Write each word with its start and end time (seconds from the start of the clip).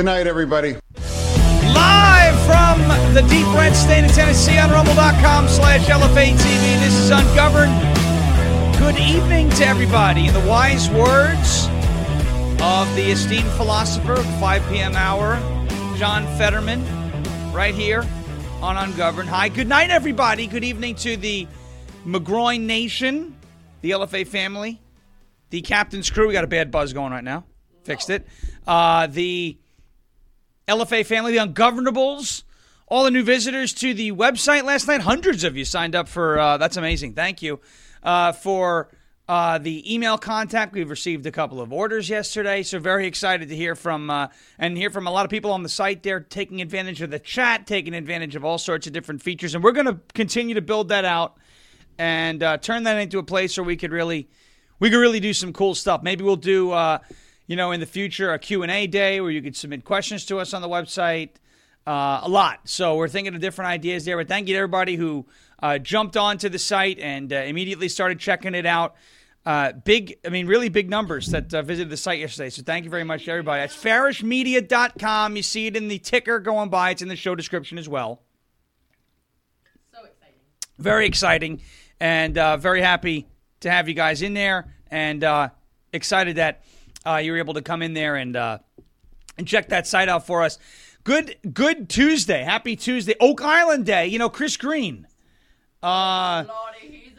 Good 0.00 0.06
night, 0.06 0.26
everybody. 0.26 0.76
Live 0.96 2.46
from 2.46 3.12
the 3.12 3.20
deep 3.28 3.46
red 3.48 3.74
state 3.74 4.02
of 4.02 4.10
Tennessee 4.12 4.56
on 4.56 4.70
rumble.com 4.70 5.46
slash 5.46 5.86
LFA 5.88 6.32
TV. 6.32 6.80
This 6.80 6.94
is 6.94 7.10
Ungoverned. 7.10 7.70
Good 8.78 8.96
evening 8.98 9.50
to 9.50 9.66
everybody. 9.66 10.28
In 10.28 10.32
the 10.32 10.48
wise 10.48 10.88
words 10.88 11.66
of 12.62 12.88
the 12.96 13.10
esteemed 13.10 13.50
philosopher 13.50 14.14
the 14.14 14.22
5 14.40 14.66
p.m. 14.70 14.96
hour, 14.96 15.38
John 15.98 16.24
Fetterman, 16.38 16.82
right 17.52 17.74
here 17.74 18.02
on 18.62 18.78
Ungoverned. 18.78 19.28
Hi, 19.28 19.50
good 19.50 19.68
night, 19.68 19.90
everybody. 19.90 20.46
Good 20.46 20.64
evening 20.64 20.94
to 20.94 21.18
the 21.18 21.46
McGroin 22.06 22.62
Nation, 22.62 23.36
the 23.82 23.90
LFA 23.90 24.26
family, 24.26 24.80
the 25.50 25.60
captain's 25.60 26.08
crew. 26.08 26.26
We 26.26 26.32
got 26.32 26.44
a 26.44 26.46
bad 26.46 26.70
buzz 26.70 26.94
going 26.94 27.12
right 27.12 27.22
now. 27.22 27.44
Fixed 27.84 28.08
it. 28.08 28.26
Uh, 28.66 29.06
the 29.06 29.59
LFA 30.70 31.04
family, 31.04 31.32
the 31.32 31.38
Ungovernables, 31.38 32.44
all 32.86 33.02
the 33.02 33.10
new 33.10 33.24
visitors 33.24 33.72
to 33.74 33.92
the 33.92 34.12
website 34.12 34.62
last 34.62 34.86
night. 34.86 35.00
Hundreds 35.00 35.42
of 35.42 35.56
you 35.56 35.64
signed 35.64 35.96
up 35.96 36.08
for. 36.08 36.38
Uh, 36.38 36.58
that's 36.58 36.76
amazing. 36.76 37.14
Thank 37.14 37.42
you 37.42 37.58
uh, 38.04 38.30
for 38.30 38.88
uh, 39.28 39.58
the 39.58 39.92
email 39.92 40.16
contact. 40.16 40.72
We've 40.72 40.88
received 40.88 41.26
a 41.26 41.32
couple 41.32 41.60
of 41.60 41.72
orders 41.72 42.08
yesterday, 42.08 42.62
so 42.62 42.78
very 42.78 43.08
excited 43.08 43.48
to 43.48 43.56
hear 43.56 43.74
from 43.74 44.10
uh, 44.10 44.28
and 44.60 44.76
hear 44.76 44.90
from 44.90 45.08
a 45.08 45.10
lot 45.10 45.24
of 45.24 45.30
people 45.30 45.50
on 45.50 45.64
the 45.64 45.68
site. 45.68 46.04
There 46.04 46.20
taking 46.20 46.62
advantage 46.62 47.02
of 47.02 47.10
the 47.10 47.18
chat, 47.18 47.66
taking 47.66 47.92
advantage 47.92 48.36
of 48.36 48.44
all 48.44 48.56
sorts 48.56 48.86
of 48.86 48.92
different 48.92 49.22
features, 49.22 49.56
and 49.56 49.64
we're 49.64 49.72
going 49.72 49.86
to 49.86 49.98
continue 50.14 50.54
to 50.54 50.62
build 50.62 50.90
that 50.90 51.04
out 51.04 51.36
and 51.98 52.44
uh, 52.44 52.58
turn 52.58 52.84
that 52.84 52.96
into 52.96 53.18
a 53.18 53.24
place 53.24 53.58
where 53.58 53.64
we 53.64 53.76
could 53.76 53.90
really 53.90 54.28
we 54.78 54.88
could 54.88 55.00
really 55.00 55.18
do 55.18 55.32
some 55.32 55.52
cool 55.52 55.74
stuff. 55.74 56.04
Maybe 56.04 56.22
we'll 56.22 56.36
do 56.36 56.70
uh, 56.70 56.98
you 57.50 57.56
know 57.56 57.72
in 57.72 57.80
the 57.80 57.86
future 57.86 58.32
a 58.32 58.38
Q&A 58.38 58.86
day 58.86 59.20
where 59.20 59.32
you 59.32 59.42
could 59.42 59.56
submit 59.56 59.84
questions 59.84 60.24
to 60.26 60.38
us 60.38 60.54
on 60.54 60.62
the 60.62 60.68
website. 60.68 61.30
Uh, 61.84 62.20
a 62.22 62.28
lot. 62.28 62.60
So 62.68 62.94
we're 62.94 63.08
thinking 63.08 63.34
of 63.34 63.40
different 63.40 63.70
ideas 63.70 64.04
there. 64.04 64.16
But 64.16 64.28
thank 64.28 64.46
you 64.46 64.54
to 64.54 64.58
everybody 64.58 64.94
who 64.94 65.26
uh, 65.60 65.78
jumped 65.78 66.16
onto 66.16 66.48
the 66.48 66.58
site 66.58 67.00
and 67.00 67.32
uh, 67.32 67.36
immediately 67.36 67.88
started 67.88 68.20
checking 68.20 68.54
it 68.54 68.66
out. 68.66 68.94
Uh, 69.44 69.72
big, 69.72 70.18
I 70.24 70.28
mean, 70.28 70.46
really 70.46 70.68
big 70.68 70.88
numbers 70.88 71.28
that 71.28 71.52
uh, 71.52 71.62
visited 71.62 71.90
the 71.90 71.96
site 71.96 72.20
yesterday. 72.20 72.50
So 72.50 72.62
thank 72.62 72.84
you 72.84 72.90
very 72.90 73.02
much 73.02 73.24
to 73.24 73.32
everybody. 73.32 73.62
That's 73.62 73.74
farashmedia.com. 73.74 75.34
You 75.34 75.42
see 75.42 75.66
it 75.66 75.74
in 75.74 75.88
the 75.88 75.98
ticker 75.98 76.38
going 76.38 76.68
by. 76.68 76.90
It's 76.90 77.02
in 77.02 77.08
the 77.08 77.16
show 77.16 77.34
description 77.34 77.78
as 77.78 77.88
well. 77.88 78.22
So 79.92 80.04
exciting. 80.04 80.38
Very 80.78 81.06
exciting 81.06 81.62
and 81.98 82.38
uh, 82.38 82.58
very 82.58 82.82
happy 82.82 83.26
to 83.60 83.70
have 83.70 83.88
you 83.88 83.94
guys 83.94 84.22
in 84.22 84.34
there 84.34 84.72
and 84.90 85.24
uh, 85.24 85.48
excited 85.92 86.36
that 86.36 86.62
uh, 87.06 87.16
you 87.16 87.32
were 87.32 87.38
able 87.38 87.54
to 87.54 87.62
come 87.62 87.82
in 87.82 87.94
there 87.94 88.16
and 88.16 88.36
uh, 88.36 88.58
and 89.38 89.46
check 89.46 89.68
that 89.68 89.86
site 89.86 90.08
out 90.08 90.26
for 90.26 90.42
us. 90.42 90.58
Good, 91.02 91.36
good 91.54 91.88
Tuesday. 91.88 92.42
Happy 92.42 92.76
Tuesday. 92.76 93.14
Oak 93.20 93.40
Island 93.40 93.86
Day. 93.86 94.06
You 94.08 94.18
know, 94.18 94.28
Chris 94.28 94.56
Green. 94.56 95.06
Uh, 95.82 96.44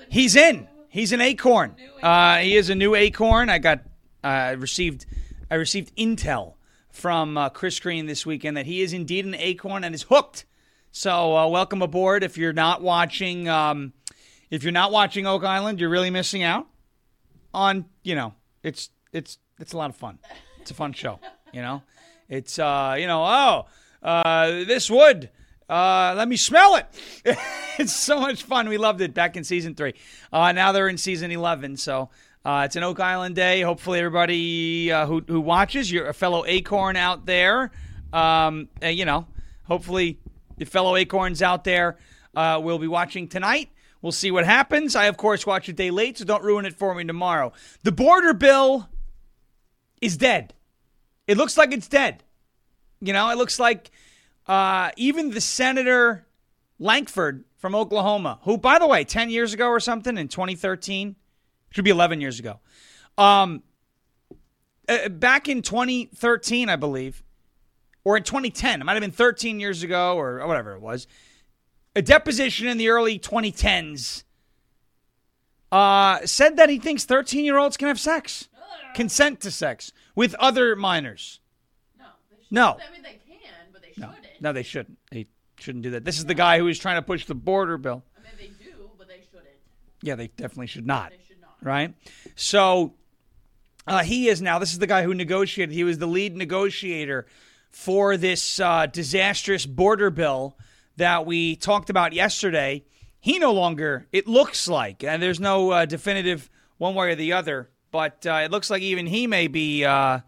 He's 0.07 0.35
in. 0.35 0.67
He's 0.89 1.13
an 1.13 1.21
acorn. 1.21 1.75
Uh, 2.03 2.39
he 2.39 2.57
is 2.57 2.69
a 2.69 2.75
new 2.75 2.95
acorn. 2.95 3.49
I 3.49 3.59
got 3.59 3.79
uh, 4.23 4.55
received 4.59 5.05
I 5.49 5.55
received 5.55 5.95
intel 5.95 6.55
from 6.89 7.37
uh, 7.37 7.49
Chris 7.49 7.79
Green 7.79 8.07
this 8.07 8.25
weekend 8.25 8.57
that 8.57 8.65
he 8.65 8.81
is 8.81 8.91
indeed 8.91 9.25
an 9.25 9.33
acorn 9.35 9.85
and 9.85 9.95
is 9.95 10.03
hooked. 10.03 10.45
So 10.91 11.37
uh, 11.37 11.47
welcome 11.47 11.81
aboard. 11.81 12.23
If 12.23 12.37
you're 12.37 12.51
not 12.51 12.81
watching, 12.81 13.47
um, 13.47 13.93
if 14.49 14.63
you're 14.63 14.73
not 14.73 14.91
watching 14.91 15.25
Oak 15.25 15.45
Island, 15.45 15.79
you're 15.79 15.89
really 15.89 16.09
missing 16.09 16.43
out 16.43 16.67
on. 17.53 17.85
You 18.03 18.15
know, 18.15 18.33
it's 18.61 18.89
it's 19.13 19.37
it's 19.61 19.73
a 19.73 19.77
lot 19.77 19.89
of 19.89 19.95
fun. 19.95 20.17
It's 20.59 20.71
a 20.71 20.73
fun 20.73 20.93
show. 20.93 21.19
You 21.53 21.61
know, 21.61 21.83
it's 22.27 22.59
uh, 22.59 22.95
you 22.97 23.07
know, 23.07 23.23
oh, 23.23 23.65
uh, 24.03 24.47
this 24.65 24.89
wood. 24.89 25.29
Uh, 25.69 26.13
let 26.17 26.27
me 26.27 26.35
smell 26.35 26.75
it. 26.75 26.85
it's 27.77 27.93
so 27.93 28.19
much 28.19 28.43
fun. 28.43 28.67
We 28.67 28.77
loved 28.77 28.99
it 28.99 29.13
back 29.13 29.37
in 29.37 29.43
season 29.45 29.75
three. 29.75 29.93
Uh, 30.33 30.51
now 30.51 30.71
they're 30.71 30.89
in 30.89 30.97
season 30.97 31.31
eleven, 31.31 31.77
so 31.77 32.09
uh, 32.43 32.63
it's 32.65 32.75
an 32.75 32.83
Oak 32.83 32.99
Island 32.99 33.35
day. 33.35 33.61
Hopefully, 33.61 33.99
everybody 33.99 34.91
uh, 34.91 35.05
who 35.05 35.23
who 35.27 35.39
watches, 35.39 35.91
you're 35.91 36.07
a 36.07 36.13
fellow 36.13 36.43
acorn 36.45 36.97
out 36.97 37.25
there. 37.25 37.71
Um, 38.11 38.67
uh, 38.83 38.87
you 38.87 39.05
know, 39.05 39.27
hopefully, 39.63 40.19
the 40.57 40.65
fellow 40.65 40.95
acorns 40.95 41.41
out 41.41 41.63
there 41.63 41.97
uh, 42.35 42.59
will 42.61 42.79
be 42.79 42.87
watching 42.87 43.27
tonight. 43.27 43.69
We'll 44.01 44.11
see 44.11 44.31
what 44.31 44.45
happens. 44.45 44.95
I, 44.95 45.05
of 45.05 45.15
course, 45.15 45.45
watch 45.45 45.69
a 45.69 45.73
day 45.73 45.91
late, 45.91 46.17
so 46.17 46.25
don't 46.25 46.43
ruin 46.43 46.65
it 46.65 46.73
for 46.73 46.95
me 46.95 47.03
tomorrow. 47.03 47.53
The 47.83 47.91
border 47.91 48.33
bill 48.33 48.89
is 50.01 50.17
dead. 50.17 50.53
It 51.27 51.37
looks 51.37 51.57
like 51.57 51.71
it's 51.71 51.87
dead. 51.87 52.23
You 52.99 53.13
know, 53.13 53.29
it 53.29 53.37
looks 53.37 53.59
like 53.59 53.91
uh, 54.47 54.91
even 54.97 55.31
the 55.31 55.41
Senator 55.41 56.27
Lankford 56.79 57.45
from 57.57 57.75
Oklahoma, 57.75 58.39
who, 58.43 58.57
by 58.57 58.79
the 58.79 58.87
way, 58.87 59.03
10 59.03 59.29
years 59.29 59.53
ago 59.53 59.67
or 59.67 59.79
something 59.79 60.17
in 60.17 60.27
2013, 60.27 61.15
should 61.69 61.85
be 61.85 61.91
11 61.91 62.19
years 62.19 62.39
ago, 62.39 62.59
um, 63.17 63.63
uh, 64.89 65.09
back 65.09 65.47
in 65.47 65.61
2013, 65.61 66.69
I 66.69 66.75
believe, 66.75 67.23
or 68.03 68.17
in 68.17 68.23
2010, 68.23 68.81
it 68.81 68.83
might 68.83 68.93
have 68.93 69.01
been 69.01 69.11
13 69.11 69.59
years 69.59 69.83
ago 69.83 70.17
or 70.17 70.45
whatever 70.45 70.73
it 70.73 70.81
was, 70.81 71.07
a 71.95 72.01
deposition 72.01 72.67
in 72.67 72.77
the 72.77 72.89
early 72.89 73.19
2010s 73.19 74.23
uh, 75.71 76.19
said 76.25 76.57
that 76.57 76.69
he 76.69 76.79
thinks 76.79 77.05
13 77.05 77.45
year 77.45 77.57
olds 77.57 77.77
can 77.77 77.87
have 77.87 77.99
sex, 77.99 78.49
consent 78.93 79.39
to 79.41 79.51
sex 79.51 79.91
with 80.15 80.33
other 80.35 80.75
minors. 80.75 81.39
No. 81.99 82.05
No. 82.49 82.67
I 82.87 82.91
mean, 82.93 83.01
they 83.03 83.19
can, 83.27 83.39
but 83.71 83.81
they 83.81 83.93
No, 83.97 84.07
shouldn't. 84.13 84.41
no, 84.41 84.53
they 84.53 84.63
shouldn't. 84.63 84.97
They 85.11 85.27
shouldn't 85.59 85.83
do 85.83 85.91
that. 85.91 86.05
This 86.05 86.17
is 86.17 86.25
the 86.25 86.33
guy 86.33 86.57
who 86.57 86.67
is 86.67 86.79
trying 86.79 86.95
to 86.97 87.01
push 87.01 87.25
the 87.25 87.35
border 87.35 87.77
bill. 87.77 88.03
I 88.17 88.21
mean, 88.21 88.31
they 88.59 88.65
do, 88.65 88.89
but 88.97 89.07
they 89.07 89.21
shouldn't. 89.31 89.47
Yeah, 90.01 90.15
they 90.15 90.27
definitely 90.27 90.67
should 90.67 90.87
not. 90.87 91.11
They 91.11 91.17
should 91.27 91.41
not. 91.41 91.55
Right? 91.61 91.93
So 92.35 92.93
uh, 93.87 94.03
he 94.03 94.27
is 94.27 94.41
now, 94.41 94.59
this 94.59 94.71
is 94.73 94.79
the 94.79 94.87
guy 94.87 95.03
who 95.03 95.13
negotiated. 95.13 95.73
He 95.73 95.83
was 95.83 95.97
the 95.97 96.07
lead 96.07 96.35
negotiator 96.35 97.27
for 97.69 98.17
this 98.17 98.59
uh, 98.59 98.85
disastrous 98.87 99.65
border 99.65 100.09
bill 100.09 100.57
that 100.97 101.25
we 101.25 101.55
talked 101.55 101.89
about 101.89 102.13
yesterday. 102.13 102.83
He 103.19 103.37
no 103.39 103.53
longer, 103.53 104.07
it 104.11 104.27
looks 104.27 104.67
like, 104.67 105.03
and 105.03 105.21
there's 105.21 105.39
no 105.39 105.69
uh, 105.69 105.85
definitive 105.85 106.49
one 106.79 106.95
way 106.95 107.11
or 107.11 107.15
the 107.15 107.33
other, 107.33 107.69
but 107.91 108.25
uh, 108.25 108.41
it 108.43 108.51
looks 108.51 108.69
like 108.69 108.81
even 108.81 109.05
he 109.05 109.27
may 109.27 109.47
be, 109.47 109.85
uh, 109.85 110.19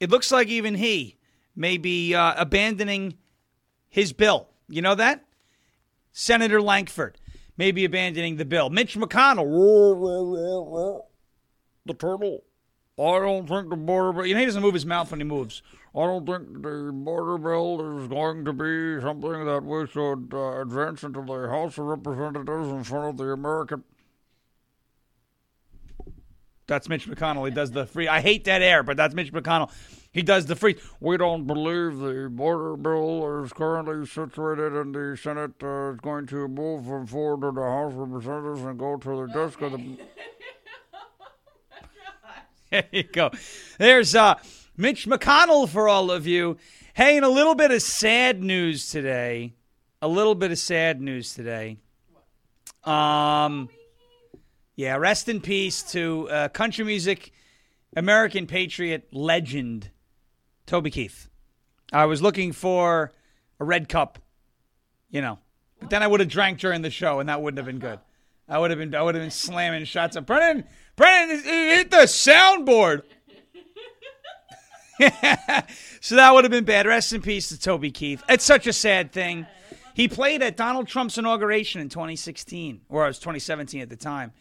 it 0.00 0.10
looks 0.10 0.32
like 0.32 0.48
even 0.48 0.74
he 0.74 1.16
may 1.54 1.76
be 1.76 2.14
uh, 2.14 2.34
abandoning 2.36 3.14
his 3.88 4.12
bill. 4.12 4.48
You 4.68 4.82
know 4.82 4.94
that? 4.94 5.24
Senator 6.12 6.60
Lankford 6.60 7.18
may 7.56 7.70
be 7.70 7.84
abandoning 7.84 8.36
the 8.36 8.44
bill. 8.44 8.70
Mitch 8.70 8.96
McConnell, 8.96 11.02
the 11.86 11.94
turtle. 11.94 12.44
I 12.98 13.18
don't 13.18 13.48
think 13.48 13.70
the 13.70 13.76
border 13.76 14.12
bill. 14.12 14.26
You 14.26 14.34
know, 14.34 14.40
he 14.40 14.46
doesn't 14.46 14.62
move 14.62 14.74
his 14.74 14.86
mouth 14.86 15.10
when 15.10 15.20
he 15.20 15.24
moves. 15.24 15.62
I 15.94 16.06
don't 16.06 16.26
think 16.26 16.62
the 16.62 16.90
border 16.92 17.38
bill 17.38 17.98
is 17.98 18.08
going 18.08 18.44
to 18.44 18.52
be 18.52 19.00
something 19.00 19.44
that 19.44 19.64
we 19.64 19.86
should 19.88 20.30
uh, 20.32 20.60
advance 20.60 21.02
into 21.02 21.22
the 21.22 21.48
House 21.48 21.78
of 21.78 21.86
Representatives 21.86 22.68
in 22.68 22.84
front 22.84 23.10
of 23.10 23.16
the 23.16 23.32
American. 23.32 23.82
That's 26.70 26.88
Mitch 26.88 27.08
McConnell. 27.10 27.48
He 27.48 27.52
does 27.52 27.72
the 27.72 27.84
free. 27.84 28.06
I 28.06 28.20
hate 28.20 28.44
that 28.44 28.62
air, 28.62 28.84
but 28.84 28.96
that's 28.96 29.12
Mitch 29.12 29.32
McConnell. 29.32 29.72
He 30.12 30.22
does 30.22 30.46
the 30.46 30.54
free. 30.54 30.76
We 31.00 31.16
don't 31.16 31.44
believe 31.44 31.98
the 31.98 32.28
border 32.30 32.76
bill 32.76 33.42
is 33.42 33.52
currently 33.52 34.06
situated 34.06 34.80
in 34.80 34.92
the 34.92 35.18
Senate. 35.20 35.60
Uh, 35.60 35.90
is 35.90 35.98
going 35.98 36.28
to 36.28 36.46
move 36.46 36.86
from 36.86 37.08
forward 37.08 37.40
to 37.40 37.60
the 37.60 37.66
House 37.66 37.92
of 37.92 37.98
Representatives 37.98 38.60
and 38.62 38.78
go 38.78 38.96
to 38.96 39.26
the 39.26 39.32
desk 39.32 39.60
of 39.60 39.72
the. 39.72 39.98
There 42.70 42.84
you 42.92 43.02
go. 43.02 43.32
There's 43.80 44.14
uh, 44.14 44.36
Mitch 44.76 45.08
McConnell 45.08 45.68
for 45.68 45.88
all 45.88 46.12
of 46.12 46.28
you. 46.28 46.56
Hey, 46.94 47.16
and 47.16 47.24
a 47.24 47.28
little 47.28 47.56
bit 47.56 47.72
of 47.72 47.82
sad 47.82 48.44
news 48.44 48.90
today. 48.90 49.54
A 50.00 50.06
little 50.06 50.36
bit 50.36 50.52
of 50.52 50.58
sad 50.58 51.00
news 51.00 51.34
today. 51.34 51.78
Um, 52.84 53.70
yeah, 54.80 54.96
rest 54.96 55.28
in 55.28 55.42
peace 55.42 55.82
to 55.92 56.26
uh, 56.30 56.48
country 56.48 56.86
music, 56.86 57.32
American 57.94 58.46
patriot 58.46 59.06
legend, 59.12 59.90
Toby 60.64 60.90
Keith. 60.90 61.28
I 61.92 62.06
was 62.06 62.22
looking 62.22 62.52
for 62.52 63.12
a 63.58 63.64
red 63.64 63.90
cup, 63.90 64.18
you 65.10 65.20
know, 65.20 65.38
but 65.80 65.90
then 65.90 66.02
I 66.02 66.06
would 66.06 66.20
have 66.20 66.30
drank 66.30 66.60
during 66.60 66.80
the 66.80 66.88
show, 66.88 67.20
and 67.20 67.28
that 67.28 67.42
wouldn't 67.42 67.58
have 67.58 67.66
been 67.66 67.78
good. 67.78 67.98
I 68.48 68.58
would 68.58 68.70
have 68.70 68.78
been, 68.78 68.94
I 68.94 69.02
would 69.02 69.14
have 69.14 69.22
been 69.22 69.30
slamming 69.30 69.84
shots 69.84 70.16
of 70.16 70.24
Brennan. 70.24 70.64
Brennan, 70.96 71.42
hit 71.44 71.90
the 71.90 71.98
soundboard. 71.98 73.02
so 76.00 76.16
that 76.16 76.32
would 76.32 76.44
have 76.44 76.50
been 76.50 76.64
bad. 76.64 76.86
Rest 76.86 77.12
in 77.12 77.20
peace 77.20 77.50
to 77.50 77.60
Toby 77.60 77.90
Keith. 77.90 78.22
It's 78.30 78.44
such 78.44 78.66
a 78.66 78.72
sad 78.72 79.12
thing. 79.12 79.46
He 79.92 80.08
played 80.08 80.42
at 80.42 80.56
Donald 80.56 80.88
Trump's 80.88 81.18
inauguration 81.18 81.82
in 81.82 81.90
2016, 81.90 82.80
or 82.88 83.04
it 83.04 83.08
was 83.08 83.18
2017 83.18 83.82
at 83.82 83.90
the 83.90 83.96
time, 83.96 84.32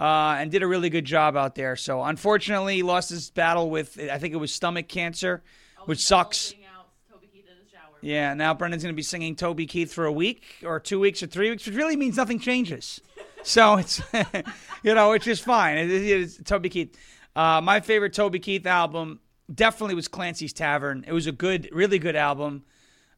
uh, 0.00 0.36
and 0.38 0.50
did 0.50 0.62
a 0.62 0.66
really 0.66 0.90
good 0.90 1.04
job 1.04 1.36
out 1.36 1.54
there. 1.54 1.76
So 1.76 2.02
unfortunately, 2.02 2.76
he 2.76 2.82
lost 2.82 3.10
his 3.10 3.30
battle 3.30 3.70
with 3.70 3.98
I 4.10 4.18
think 4.18 4.34
it 4.34 4.38
was 4.38 4.52
stomach 4.52 4.88
cancer 4.88 5.42
which 5.88 6.04
sucks. 6.04 6.52
Belting 6.52 6.66
out 6.66 6.86
Toby 7.10 7.28
Keith 7.32 7.44
in 7.48 7.64
the 7.64 7.70
shower. 7.70 7.96
Yeah, 8.02 8.34
now 8.34 8.52
Brendan's 8.52 8.82
going 8.82 8.92
to 8.92 8.96
be 8.96 9.02
singing 9.02 9.34
Toby 9.34 9.66
Keith 9.66 9.92
for 9.92 10.04
a 10.04 10.12
week 10.12 10.44
or 10.62 10.78
two 10.78 11.00
weeks 11.00 11.22
or 11.22 11.26
three 11.26 11.48
weeks, 11.48 11.64
which 11.66 11.74
really 11.74 11.96
means 11.96 12.16
nothing 12.16 12.38
changes. 12.38 13.00
So 13.42 13.76
it's, 13.76 14.02
you 14.82 14.94
know, 14.94 15.10
which 15.10 15.26
is 15.26 15.40
fine. 15.40 15.78
It, 15.78 15.90
it, 15.90 16.04
it's 16.04 16.36
Toby 16.42 16.68
Keith. 16.68 16.96
Uh, 17.34 17.62
my 17.62 17.80
favorite 17.80 18.12
Toby 18.12 18.38
Keith 18.38 18.66
album 18.66 19.20
definitely 19.52 19.94
was 19.94 20.08
Clancy's 20.08 20.52
Tavern. 20.52 21.04
It 21.06 21.12
was 21.12 21.26
a 21.26 21.32
good, 21.32 21.70
really 21.72 21.98
good 21.98 22.16
album. 22.16 22.64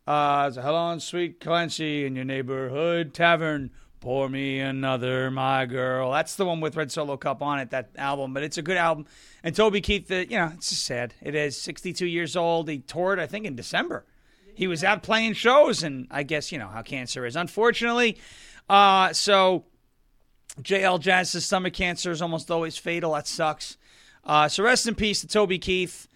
Uh, 0.06 0.46
it's 0.48 0.56
a 0.56 0.62
Hello 0.62 0.76
on 0.76 1.00
Sweet 1.00 1.40
Clancy 1.40 2.06
in 2.06 2.14
your 2.14 2.24
neighborhood 2.24 3.14
tavern. 3.14 3.70
Pour 4.00 4.30
me 4.30 4.60
another, 4.60 5.30
my 5.30 5.66
girl. 5.66 6.10
That's 6.12 6.34
the 6.36 6.46
one 6.46 6.60
with 6.60 6.74
Red 6.74 6.90
Solo 6.90 7.18
Cup 7.18 7.42
on 7.42 7.58
it, 7.58 7.70
that 7.70 7.90
album. 7.96 8.32
But 8.32 8.42
it's 8.42 8.56
a 8.56 8.62
good 8.62 8.78
album. 8.78 9.04
And 9.44 9.54
Toby 9.54 9.82
Keith, 9.82 10.08
the, 10.08 10.26
you 10.26 10.38
know, 10.38 10.52
it's 10.54 10.74
sad. 10.74 11.12
It 11.20 11.34
is 11.34 11.60
62 11.60 12.06
years 12.06 12.34
old. 12.34 12.70
He 12.70 12.78
toured, 12.78 13.20
I 13.20 13.26
think, 13.26 13.44
in 13.44 13.56
December. 13.56 14.06
He 14.54 14.66
was 14.66 14.82
out 14.82 15.02
playing 15.02 15.34
shows, 15.34 15.82
and 15.82 16.06
I 16.10 16.22
guess, 16.22 16.50
you 16.50 16.58
know, 16.58 16.68
how 16.68 16.80
cancer 16.80 17.26
is. 17.26 17.36
Unfortunately, 17.36 18.18
uh, 18.70 19.12
so 19.12 19.64
JL 20.62 20.98
Jazz 20.98 21.30
says 21.30 21.44
stomach 21.44 21.74
cancer 21.74 22.10
is 22.10 22.22
almost 22.22 22.50
always 22.50 22.78
fatal. 22.78 23.12
That 23.12 23.26
sucks. 23.26 23.76
Uh, 24.24 24.48
so 24.48 24.62
rest 24.62 24.86
in 24.86 24.94
peace 24.94 25.20
to 25.20 25.26
Toby 25.26 25.58
Keith. 25.58 26.08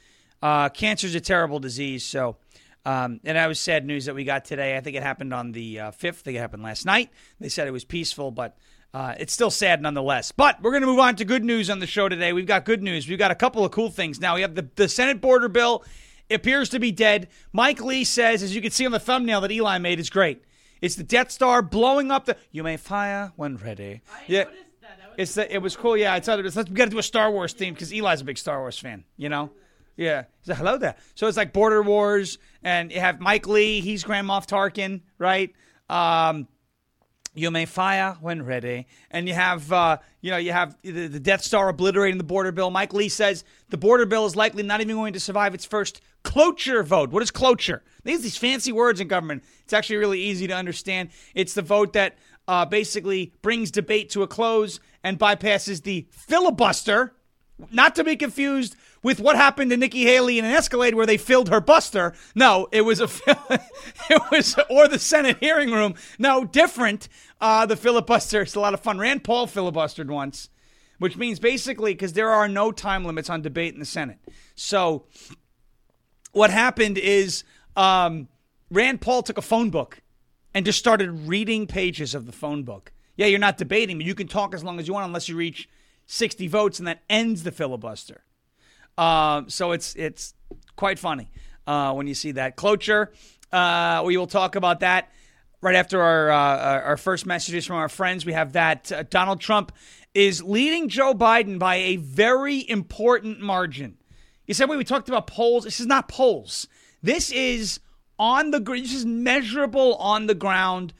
Uh, 0.43 0.69
cancer 0.71 1.07
is 1.07 1.15
a 1.15 1.21
terrible 1.21 1.59
disease. 1.59 2.05
So, 2.05 2.37
um, 2.85 3.21
and 3.25 3.37
that 3.37 3.47
was 3.47 3.59
sad 3.61 3.87
news 3.87 4.05
that 4.07 4.15
we 4.15 4.25
got 4.25 4.45
today. 4.45 4.77
I 4.77 4.81
think 4.81 4.97
it 4.97 5.03
happened 5.03 5.33
on 5.33 5.53
the 5.53 5.81
uh, 5.81 5.91
5th. 5.91 6.07
I 6.09 6.13
think 6.13 6.37
it 6.37 6.41
happened 6.41 6.63
last 6.63 6.85
night. 6.87 7.11
They 7.41 7.49
said 7.49 7.67
it 7.67 7.73
was 7.73 7.85
peaceful, 7.85 8.31
but 8.31 8.57
uh, 8.93 9.15
it's 9.19 9.33
still 9.33 9.51
sad 9.51 9.83
nonetheless. 9.83 10.33
But 10.33 10.63
we're 10.63 10.71
going 10.71 10.83
to 10.83 10.87
move 10.87 10.99
on 11.01 11.17
to 11.17 11.25
good 11.25 11.45
news 11.45 11.71
on 11.71 11.81
the 11.81 11.87
show 11.87 12.09
today. 12.09 12.33
We've 12.33 12.47
got 12.47 12.65
good 12.65 12.83
news. 12.83 13.09
We've 13.09 13.19
got 13.19 13.31
a 13.31 13.35
couple 13.35 13.65
of 13.65 13.73
cool 13.73 13.91
things. 13.91 14.21
Now, 14.21 14.35
we 14.37 14.43
have 14.43 14.55
the, 14.55 14.69
the 14.77 14.89
Senate 14.89 15.21
border 15.21 15.49
bill 15.49 15.85
appears 16.31 16.69
to 16.71 16.79
be 16.79 16.93
dead. 16.93 17.29
Mike 17.53 17.83
Lee 17.83 18.05
says, 18.05 18.43
as 18.43 18.55
you 18.55 18.63
can 18.63 18.71
see 18.71 18.87
on 18.87 18.93
the 18.93 19.01
thumbnail 19.01 19.41
that 19.43 19.51
Eli 19.51 19.79
made, 19.79 19.99
is 19.99 20.11
great. 20.11 20.45
It's 20.81 20.95
the 20.97 21.03
Death 21.05 21.31
Star 21.31 21.63
blowing 21.63 22.11
up 22.11 22.27
the. 22.27 22.37
You 22.53 22.63
may 22.63 22.77
fire 22.77 23.33
when 23.37 23.57
ready. 23.57 24.03
I 24.13 24.23
Yeah. 24.27 24.43
noticed 24.45 24.59
that. 24.83 24.99
that 24.99 25.13
It's 25.17 25.35
the, 25.35 25.55
it 25.55 25.59
was 25.59 25.77
cool. 25.77 25.97
Yeah, 25.97 26.13
I 26.13 26.21
thought 26.21 26.39
it 26.39 26.43
was. 26.45 26.55
Let's, 26.57 26.69
we 26.69 26.77
got 26.77 26.85
to 26.85 26.91
do 26.91 26.99
a 26.99 27.03
Star 27.03 27.31
Wars 27.31 27.53
theme 27.55 27.73
because 27.75 27.91
Eli's 27.93 28.21
a 28.21 28.25
big 28.25 28.37
Star 28.39 28.61
Wars 28.61 28.79
fan. 28.79 29.05
You 29.17 29.29
know. 29.31 29.51
Yeah. 29.97 30.23
He 30.23 30.47
said 30.47 30.57
hello 30.57 30.79
there. 30.79 30.97
So 31.15 31.27
it's 31.27 31.37
like 31.37 31.53
Border 31.53 31.83
Wars, 31.83 32.39
and 32.63 32.91
you 32.93 33.01
have 33.01 33.21
Mike 33.21 33.47
Lee. 33.47 33.81
He's 33.81 34.05
Grand 34.05 34.27
Moff 34.27 34.47
Tarkin, 34.47 35.03
right? 35.19 35.55
Um, 35.89 36.49
you 37.35 37.51
may 37.51 37.67
fire 37.67 38.17
when 38.21 38.45
ready, 38.45 38.87
and 39.11 39.27
you 39.27 39.35
have 39.35 39.71
uh, 39.73 39.99
you 40.21 40.31
know 40.31 40.37
you 40.37 40.53
have 40.53 40.77
the, 40.83 41.09
the 41.09 41.21
Death 41.21 41.43
Star 41.43 41.69
obliterating 41.69 42.19
the 42.19 42.25
border 42.25 42.53
bill. 42.53 42.71
Mike 42.71 42.95
Lee 42.95 43.09
says 43.09 43.45
the 43.71 43.77
border 43.77 44.07
bill 44.07 44.25
is 44.25 44.37
likely 44.37 44.63
not 44.63 44.81
even 44.81 44.95
going 44.95 45.13
to 45.15 45.21
survive 45.21 45.53
its 45.53 45.65
first 45.65 46.01
cloture 46.23 46.83
vote. 46.85 47.11
What 47.11 47.23
is 47.23 47.33
cloture? 47.33 47.83
These 48.05 48.23
these 48.23 48.37
fancy 48.37 48.71
words 48.71 49.01
in 49.01 49.09
government. 49.09 49.43
It's 49.65 49.73
actually 49.73 49.97
really 49.97 50.21
easy 50.21 50.47
to 50.47 50.55
understand. 50.55 51.11
It's 51.35 51.55
the 51.55 51.63
vote 51.63 51.93
that 51.95 52.17
uh, 52.47 52.67
basically 52.67 53.33
brings 53.43 53.71
debate 53.71 54.11
to 54.11 54.23
a 54.23 54.29
close 54.29 54.79
and 55.03 55.19
bypasses 55.19 55.83
the 55.83 56.07
filibuster. 56.11 57.15
Not 57.71 57.95
to 57.97 58.05
be 58.05 58.17
confused 58.17 58.77
with 59.05 59.21
what 59.21 59.37
happened 59.37 59.71
to 59.71 59.77
Nikki 59.77 60.03
Haley 60.03 60.41
in 60.41 60.45
an 60.45 60.51
Escalade 60.51 60.95
where 60.95 61.07
they 61.07 61.19
filled 61.19 61.51
her 61.51 61.61
buster. 61.61 62.15
No, 62.35 62.67
it 62.73 62.81
was 62.81 63.01
a 63.01 63.05
it 64.11 64.23
was 64.33 64.57
or 64.69 64.89
the 64.89 64.99
Senate 64.99 65.37
hearing 65.39 65.71
room. 65.71 65.95
No, 66.19 66.45
different. 66.45 67.09
Uh, 67.41 67.67
the 67.67 67.77
filibuster. 67.77 68.43
It's 68.43 68.57
a 68.57 68.61
lot 68.61 68.75
of 68.75 68.81
fun. 68.81 68.99
Rand 68.99 69.23
Paul 69.23 69.47
filibustered 69.47 70.09
once, 70.09 70.49
which 70.99 71.17
means 71.17 71.39
basically 71.39 71.93
because 71.93 72.15
there 72.15 72.31
are 72.31 72.49
no 72.49 72.73
time 72.73 73.05
limits 73.05 73.31
on 73.31 73.43
debate 73.43 73.75
in 73.75 73.81
the 73.81 73.87
Senate. 73.87 74.19
So 74.57 75.05
what 76.33 76.51
happened 76.51 76.97
is 76.97 77.45
um, 77.77 78.29
Rand 78.71 79.03
Paul 79.03 79.23
took 79.23 79.39
a 79.39 79.43
phone 79.43 79.69
book 79.69 80.01
and 80.55 80.65
just 80.65 80.79
started 80.79 81.29
reading 81.29 81.67
pages 81.67 82.15
of 82.15 82.25
the 82.25 82.33
phone 82.33 82.63
book. 82.63 82.93
Yeah, 83.17 83.27
you're 83.27 83.39
not 83.39 83.59
debating, 83.59 83.99
but 83.99 84.07
you 84.07 84.15
can 84.15 84.29
talk 84.29 84.55
as 84.55 84.65
long 84.65 84.81
as 84.81 84.89
you 84.89 84.95
want 84.95 85.07
unless 85.07 85.29
you 85.29 85.37
reach 85.37 85.69
60 86.07 86.49
votes, 86.49 86.79
and 86.79 86.89
that 86.89 87.03
ends 87.09 87.45
the 87.45 87.53
filibuster. 87.53 88.25
Um, 88.97 89.49
so 89.51 89.73
it's 89.73 89.95
it's 89.97 90.35
quite 90.77 90.99
funny 90.99 91.31
uh, 91.67 91.93
when 91.95 92.07
you 92.07 92.15
see 92.15 92.33
that 92.33 92.57
cloture. 92.57 93.13
Uh, 93.53 94.03
we 94.05 94.17
will 94.17 94.27
talk 94.27 94.57
about 94.57 94.81
that 94.81 95.11
right 95.61 95.75
after 95.77 96.01
our 96.03 96.31
uh, 96.31 96.37
our- 96.37 96.83
our 96.83 96.97
first 96.97 97.27
messages 97.27 97.67
from 97.67 97.77
our 97.77 97.89
friends. 97.89 98.25
We 98.27 98.33
have 98.33 98.53
that 98.53 98.93
uh, 98.93 99.03
Donald 99.09 99.41
Trump 99.41 99.73
is 100.15 100.43
leading 100.43 100.89
Joe 100.89 101.13
Biden 101.15 101.59
by 101.59 101.77
a 101.77 101.97
very 101.97 102.69
important 102.69 103.41
margin. 103.41 103.97
You 104.47 104.55
said, 104.55 104.69
wait, 104.69 104.77
we 104.77 104.85
talked 104.85 105.09
about 105.09 105.27
polls. 105.27 105.65
This 105.65 105.81
is 105.81 105.87
not 105.87 106.07
polls. 106.09 106.69
This 107.03 107.33
is 107.33 107.81
on 108.19 108.51
the 108.53 108.61
this 108.61 108.95
is 108.95 109.05
measurable 109.05 109.97
on 109.97 110.27
the 110.27 110.35
ground, 110.35 110.93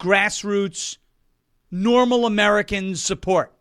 grassroots, 0.00 0.96
normal 1.70 2.26
American 2.26 2.94
support. 2.96 3.52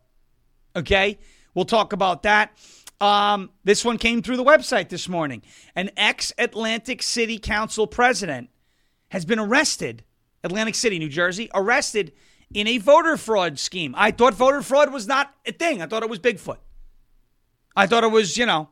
Okay, 0.75 1.19
we'll 1.53 1.65
talk 1.65 1.91
about 1.93 2.23
that. 2.23 2.51
Um, 3.01 3.49
this 3.63 3.83
one 3.83 3.97
came 3.97 4.21
through 4.21 4.37
the 4.37 4.43
website 4.43 4.89
this 4.89 5.09
morning. 5.09 5.41
An 5.75 5.89
ex 5.97 6.31
Atlantic 6.37 7.01
City 7.01 7.39
Council 7.39 7.87
president 7.87 8.49
has 9.09 9.25
been 9.25 9.39
arrested, 9.39 10.03
Atlantic 10.43 10.75
City, 10.75 10.99
New 10.99 11.09
Jersey, 11.09 11.49
arrested 11.55 12.13
in 12.53 12.67
a 12.67 12.77
voter 12.77 13.17
fraud 13.17 13.57
scheme. 13.57 13.95
I 13.97 14.11
thought 14.11 14.35
voter 14.35 14.61
fraud 14.61 14.93
was 14.93 15.07
not 15.07 15.33
a 15.47 15.51
thing. 15.51 15.81
I 15.81 15.87
thought 15.87 16.03
it 16.03 16.09
was 16.09 16.19
Bigfoot. 16.19 16.57
I 17.75 17.87
thought 17.87 18.03
it 18.03 18.11
was, 18.11 18.37
you 18.37 18.45
know, 18.45 18.69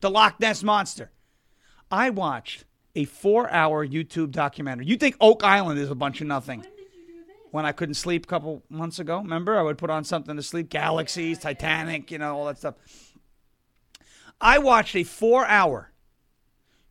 the 0.00 0.10
Loch 0.10 0.40
Ness 0.40 0.64
monster. 0.64 1.12
I 1.88 2.10
watched 2.10 2.64
a 2.96 3.04
four 3.04 3.48
hour 3.50 3.86
YouTube 3.86 4.32
documentary. 4.32 4.86
You 4.86 4.96
think 4.96 5.16
Oak 5.20 5.44
Island 5.44 5.78
is 5.78 5.90
a 5.90 5.94
bunch 5.94 6.20
of 6.20 6.26
nothing? 6.26 6.60
When 6.60 6.70
did 6.72 6.80
you 6.80 7.06
do 7.06 7.24
this? 7.26 7.36
When 7.52 7.64
I 7.64 7.70
couldn't 7.70 7.94
sleep 7.94 8.24
a 8.24 8.28
couple 8.28 8.64
months 8.68 8.98
ago, 8.98 9.18
remember? 9.18 9.56
I 9.56 9.62
would 9.62 9.78
put 9.78 9.90
on 9.90 10.02
something 10.02 10.34
to 10.34 10.42
sleep 10.42 10.68
Galaxies, 10.68 11.38
Titanic, 11.38 12.10
you 12.10 12.18
know, 12.18 12.36
all 12.36 12.46
that 12.46 12.58
stuff. 12.58 12.74
I 14.40 14.58
watched 14.58 14.94
a 14.96 15.04
four 15.04 15.46
hour 15.46 15.92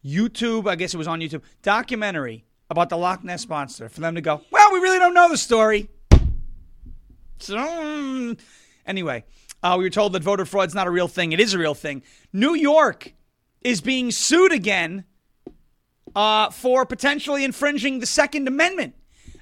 YouTube, 0.03 0.67
I 0.67 0.75
guess 0.75 0.93
it 0.93 0.97
was 0.97 1.07
on 1.07 1.19
YouTube, 1.19 1.41
documentary 1.61 2.45
about 2.69 2.89
the 2.89 2.97
Loch 2.97 3.23
Ness 3.23 3.47
Monster 3.47 3.89
for 3.89 4.01
them 4.01 4.15
to 4.15 4.21
go, 4.21 4.41
well, 4.51 4.73
we 4.73 4.79
really 4.79 4.99
don't 4.99 5.13
know 5.13 5.29
the 5.29 5.37
story. 5.37 5.89
So, 7.39 8.35
anyway, 8.85 9.25
uh, 9.61 9.75
we 9.77 9.83
were 9.83 9.89
told 9.89 10.13
that 10.13 10.23
voter 10.23 10.45
fraud's 10.45 10.75
not 10.75 10.87
a 10.87 10.91
real 10.91 11.07
thing. 11.07 11.31
It 11.31 11.39
is 11.39 11.53
a 11.53 11.59
real 11.59 11.73
thing. 11.73 12.03
New 12.31 12.53
York 12.53 13.13
is 13.61 13.81
being 13.81 14.11
sued 14.11 14.51
again 14.51 15.05
uh, 16.15 16.49
for 16.49 16.85
potentially 16.85 17.43
infringing 17.43 17.99
the 17.99 18.05
Second 18.05 18.47
Amendment. 18.47 18.95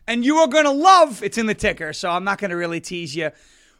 And 0.07 0.25
you 0.25 0.37
are 0.37 0.47
going 0.47 0.65
to 0.65 0.71
love 0.71 1.23
it's 1.23 1.37
in 1.37 1.45
the 1.45 1.53
ticker, 1.53 1.93
so 1.93 2.09
I'm 2.09 2.23
not 2.23 2.37
going 2.39 2.51
to 2.51 2.57
really 2.57 2.81
tease 2.81 3.15
you. 3.15 3.31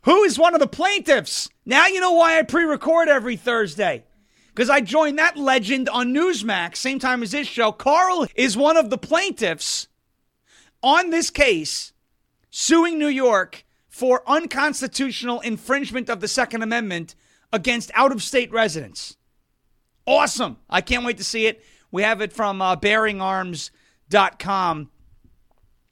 Who 0.03 0.23
is 0.23 0.37
one 0.37 0.53
of 0.53 0.59
the 0.59 0.67
plaintiffs? 0.67 1.49
Now 1.65 1.87
you 1.87 1.99
know 1.99 2.11
why 2.11 2.37
I 2.37 2.43
pre 2.43 2.63
record 2.63 3.07
every 3.09 3.35
Thursday. 3.35 4.05
Because 4.53 4.69
I 4.69 4.81
joined 4.81 5.17
that 5.17 5.36
legend 5.36 5.89
on 5.89 6.13
Newsmax, 6.13 6.77
same 6.77 7.00
time 7.00 7.24
as 7.24 7.31
this 7.31 7.48
show. 7.48 7.72
Carl 7.72 8.27
is 8.36 8.55
one 8.55 8.77
of 8.77 8.91
the 8.91 9.00
plaintiffs 9.00 9.88
on 10.83 11.10
this 11.10 11.31
case 11.31 11.93
suing 12.51 13.00
New 13.00 13.07
York 13.07 13.65
for 13.89 14.22
unconstitutional 14.27 15.39
infringement 15.39 16.10
of 16.10 16.19
the 16.19 16.27
Second 16.27 16.62
Amendment 16.62 17.15
against 17.51 17.89
out 17.95 18.12
of 18.12 18.22
state 18.22 18.51
residents. 18.51 19.17
Awesome. 20.05 20.57
I 20.69 20.81
can't 20.81 21.05
wait 21.05 21.17
to 21.17 21.24
see 21.24 21.48
it. 21.48 21.63
We 21.91 22.03
have 22.03 22.22
it 22.22 22.33
from 22.33 22.62
uh, 22.62 22.75
bearingarms.com. 22.75 24.91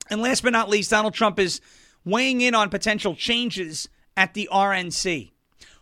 And 0.09 0.21
last 0.21 0.43
but 0.43 0.53
not 0.53 0.69
least, 0.69 0.91
Donald 0.91 1.13
Trump 1.13 1.39
is 1.39 1.61
weighing 2.03 2.41
in 2.41 2.53
on 2.53 2.69
potential 2.69 3.15
changes 3.15 3.87
at 4.17 4.33
the 4.33 4.49
RNC. 4.51 5.31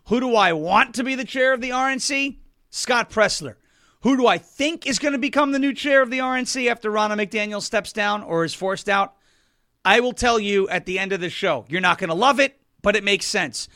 Who 0.07 0.19
do 0.19 0.35
I 0.35 0.53
want 0.53 0.93
to 0.95 1.03
be 1.03 1.15
the 1.15 1.25
chair 1.25 1.53
of 1.53 1.61
the 1.61 1.71
RNC? 1.71 2.37
Scott 2.69 3.09
Presler. 3.09 3.55
Who 4.01 4.15
do 4.15 4.27
I 4.27 4.37
think 4.37 4.87
is 4.87 4.99
going 4.99 5.11
to 5.11 5.19
become 5.19 5.51
the 5.51 5.59
new 5.59 5.73
chair 5.73 6.01
of 6.01 6.09
the 6.09 6.19
RNC 6.19 6.69
after 6.71 6.89
Ronna 6.89 7.17
McDaniel 7.17 7.61
steps 7.61 7.91
down 7.91 8.23
or 8.23 8.45
is 8.45 8.53
forced 8.53 8.87
out? 8.87 9.15
I 9.83 9.99
will 9.99 10.13
tell 10.13 10.39
you 10.39 10.69
at 10.69 10.85
the 10.85 10.99
end 10.99 11.11
of 11.11 11.19
the 11.19 11.29
show. 11.29 11.65
You're 11.67 11.81
not 11.81 11.97
going 11.97 12.09
to 12.09 12.15
love 12.15 12.39
it, 12.39 12.59
but 12.81 12.95
it 12.95 13.03
makes 13.03 13.25
sense. 13.25 13.67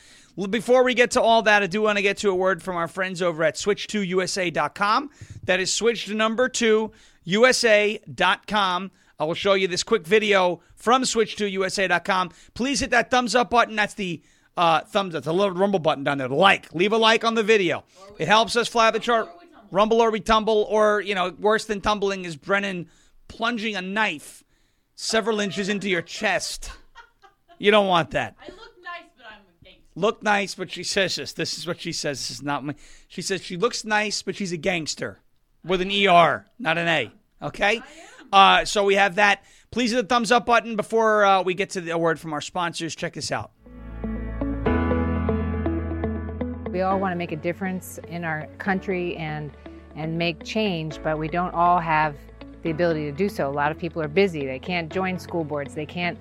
Before 0.50 0.84
we 0.84 0.94
get 0.94 1.12
to 1.12 1.22
all 1.22 1.44
that, 1.44 1.62
I 1.62 1.68
do 1.68 1.82
want 1.82 1.98
to 1.98 2.02
get 2.02 2.18
to 2.18 2.30
a 2.30 2.36
word 2.36 2.64
from 2.64 2.76
our 2.76 2.88
friends 2.88 3.22
over 3.22 3.44
at 3.44 3.56
switch2usa.com. 3.56 5.10
That 5.44 5.60
is 5.60 5.74
switch 5.74 6.06
to 6.06 6.16
number 6.16 6.50
two, 6.50 6.92
usa.com. 7.24 8.92
I 9.20 9.26
will 9.26 9.36
show 9.36 9.54
you 9.54 9.68
this 9.68 9.84
quick 9.84 10.08
video 10.08 10.62
from 10.76 11.04
switch2usa.com. 11.04 12.32
Please 12.56 12.80
hit 12.80 12.90
that 12.90 13.12
thumbs 13.12 13.36
up 13.36 13.52
button. 13.52 13.76
That's 13.76 13.94
the 13.94 14.24
uh, 14.58 14.82
thumbs 14.82 15.16
up, 15.16 15.24
the 15.24 15.34
little 15.34 15.54
rumble 15.54 15.80
button 15.80 16.04
down 16.04 16.18
there. 16.18 16.28
Like, 16.28 16.74
leave 16.74 16.94
a 16.94 16.98
like 16.98 17.24
on 17.24 17.36
the 17.36 17.44
video. 17.44 17.84
It 18.20 18.28
helps 18.28 18.56
us 18.56 18.68
fly 18.68 18.92
the 18.92 19.00
chart. 19.00 19.28
or 19.28 19.34
we 19.40 19.48
tumble. 19.48 19.68
Rumble 19.72 20.02
or 20.02 20.12
we 20.12 20.20
tumble, 20.20 20.68
or 20.70 21.02
you 21.02 21.16
know, 21.16 21.34
worse 21.40 21.66
than 21.66 21.82
tumbling 21.82 22.26
is 22.26 22.36
Brennan 22.36 22.90
plunging 23.28 23.76
a 23.76 23.82
knife 23.82 24.44
several 24.96 25.40
inches 25.40 25.70
into 25.70 25.90
your 25.90 26.02
chest. 26.02 26.72
You 27.58 27.72
don't 27.72 27.88
want 27.88 28.12
that. 28.12 28.36
I 28.42 28.48
look 28.48 28.74
nice, 28.84 29.10
but 29.18 29.26
I'm 29.26 29.40
a 29.40 29.64
gangster. 29.64 29.82
Look 29.96 30.24
nice, 30.24 30.56
but 30.56 30.72
she 30.72 30.84
says 30.84 31.16
this. 31.16 31.34
This 31.34 31.58
is 31.58 31.66
what 31.66 31.80
she 31.82 31.92
says. 31.92 32.20
This 32.20 32.32
is 32.32 32.44
not 32.44 32.64
my. 32.64 32.76
She 33.08 33.22
says 33.22 33.42
she 33.42 33.58
looks 33.58 33.86
nice, 33.86 34.22
but 34.22 34.36
she's 34.36 34.52
a 34.52 34.58
gangster. 34.58 35.20
with 35.64 35.82
an 35.82 35.90
ER, 35.92 36.46
not 36.60 36.78
an 36.78 36.88
A. 36.88 37.12
Okay? 37.42 37.82
Uh, 38.32 38.66
so 38.66 38.84
we 38.84 38.96
have 38.96 39.16
that. 39.16 39.44
Please 39.72 39.92
hit 39.92 40.02
the 40.02 40.08
thumbs 40.08 40.32
up 40.32 40.46
button 40.46 40.76
before 40.76 41.26
uh, 41.26 41.42
we 41.42 41.54
get 41.54 41.72
to 41.72 41.82
the 41.82 41.98
word 41.98 42.20
from 42.20 42.34
our 42.34 42.42
sponsors. 42.42 42.96
Check 42.96 43.14
this 43.14 43.32
out. 43.32 43.52
We 46.74 46.82
all 46.82 47.00
want 47.00 47.12
to 47.12 47.16
make 47.16 47.32
a 47.32 47.36
difference 47.38 48.00
in 48.08 48.24
our 48.24 48.48
country 48.58 49.16
and 49.18 49.52
and 49.96 50.18
make 50.18 50.44
change, 50.44 51.00
but 51.04 51.20
we 51.20 51.28
don't 51.28 51.54
all 51.54 51.80
have 51.80 52.16
the 52.64 52.72
ability 52.72 53.06
to 53.06 53.12
do 53.12 53.30
so. 53.30 53.48
A 53.48 53.52
lot 53.52 53.72
of 53.72 53.78
people 53.78 54.02
are 54.02 54.08
busy. 54.08 54.48
They 54.48 54.58
can't 54.58 54.92
join 54.92 55.20
school 55.20 55.44
boards. 55.44 55.76
They 55.76 55.86
can't 55.86 56.18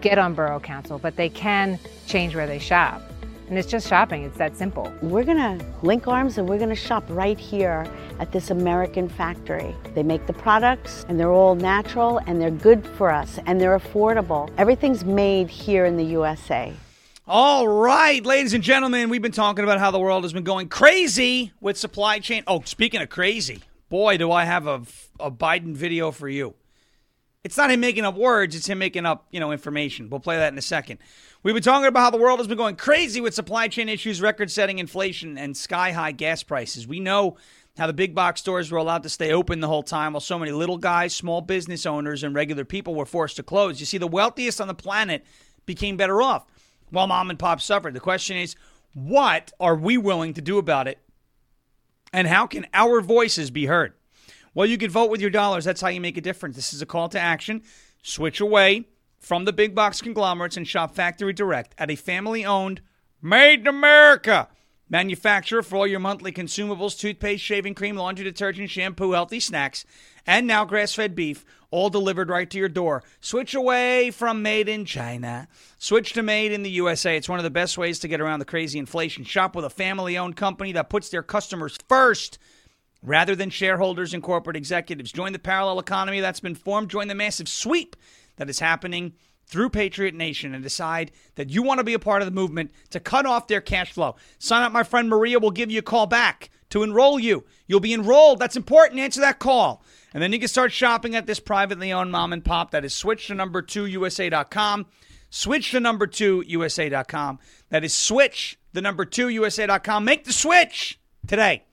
get 0.00 0.18
on 0.18 0.32
borough 0.32 0.60
council, 0.60 0.98
but 0.98 1.14
they 1.14 1.28
can 1.28 1.78
change 2.06 2.34
where 2.34 2.46
they 2.46 2.58
shop. 2.58 3.02
And 3.50 3.58
it's 3.58 3.68
just 3.68 3.86
shopping. 3.86 4.24
It's 4.24 4.38
that 4.38 4.56
simple. 4.56 4.90
We're 5.02 5.24
to 5.24 5.62
link 5.82 6.08
arms 6.08 6.38
and 6.38 6.48
we're 6.48 6.58
to 6.58 6.74
shop 6.74 7.04
right 7.10 7.38
here 7.38 7.86
at 8.18 8.32
this 8.32 8.50
American 8.50 9.10
factory. 9.10 9.74
They 9.92 10.02
make 10.02 10.26
the 10.26 10.32
products 10.32 11.04
and 11.10 11.20
they're 11.20 11.32
all 11.32 11.54
natural 11.54 12.18
and 12.26 12.40
they're 12.40 12.50
good 12.50 12.86
for 12.86 13.10
us 13.10 13.38
and 13.44 13.60
they're 13.60 13.78
affordable. 13.78 14.50
Everything's 14.56 15.04
made 15.04 15.50
here 15.50 15.84
in 15.84 15.98
the 15.98 16.04
USA. 16.04 16.72
All 17.28 17.68
right, 17.68 18.26
ladies 18.26 18.52
and 18.52 18.64
gentlemen, 18.64 19.08
we've 19.08 19.22
been 19.22 19.30
talking 19.30 19.62
about 19.62 19.78
how 19.78 19.92
the 19.92 20.00
world 20.00 20.24
has 20.24 20.32
been 20.32 20.42
going 20.42 20.68
crazy 20.68 21.52
with 21.60 21.78
supply 21.78 22.18
chain. 22.18 22.42
Oh, 22.48 22.62
speaking 22.62 23.00
of 23.00 23.10
crazy, 23.10 23.60
boy, 23.88 24.16
do 24.16 24.32
I 24.32 24.44
have 24.44 24.66
a, 24.66 24.82
a 25.20 25.30
Biden 25.30 25.72
video 25.72 26.10
for 26.10 26.28
you. 26.28 26.54
It's 27.44 27.56
not 27.56 27.70
him 27.70 27.78
making 27.78 28.04
up 28.04 28.16
words, 28.16 28.56
it's 28.56 28.66
him 28.66 28.80
making 28.80 29.06
up, 29.06 29.28
you 29.30 29.38
know, 29.38 29.52
information. 29.52 30.10
We'll 30.10 30.18
play 30.18 30.36
that 30.36 30.52
in 30.52 30.58
a 30.58 30.62
second. 30.62 30.98
We've 31.44 31.54
been 31.54 31.62
talking 31.62 31.86
about 31.86 32.00
how 32.00 32.10
the 32.10 32.18
world 32.18 32.40
has 32.40 32.48
been 32.48 32.58
going 32.58 32.74
crazy 32.74 33.20
with 33.20 33.34
supply 33.34 33.68
chain 33.68 33.88
issues, 33.88 34.20
record-setting 34.20 34.80
inflation, 34.80 35.38
and 35.38 35.56
sky-high 35.56 36.12
gas 36.12 36.42
prices. 36.42 36.88
We 36.88 36.98
know 36.98 37.36
how 37.78 37.86
the 37.86 37.92
big 37.92 38.16
box 38.16 38.40
stores 38.40 38.72
were 38.72 38.78
allowed 38.78 39.04
to 39.04 39.08
stay 39.08 39.30
open 39.32 39.60
the 39.60 39.68
whole 39.68 39.84
time 39.84 40.14
while 40.14 40.20
so 40.20 40.40
many 40.40 40.50
little 40.50 40.76
guys, 40.76 41.14
small 41.14 41.40
business 41.40 41.86
owners, 41.86 42.24
and 42.24 42.34
regular 42.34 42.64
people 42.64 42.96
were 42.96 43.06
forced 43.06 43.36
to 43.36 43.44
close. 43.44 43.78
You 43.78 43.86
see, 43.86 43.98
the 43.98 44.08
wealthiest 44.08 44.60
on 44.60 44.66
the 44.66 44.74
planet 44.74 45.24
became 45.66 45.96
better 45.96 46.20
off 46.20 46.46
while 46.92 47.08
mom 47.08 47.30
and 47.30 47.38
pop 47.38 47.60
suffered. 47.60 47.94
The 47.94 48.00
question 48.00 48.36
is, 48.36 48.54
what 48.94 49.52
are 49.58 49.74
we 49.74 49.96
willing 49.98 50.34
to 50.34 50.40
do 50.40 50.58
about 50.58 50.86
it? 50.86 50.98
And 52.12 52.28
how 52.28 52.46
can 52.46 52.66
our 52.72 53.00
voices 53.00 53.50
be 53.50 53.66
heard? 53.66 53.94
Well, 54.54 54.66
you 54.66 54.76
can 54.76 54.90
vote 54.90 55.10
with 55.10 55.22
your 55.22 55.30
dollars. 55.30 55.64
That's 55.64 55.80
how 55.80 55.88
you 55.88 56.00
make 56.00 56.18
a 56.18 56.20
difference. 56.20 56.56
This 56.56 56.74
is 56.74 56.82
a 56.82 56.86
call 56.86 57.08
to 57.08 57.18
action. 57.18 57.62
Switch 58.02 58.38
away 58.40 58.86
from 59.18 59.46
the 59.46 59.52
big 59.52 59.74
box 59.74 60.02
conglomerates 60.02 60.56
and 60.56 60.68
shop 60.68 60.94
factory 60.94 61.32
direct 61.32 61.74
at 61.78 61.90
a 61.90 61.96
family 61.96 62.44
owned, 62.44 62.82
made 63.22 63.60
in 63.60 63.66
America 63.66 64.48
manufacturer 64.90 65.62
for 65.62 65.76
all 65.76 65.86
your 65.86 66.00
monthly 66.00 66.32
consumables 66.32 66.98
toothpaste, 66.98 67.42
shaving 67.42 67.74
cream, 67.74 67.96
laundry 67.96 68.24
detergent, 68.24 68.68
shampoo, 68.68 69.12
healthy 69.12 69.40
snacks, 69.40 69.86
and 70.26 70.46
now 70.46 70.64
grass 70.64 70.94
fed 70.94 71.14
beef, 71.14 71.44
all 71.70 71.90
delivered 71.90 72.28
right 72.28 72.48
to 72.50 72.58
your 72.58 72.68
door. 72.68 73.02
Switch 73.20 73.54
away 73.54 74.10
from 74.10 74.42
made 74.42 74.68
in 74.68 74.84
China. 74.84 75.48
Switch 75.78 76.12
to 76.12 76.22
made 76.22 76.52
in 76.52 76.62
the 76.62 76.70
USA. 76.70 77.16
It's 77.16 77.28
one 77.28 77.38
of 77.38 77.44
the 77.44 77.50
best 77.50 77.78
ways 77.78 77.98
to 78.00 78.08
get 78.08 78.20
around 78.20 78.38
the 78.38 78.44
crazy 78.44 78.78
inflation. 78.78 79.24
Shop 79.24 79.56
with 79.56 79.64
a 79.64 79.70
family 79.70 80.18
owned 80.18 80.36
company 80.36 80.72
that 80.72 80.90
puts 80.90 81.08
their 81.08 81.22
customers 81.22 81.78
first 81.88 82.38
rather 83.02 83.34
than 83.34 83.50
shareholders 83.50 84.14
and 84.14 84.22
corporate 84.22 84.56
executives. 84.56 85.12
Join 85.12 85.32
the 85.32 85.38
parallel 85.38 85.78
economy 85.78 86.20
that's 86.20 86.40
been 86.40 86.54
formed. 86.54 86.90
Join 86.90 87.08
the 87.08 87.14
massive 87.14 87.48
sweep 87.48 87.96
that 88.36 88.50
is 88.50 88.60
happening 88.60 89.14
through 89.46 89.70
Patriot 89.70 90.14
Nation 90.14 90.54
and 90.54 90.62
decide 90.62 91.10
that 91.34 91.50
you 91.50 91.62
want 91.62 91.78
to 91.78 91.84
be 91.84 91.94
a 91.94 91.98
part 91.98 92.22
of 92.22 92.26
the 92.26 92.32
movement 92.32 92.70
to 92.90 93.00
cut 93.00 93.26
off 93.26 93.48
their 93.48 93.60
cash 93.60 93.92
flow. 93.92 94.16
Sign 94.38 94.62
up. 94.62 94.72
My 94.72 94.82
friend 94.82 95.08
Maria 95.08 95.38
will 95.38 95.50
give 95.50 95.70
you 95.70 95.80
a 95.80 95.82
call 95.82 96.06
back 96.06 96.50
to 96.70 96.82
enroll 96.82 97.18
you. 97.18 97.44
You'll 97.66 97.80
be 97.80 97.92
enrolled. 97.92 98.38
That's 98.38 98.56
important. 98.56 99.00
Answer 99.00 99.20
that 99.20 99.38
call. 99.38 99.84
And 100.14 100.22
then 100.22 100.32
you 100.32 100.38
can 100.38 100.48
start 100.48 100.72
shopping 100.72 101.14
at 101.14 101.26
this 101.26 101.40
privately 101.40 101.92
owned 101.92 102.12
mom 102.12 102.32
and 102.32 102.44
pop 102.44 102.70
that 102.72 102.84
is 102.84 102.94
switch 102.94 103.28
to 103.28 103.34
number 103.34 103.62
two 103.62 103.86
USA.com. 103.86 104.86
Switch 105.30 105.70
to 105.70 105.80
number 105.80 106.06
two 106.06 106.44
USA.com. 106.46 107.38
That 107.70 107.84
is 107.84 107.94
switch 107.94 108.58
the 108.72 108.82
number 108.82 109.04
two 109.04 109.28
USA.com. 109.28 110.04
Make 110.04 110.24
the 110.24 110.32
switch 110.32 111.00
today. 111.26 111.64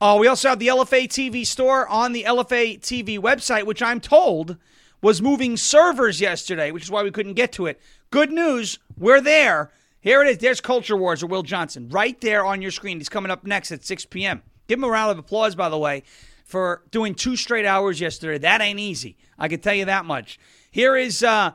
Uh, 0.00 0.16
we 0.20 0.28
also 0.28 0.50
have 0.50 0.58
the 0.58 0.68
LFA 0.68 1.08
TV 1.08 1.46
store 1.46 1.88
on 1.88 2.12
the 2.12 2.24
LFA 2.24 2.78
TV 2.80 3.18
website, 3.18 3.64
which 3.64 3.82
I'm 3.82 4.00
told 4.00 4.56
was 5.02 5.22
moving 5.22 5.56
servers 5.56 6.20
yesterday, 6.20 6.70
which 6.70 6.84
is 6.84 6.90
why 6.90 7.02
we 7.02 7.10
couldn't 7.10 7.34
get 7.34 7.52
to 7.52 7.66
it. 7.66 7.80
Good 8.10 8.30
news, 8.30 8.78
we're 8.96 9.20
there. 9.20 9.72
Here 10.00 10.22
it 10.22 10.28
is. 10.28 10.38
There's 10.38 10.60
Culture 10.60 10.96
Wars 10.96 11.22
with 11.22 11.30
Will 11.30 11.42
Johnson 11.42 11.88
right 11.88 12.20
there 12.20 12.44
on 12.44 12.62
your 12.62 12.70
screen. 12.70 12.98
He's 12.98 13.08
coming 13.08 13.30
up 13.30 13.44
next 13.44 13.72
at 13.72 13.84
6 13.84 14.04
p.m. 14.06 14.42
Give 14.68 14.78
him 14.78 14.84
a 14.84 14.88
round 14.88 15.10
of 15.10 15.18
applause, 15.18 15.54
by 15.54 15.68
the 15.68 15.78
way, 15.78 16.04
for 16.48 16.82
doing 16.90 17.14
two 17.14 17.36
straight 17.36 17.66
hours 17.66 18.00
yesterday. 18.00 18.38
That 18.38 18.62
ain't 18.62 18.80
easy. 18.80 19.16
I 19.38 19.48
can 19.48 19.60
tell 19.60 19.74
you 19.74 19.84
that 19.84 20.06
much. 20.06 20.40
Here 20.70 20.96
is 20.96 21.22
uh, 21.22 21.52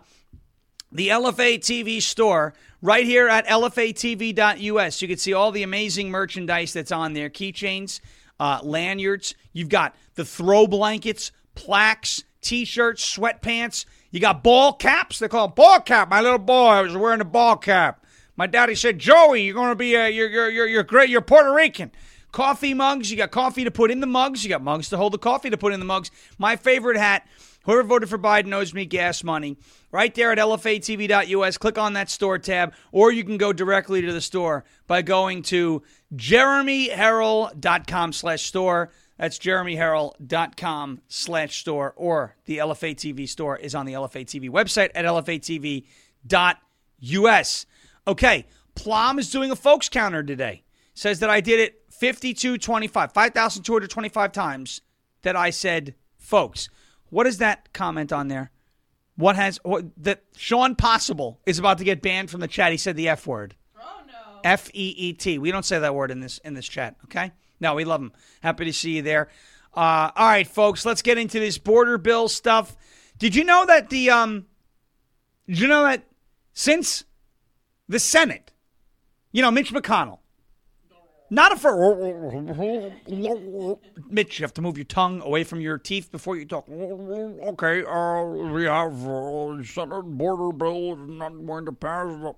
the 0.92 1.10
LFA 1.10 1.58
TV 1.58 2.00
store 2.00 2.54
right 2.80 3.04
here 3.04 3.28
at 3.28 3.48
lfatv.us. 3.48 5.02
You 5.02 5.08
can 5.08 5.18
see 5.18 5.34
all 5.34 5.52
the 5.52 5.64
amazing 5.64 6.12
merchandise 6.12 6.74
that's 6.74 6.92
on 6.92 7.14
there 7.14 7.32
keychains, 7.32 8.02
uh, 8.40 8.60
lanyards. 8.64 9.34
You've 9.52 9.70
got 9.70 9.96
the 10.14 10.24
throw 10.24 10.68
blankets, 10.68 11.32
plaques, 11.56 12.24
t 12.42 12.64
shirts, 12.64 13.18
sweatpants. 13.18 13.86
You 14.12 14.20
got 14.20 14.44
ball 14.44 14.74
caps. 14.74 15.18
They 15.18 15.28
call 15.28 15.48
them 15.48 15.56
ball 15.56 15.80
cap. 15.80 16.10
My 16.10 16.22
little 16.22 16.38
boy 16.38 16.84
was 16.84 16.96
wearing 16.96 17.22
a 17.22 17.26
ball 17.26 17.58
cap. 17.58 18.06
My 18.36 18.46
daddy 18.46 18.76
said, 18.76 19.00
Joey, 19.00 19.44
you're 19.44 19.56
going 19.56 19.70
to 19.70 19.76
be 19.76 19.96
a, 19.96 20.08
you're, 20.10 20.30
you're, 20.30 20.50
you're, 20.50 20.68
you're 20.68 20.84
great. 20.84 21.10
You're 21.10 21.22
Puerto 21.22 21.52
Rican. 21.52 21.92
Coffee 22.34 22.74
mugs. 22.74 23.10
You 23.12 23.16
got 23.16 23.32
coffee 23.32 23.64
to 23.64 23.72
put 23.72 23.92
in 23.92 24.02
the 24.02 24.08
mugs. 24.08 24.44
You 24.44 24.50
got 24.50 24.64
mugs 24.64 24.90
to 24.90 24.98
hold 24.98 25.14
the 25.14 25.20
coffee 25.20 25.52
to 25.52 25.58
put 25.58 25.72
in 25.72 25.80
the 25.80 25.86
mugs. 25.86 26.12
My 26.38 26.58
favorite 26.58 26.98
hat. 26.98 27.26
Whoever 27.64 27.84
voted 27.84 28.10
for 28.10 28.18
Biden 28.18 28.52
owes 28.52 28.74
me 28.74 28.86
gas 28.86 29.24
money. 29.24 29.56
Right 29.90 30.14
there 30.14 30.34
at 30.34 30.38
lfatv.us. 30.38 31.58
Click 31.58 31.78
on 31.78 31.94
that 31.94 32.10
store 32.10 32.38
tab, 32.38 32.74
or 32.92 33.14
you 33.14 33.24
can 33.24 33.38
go 33.38 33.54
directly 33.54 34.02
to 34.02 34.12
the 34.12 34.20
store 34.20 34.66
by 34.86 35.02
going 35.02 35.44
to 35.44 35.82
jeremyherrell.com 36.14 38.12
slash 38.12 38.42
store. 38.42 38.92
That's 39.18 39.40
jeremyherrell.com 39.40 41.02
slash 41.08 41.60
store, 41.60 41.94
or 41.96 42.36
the 42.46 42.58
LFA 42.58 42.96
TV 42.96 43.30
store 43.30 43.56
is 43.58 43.76
on 43.76 43.86
the 43.86 43.94
LFA 43.94 44.26
TV 44.26 44.50
website 44.50 44.90
at 44.96 45.06
lfatv.us. 45.06 45.86
Okay, 48.06 48.46
Plum 48.76 49.20
is 49.20 49.30
doing 49.32 49.52
a 49.52 49.56
folks 49.56 49.88
counter 49.88 50.24
today. 50.24 50.64
Says 50.96 51.20
that 51.20 51.30
I 51.30 51.40
did 51.40 51.60
it 51.60 51.83
5225, 52.04 53.14
5,225 53.14 54.32
times 54.34 54.82
that 55.22 55.38
I 55.38 55.52
said 55.52 55.96
folks. 56.18 56.68
What 57.10 57.26
is 57.28 57.38
that 57.38 57.72
comment 57.72 58.12
on 58.12 58.28
there? 58.28 58.52
What 59.16 59.38
has 59.38 59.58
what, 59.64 59.86
that 60.04 60.24
Sean 60.36 60.76
Possible 60.76 61.40
is 61.46 61.60
about 61.60 61.78
to 61.78 61.86
get 61.86 62.02
banned 62.02 62.30
from 62.30 62.42
the 62.42 62.48
chat? 62.50 62.74
He 62.74 62.78
said 62.78 62.98
the 62.98 63.08
F 63.08 63.26
word. 63.26 63.56
Oh 63.80 64.02
no. 64.06 64.42
F 64.44 64.70
E 64.74 64.94
E 64.98 65.14
T. 65.14 65.38
We 65.38 65.50
don't 65.50 65.64
say 65.64 65.80
that 65.80 65.96
word 65.96 66.12
in 66.12 66.20
this 66.20 66.40
in 66.40 66.56
this 66.56 66.68
chat. 66.68 66.98
Okay. 67.06 67.32
No, 67.62 67.74
we 67.74 67.86
love 67.86 68.02
him. 68.02 68.12
Happy 68.42 68.66
to 68.66 68.74
see 68.74 68.98
you 68.98 69.02
there. 69.02 69.30
Uh, 69.74 70.12
all 70.14 70.28
right, 70.28 70.48
folks. 70.48 70.86
Let's 70.86 71.04
get 71.04 71.18
into 71.18 71.40
this 71.40 71.58
border 71.58 71.98
bill 71.98 72.28
stuff. 72.28 72.76
Did 73.18 73.34
you 73.34 73.46
know 73.46 73.66
that 73.66 73.90
the 73.90 74.10
um? 74.10 74.48
Did 75.48 75.60
you 75.60 75.68
know 75.70 75.84
that 75.84 76.04
since 76.52 77.06
the 77.88 78.00
Senate, 78.00 78.52
you 79.32 79.42
know, 79.42 79.52
Mitch 79.52 79.72
McConnell, 79.72 80.20
not 81.34 81.52
a 81.52 81.56
for 81.56 82.32
Mitch, 84.10 84.40
you 84.40 84.44
have 84.44 84.54
to 84.54 84.62
move 84.62 84.78
your 84.78 84.86
tongue 84.86 85.22
away 85.22 85.44
from 85.44 85.60
your 85.62 85.80
teeth 85.80 86.12
before 86.12 86.38
you 86.38 86.46
talk. 86.46 86.70
Okay, 86.70 87.84
uh, 87.84 88.24
we 88.52 88.66
have 88.66 89.08
uh, 89.08 89.64
Senate 89.64 90.04
border 90.04 90.56
bill 90.56 90.94
is 90.94 91.10
not 91.10 91.32
going 91.46 91.66
to 91.66 91.72
pass. 91.72 92.36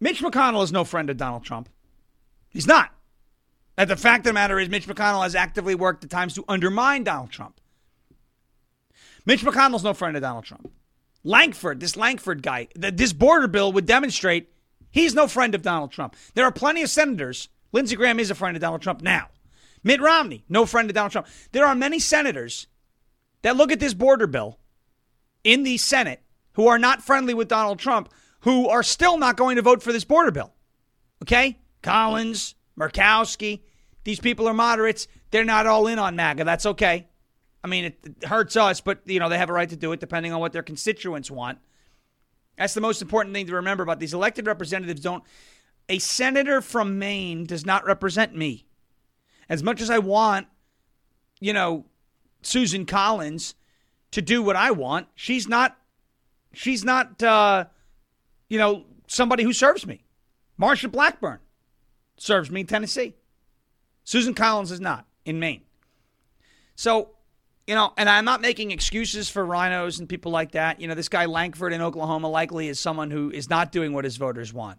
Mitch 0.00 0.20
McConnell 0.20 0.64
is 0.64 0.72
no 0.72 0.82
friend 0.84 1.08
of 1.08 1.16
Donald 1.16 1.44
Trump. 1.44 1.68
He's 2.50 2.66
not. 2.66 2.92
And 3.78 3.88
the 3.88 3.96
fact 3.96 4.20
of 4.20 4.30
the 4.30 4.32
matter 4.32 4.58
is, 4.58 4.68
Mitch 4.68 4.88
McConnell 4.88 5.22
has 5.22 5.34
actively 5.34 5.74
worked 5.74 6.02
at 6.02 6.10
times 6.10 6.34
to 6.34 6.44
undermine 6.48 7.04
Donald 7.04 7.30
Trump. 7.30 7.60
Mitch 9.24 9.42
McConnell's 9.42 9.84
no 9.84 9.94
friend 9.94 10.16
of 10.16 10.22
Donald 10.22 10.44
Trump. 10.44 10.70
Lankford, 11.22 11.80
this 11.80 11.96
Lankford 11.96 12.42
guy, 12.42 12.68
th- 12.80 12.96
this 12.96 13.12
border 13.12 13.48
bill 13.48 13.72
would 13.72 13.86
demonstrate 13.86 14.48
he's 14.96 15.14
no 15.14 15.28
friend 15.28 15.54
of 15.54 15.62
Donald 15.62 15.92
Trump. 15.92 16.16
There 16.34 16.44
are 16.44 16.52
plenty 16.52 16.82
of 16.82 16.90
senators. 16.90 17.48
Lindsey 17.72 17.96
Graham 17.96 18.18
is 18.18 18.30
a 18.30 18.34
friend 18.34 18.56
of 18.56 18.60
Donald 18.60 18.82
Trump 18.82 19.02
now. 19.02 19.28
Mitt 19.84 20.00
Romney, 20.00 20.44
no 20.48 20.66
friend 20.66 20.90
of 20.90 20.94
Donald 20.94 21.12
Trump. 21.12 21.28
There 21.52 21.66
are 21.66 21.74
many 21.74 21.98
senators 21.98 22.66
that 23.42 23.56
look 23.56 23.70
at 23.70 23.78
this 23.78 23.94
border 23.94 24.26
bill 24.26 24.58
in 25.44 25.62
the 25.62 25.76
Senate 25.76 26.22
who 26.54 26.66
are 26.66 26.78
not 26.78 27.02
friendly 27.02 27.34
with 27.34 27.48
Donald 27.48 27.78
Trump 27.78 28.08
who 28.40 28.68
are 28.68 28.82
still 28.82 29.18
not 29.18 29.36
going 29.36 29.56
to 29.56 29.62
vote 29.62 29.82
for 29.82 29.92
this 29.92 30.04
border 30.04 30.30
bill. 30.30 30.52
Okay? 31.22 31.58
Collins, 31.82 32.54
Murkowski, 32.78 33.60
these 34.04 34.20
people 34.20 34.48
are 34.48 34.54
moderates. 34.54 35.08
They're 35.30 35.44
not 35.44 35.66
all 35.66 35.86
in 35.88 35.98
on 35.98 36.16
MAGA. 36.16 36.44
That's 36.44 36.66
okay. 36.66 37.08
I 37.62 37.68
mean, 37.68 37.86
it, 37.86 38.24
hurts 38.24 38.56
us, 38.56 38.80
but 38.80 39.00
you 39.04 39.18
know 39.18 39.28
they 39.28 39.38
have 39.38 39.50
a 39.50 39.52
right 39.52 39.68
to 39.68 39.76
do 39.76 39.92
it 39.92 40.00
depending 40.00 40.32
on 40.32 40.40
what 40.40 40.52
their 40.52 40.62
constituents 40.62 41.30
want. 41.30 41.58
That's 42.56 42.74
the 42.74 42.80
most 42.80 43.02
important 43.02 43.34
thing 43.34 43.46
to 43.46 43.54
remember 43.54 43.82
about 43.82 44.00
these 44.00 44.14
elected 44.14 44.46
representatives. 44.46 45.00
Don't 45.00 45.24
a 45.88 45.98
senator 45.98 46.60
from 46.60 46.98
Maine 46.98 47.44
does 47.44 47.64
not 47.64 47.84
represent 47.84 48.34
me. 48.34 48.66
As 49.48 49.62
much 49.62 49.80
as 49.80 49.90
I 49.90 49.98
want, 49.98 50.48
you 51.38 51.52
know, 51.52 51.84
Susan 52.42 52.86
Collins 52.86 53.54
to 54.10 54.22
do 54.22 54.42
what 54.42 54.56
I 54.56 54.70
want, 54.70 55.06
she's 55.14 55.46
not 55.46 55.76
she's 56.52 56.84
not 56.84 57.22
uh, 57.22 57.66
you 58.48 58.58
know, 58.58 58.84
somebody 59.06 59.42
who 59.42 59.52
serves 59.52 59.86
me. 59.86 60.04
Marsha 60.60 60.90
Blackburn 60.90 61.38
serves 62.16 62.50
me 62.50 62.60
in 62.60 62.66
Tennessee. 62.66 63.14
Susan 64.04 64.34
Collins 64.34 64.70
is 64.70 64.80
not 64.80 65.06
in 65.24 65.38
Maine. 65.38 65.62
So, 66.76 67.10
you 67.66 67.74
know, 67.74 67.92
and 67.96 68.08
I'm 68.08 68.24
not 68.24 68.40
making 68.40 68.70
excuses 68.70 69.28
for 69.28 69.44
rhinos 69.44 69.98
and 69.98 70.08
people 70.08 70.30
like 70.30 70.52
that. 70.52 70.80
You 70.80 70.86
know, 70.86 70.94
this 70.94 71.08
guy 71.08 71.26
Lankford 71.26 71.72
in 71.72 71.82
Oklahoma 71.82 72.28
likely 72.28 72.68
is 72.68 72.78
someone 72.78 73.10
who 73.10 73.30
is 73.30 73.50
not 73.50 73.72
doing 73.72 73.92
what 73.92 74.04
his 74.04 74.16
voters 74.16 74.52
want, 74.52 74.78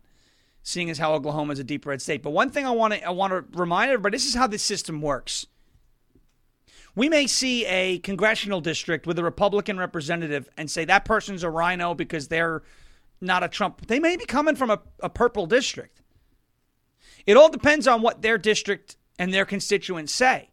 seeing 0.63 0.89
as 0.89 0.97
how 0.97 1.13
Oklahoma 1.13 1.53
is 1.53 1.59
a 1.59 1.65
deep 1.65 1.85
red 1.85 2.01
state. 2.01 2.23
But 2.23 2.29
one 2.29 2.49
thing 2.49 2.65
I 2.65 2.71
want 2.71 2.93
to 2.93 3.03
I 3.03 3.09
want 3.09 3.31
to 3.31 3.57
remind 3.57 3.91
everybody: 3.91 4.15
this 4.15 4.25
is 4.25 4.35
how 4.35 4.47
this 4.47 4.63
system 4.63 5.01
works. 5.01 5.45
We 6.95 7.09
may 7.09 7.27
see 7.27 7.65
a 7.65 7.99
congressional 7.99 8.59
district 8.59 9.05
with 9.05 9.19
a 9.19 9.23
Republican 9.23 9.77
representative 9.77 10.49
and 10.57 10.71
say 10.71 10.83
that 10.85 11.05
person's 11.05 11.43
a 11.43 11.49
rhino 11.49 11.93
because 11.93 12.27
they're 12.27 12.63
not 13.21 13.43
a 13.43 13.47
Trump. 13.47 13.85
They 13.85 13.99
may 13.99 14.15
be 14.17 14.25
coming 14.25 14.55
from 14.55 14.71
a, 14.71 14.79
a 15.01 15.09
purple 15.09 15.45
district. 15.45 16.01
It 17.27 17.37
all 17.37 17.49
depends 17.49 17.87
on 17.87 18.01
what 18.01 18.21
their 18.21 18.37
district 18.37 18.95
and 19.19 19.33
their 19.33 19.45
constituents 19.45 20.13
say. 20.13 20.49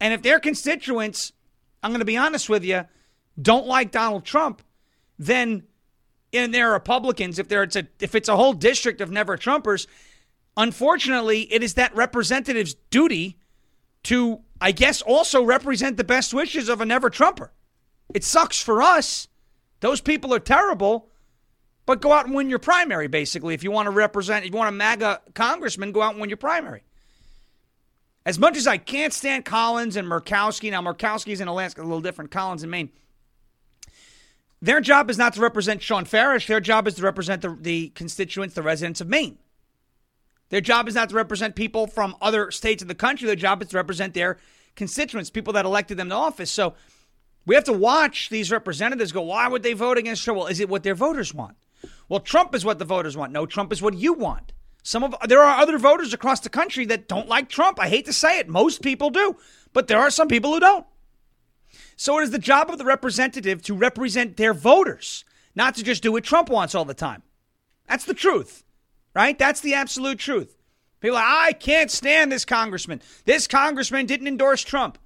And 0.00 0.14
if 0.14 0.22
their 0.22 0.38
constituents, 0.38 1.32
I'm 1.82 1.90
going 1.90 2.00
to 2.00 2.06
be 2.06 2.16
honest 2.16 2.48
with 2.48 2.64
you, 2.64 2.84
don't 3.40 3.66
like 3.66 3.90
Donald 3.90 4.24
Trump, 4.24 4.62
then 5.18 5.64
and 6.32 6.52
they're 6.52 6.72
Republicans, 6.72 7.38
if 7.38 7.50
it's 7.50 7.76
a 7.76 7.88
if 8.00 8.14
it's 8.14 8.28
a 8.28 8.36
whole 8.36 8.52
district 8.52 9.00
of 9.00 9.10
never 9.10 9.36
Trumpers, 9.36 9.86
unfortunately, 10.56 11.52
it 11.52 11.62
is 11.62 11.74
that 11.74 11.94
representative's 11.94 12.74
duty 12.90 13.38
to, 14.04 14.40
I 14.60 14.72
guess, 14.72 15.02
also 15.02 15.42
represent 15.42 15.96
the 15.96 16.04
best 16.04 16.34
wishes 16.34 16.68
of 16.68 16.80
a 16.80 16.84
never 16.84 17.10
Trumper. 17.10 17.52
It 18.14 18.24
sucks 18.24 18.60
for 18.60 18.82
us. 18.82 19.28
Those 19.80 20.00
people 20.00 20.34
are 20.34 20.40
terrible. 20.40 21.08
But 21.86 22.02
go 22.02 22.12
out 22.12 22.26
and 22.26 22.34
win 22.34 22.50
your 22.50 22.58
primary, 22.58 23.08
basically. 23.08 23.54
If 23.54 23.64
you 23.64 23.70
want 23.70 23.86
to 23.86 23.90
represent, 23.90 24.44
if 24.44 24.52
you 24.52 24.58
want 24.58 24.68
a 24.68 24.72
MAGA 24.72 25.22
congressman, 25.34 25.92
go 25.92 26.02
out 26.02 26.12
and 26.12 26.20
win 26.20 26.28
your 26.28 26.36
primary. 26.36 26.82
As 28.28 28.38
much 28.38 28.58
as 28.58 28.66
I 28.66 28.76
can't 28.76 29.14
stand 29.14 29.46
Collins 29.46 29.96
and 29.96 30.06
Murkowski, 30.06 30.70
now 30.70 30.82
Murkowski's 30.82 31.40
in 31.40 31.48
Alaska, 31.48 31.80
a 31.80 31.82
little 31.82 32.02
different, 32.02 32.30
Collins 32.30 32.62
in 32.62 32.68
Maine. 32.68 32.90
Their 34.60 34.82
job 34.82 35.08
is 35.08 35.16
not 35.16 35.32
to 35.32 35.40
represent 35.40 35.80
Sean 35.80 36.04
Farash. 36.04 36.46
Their 36.46 36.60
job 36.60 36.86
is 36.86 36.96
to 36.96 37.02
represent 37.02 37.40
the, 37.40 37.56
the 37.58 37.88
constituents, 37.94 38.54
the 38.54 38.60
residents 38.60 39.00
of 39.00 39.08
Maine. 39.08 39.38
Their 40.50 40.60
job 40.60 40.88
is 40.88 40.94
not 40.94 41.08
to 41.08 41.14
represent 41.14 41.56
people 41.56 41.86
from 41.86 42.16
other 42.20 42.50
states 42.50 42.82
of 42.82 42.88
the 42.88 42.94
country. 42.94 43.24
Their 43.24 43.34
job 43.34 43.62
is 43.62 43.68
to 43.68 43.76
represent 43.78 44.12
their 44.12 44.36
constituents, 44.76 45.30
people 45.30 45.54
that 45.54 45.64
elected 45.64 45.96
them 45.96 46.10
to 46.10 46.14
office. 46.14 46.50
So 46.50 46.74
we 47.46 47.54
have 47.54 47.64
to 47.64 47.72
watch 47.72 48.28
these 48.28 48.52
representatives 48.52 49.10
go, 49.10 49.22
why 49.22 49.48
would 49.48 49.62
they 49.62 49.72
vote 49.72 49.96
against 49.96 50.22
Trump? 50.22 50.36
Well, 50.36 50.48
is 50.48 50.60
it 50.60 50.68
what 50.68 50.82
their 50.82 50.94
voters 50.94 51.32
want? 51.32 51.56
Well, 52.10 52.20
Trump 52.20 52.54
is 52.54 52.62
what 52.62 52.78
the 52.78 52.84
voters 52.84 53.16
want. 53.16 53.32
No, 53.32 53.46
Trump 53.46 53.72
is 53.72 53.80
what 53.80 53.94
you 53.94 54.12
want. 54.12 54.52
Some 54.82 55.04
of 55.04 55.14
there 55.26 55.42
are 55.42 55.60
other 55.60 55.78
voters 55.78 56.14
across 56.14 56.40
the 56.40 56.48
country 56.48 56.86
that 56.86 57.08
don't 57.08 57.28
like 57.28 57.48
Trump. 57.48 57.78
I 57.80 57.88
hate 57.88 58.06
to 58.06 58.12
say 58.12 58.38
it. 58.38 58.48
Most 58.48 58.82
people 58.82 59.10
do, 59.10 59.36
but 59.72 59.86
there 59.86 59.98
are 59.98 60.10
some 60.10 60.28
people 60.28 60.52
who 60.52 60.60
don't. 60.60 60.86
So 61.96 62.18
it 62.18 62.22
is 62.22 62.30
the 62.30 62.38
job 62.38 62.70
of 62.70 62.78
the 62.78 62.84
representative 62.84 63.60
to 63.62 63.74
represent 63.74 64.36
their 64.36 64.54
voters, 64.54 65.24
not 65.54 65.74
to 65.74 65.82
just 65.82 66.02
do 66.02 66.12
what 66.12 66.24
Trump 66.24 66.48
wants 66.48 66.74
all 66.74 66.84
the 66.84 66.94
time. 66.94 67.22
That's 67.88 68.04
the 68.04 68.14
truth, 68.14 68.64
right? 69.14 69.38
That's 69.38 69.60
the 69.60 69.74
absolute 69.74 70.18
truth. 70.18 70.56
People 71.00 71.16
are 71.16 71.22
like, 71.22 71.48
I 71.48 71.52
can't 71.52 71.90
stand 71.90 72.30
this 72.30 72.44
congressman. 72.44 73.02
This 73.24 73.46
congressman 73.46 74.06
didn't 74.06 74.28
endorse 74.28 74.62
Trump. 74.62 74.98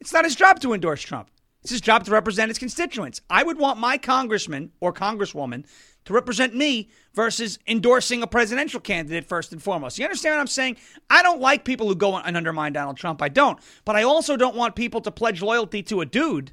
It's 0.00 0.12
not 0.12 0.24
his 0.24 0.36
job 0.36 0.60
to 0.60 0.72
endorse 0.72 1.02
Trump. 1.02 1.30
It's 1.62 1.70
his 1.70 1.80
job 1.80 2.04
to 2.04 2.10
represent 2.12 2.48
his 2.48 2.58
constituents. 2.58 3.20
I 3.28 3.42
would 3.42 3.58
want 3.58 3.80
my 3.80 3.98
congressman 3.98 4.72
or 4.80 4.92
congresswoman 4.92 5.64
to 6.06 6.12
represent 6.12 6.54
me 6.54 6.88
versus 7.14 7.58
endorsing 7.66 8.22
a 8.22 8.26
presidential 8.26 8.80
candidate 8.80 9.26
first 9.26 9.52
and 9.52 9.62
foremost. 9.62 9.98
You 9.98 10.04
understand 10.04 10.34
what 10.34 10.40
I'm 10.40 10.46
saying? 10.46 10.76
I 11.10 11.22
don't 11.22 11.40
like 11.40 11.64
people 11.64 11.88
who 11.88 11.94
go 11.94 12.16
and 12.16 12.36
undermine 12.36 12.72
Donald 12.72 12.96
Trump. 12.96 13.20
I 13.20 13.28
don't. 13.28 13.58
But 13.84 13.96
I 13.96 14.02
also 14.02 14.36
don't 14.36 14.56
want 14.56 14.74
people 14.74 15.00
to 15.02 15.10
pledge 15.10 15.42
loyalty 15.42 15.82
to 15.84 16.00
a 16.00 16.06
dude. 16.06 16.52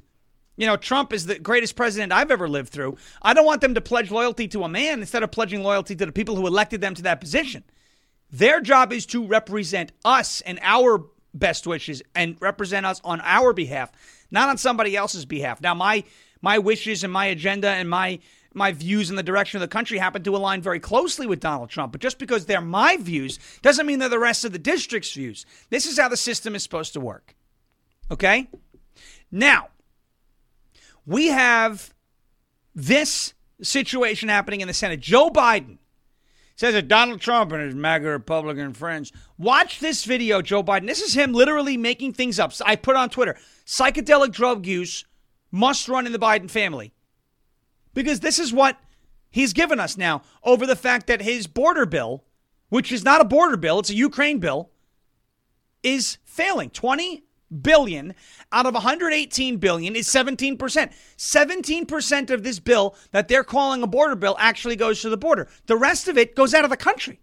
You 0.56 0.66
know, 0.66 0.76
Trump 0.76 1.12
is 1.12 1.26
the 1.26 1.38
greatest 1.38 1.74
president 1.74 2.12
I've 2.12 2.30
ever 2.30 2.48
lived 2.48 2.68
through. 2.68 2.96
I 3.22 3.34
don't 3.34 3.46
want 3.46 3.60
them 3.60 3.74
to 3.74 3.80
pledge 3.80 4.10
loyalty 4.10 4.46
to 4.48 4.64
a 4.64 4.68
man 4.68 5.00
instead 5.00 5.22
of 5.22 5.30
pledging 5.30 5.62
loyalty 5.62 5.96
to 5.96 6.06
the 6.06 6.12
people 6.12 6.36
who 6.36 6.46
elected 6.46 6.80
them 6.80 6.94
to 6.94 7.02
that 7.02 7.20
position. 7.20 7.64
Their 8.30 8.60
job 8.60 8.92
is 8.92 9.06
to 9.06 9.26
represent 9.26 9.92
us 10.04 10.40
and 10.42 10.58
our 10.62 11.06
best 11.32 11.66
wishes 11.66 12.02
and 12.14 12.36
represent 12.40 12.86
us 12.86 13.00
on 13.04 13.20
our 13.22 13.52
behalf, 13.52 13.90
not 14.30 14.48
on 14.48 14.58
somebody 14.58 14.96
else's 14.96 15.24
behalf. 15.24 15.60
Now, 15.60 15.74
my 15.74 16.04
my 16.40 16.58
wishes 16.58 17.02
and 17.02 17.12
my 17.12 17.26
agenda 17.26 17.68
and 17.68 17.88
my 17.88 18.20
my 18.54 18.72
views 18.72 19.10
in 19.10 19.16
the 19.16 19.22
direction 19.22 19.58
of 19.58 19.60
the 19.60 19.72
country 19.72 19.98
happen 19.98 20.22
to 20.22 20.36
align 20.36 20.62
very 20.62 20.80
closely 20.80 21.26
with 21.26 21.40
Donald 21.40 21.70
Trump. 21.70 21.92
But 21.92 22.00
just 22.00 22.18
because 22.18 22.46
they're 22.46 22.60
my 22.60 22.96
views 22.96 23.38
doesn't 23.62 23.86
mean 23.86 23.98
they're 23.98 24.08
the 24.08 24.18
rest 24.18 24.44
of 24.44 24.52
the 24.52 24.58
district's 24.58 25.12
views. 25.12 25.44
This 25.70 25.86
is 25.86 25.98
how 25.98 26.08
the 26.08 26.16
system 26.16 26.54
is 26.54 26.62
supposed 26.62 26.92
to 26.94 27.00
work. 27.00 27.34
Okay? 28.10 28.48
Now, 29.30 29.68
we 31.06 31.28
have 31.28 31.92
this 32.74 33.34
situation 33.62 34.28
happening 34.28 34.60
in 34.60 34.68
the 34.68 34.74
Senate. 34.74 35.00
Joe 35.00 35.30
Biden 35.30 35.78
says 36.56 36.74
that 36.74 36.88
Donald 36.88 37.20
Trump 37.20 37.52
and 37.52 37.62
his 37.62 37.74
MAGA 37.74 38.08
Republican 38.08 38.72
friends. 38.72 39.12
Watch 39.38 39.80
this 39.80 40.04
video, 40.04 40.40
Joe 40.40 40.62
Biden. 40.62 40.86
This 40.86 41.02
is 41.02 41.14
him 41.14 41.32
literally 41.32 41.76
making 41.76 42.12
things 42.12 42.38
up. 42.38 42.52
I 42.64 42.76
put 42.76 42.96
on 42.96 43.10
Twitter 43.10 43.36
psychedelic 43.66 44.32
drug 44.32 44.66
use 44.66 45.04
must 45.50 45.88
run 45.88 46.06
in 46.06 46.12
the 46.12 46.18
Biden 46.18 46.50
family 46.50 46.92
because 47.94 48.20
this 48.20 48.38
is 48.38 48.52
what 48.52 48.78
he's 49.30 49.52
given 49.52 49.80
us 49.80 49.96
now 49.96 50.22
over 50.42 50.66
the 50.66 50.76
fact 50.76 51.06
that 51.06 51.22
his 51.22 51.46
border 51.46 51.86
bill, 51.86 52.24
which 52.68 52.92
is 52.92 53.04
not 53.04 53.20
a 53.20 53.24
border 53.24 53.56
bill, 53.56 53.78
it's 53.78 53.90
a 53.90 53.94
Ukraine 53.94 54.38
bill, 54.38 54.70
is 55.82 56.18
failing. 56.24 56.70
20 56.70 57.24
billion 57.62 58.14
out 58.52 58.66
of 58.66 58.74
118 58.74 59.56
billion 59.58 59.96
is 59.96 60.08
17%. 60.08 60.58
17% 61.16 62.30
of 62.30 62.42
this 62.42 62.58
bill 62.58 62.96
that 63.12 63.28
they're 63.28 63.44
calling 63.44 63.82
a 63.82 63.86
border 63.86 64.16
bill 64.16 64.36
actually 64.38 64.76
goes 64.76 65.00
to 65.02 65.08
the 65.08 65.16
border. 65.16 65.48
The 65.66 65.76
rest 65.76 66.08
of 66.08 66.18
it 66.18 66.34
goes 66.34 66.54
out 66.54 66.64
of 66.64 66.70
the 66.70 66.76
country. 66.76 67.20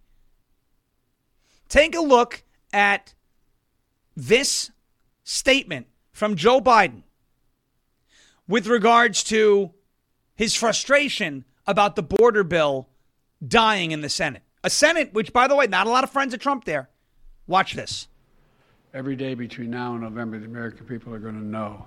Take 1.68 1.96
a 1.96 2.02
look 2.02 2.44
at 2.74 3.14
this 4.16 4.72
statement 5.24 5.88
from 6.12 6.36
Joe 6.36 6.62
Biden 6.62 7.04
with 8.48 8.68
regards 8.68 9.24
to 9.26 9.72
his 10.36 10.56
frustration 10.56 11.46
about 11.68 11.96
the 11.96 12.04
border 12.04 12.44
bill 12.44 12.90
dying 13.46 13.92
in 13.92 14.02
the 14.02 14.10
Senate. 14.10 14.44
A 14.64 14.70
Senate, 14.70 15.14
which, 15.14 15.34
by 15.34 15.48
the 15.48 15.56
way, 15.56 15.68
not 15.68 15.88
a 15.88 15.90
lot 15.90 16.04
of 16.04 16.10
friends 16.10 16.34
of 16.34 16.40
Trump 16.40 16.66
there. 16.66 16.90
Watch 17.48 17.74
this. 17.74 18.08
Every 18.94 19.16
day 19.16 19.34
between 19.34 19.70
now 19.70 19.94
and 19.94 20.02
November, 20.02 20.40
the 20.40 20.46
American 20.46 20.86
people 20.86 21.14
are 21.14 21.20
going 21.20 21.40
to 21.40 21.46
know 21.46 21.86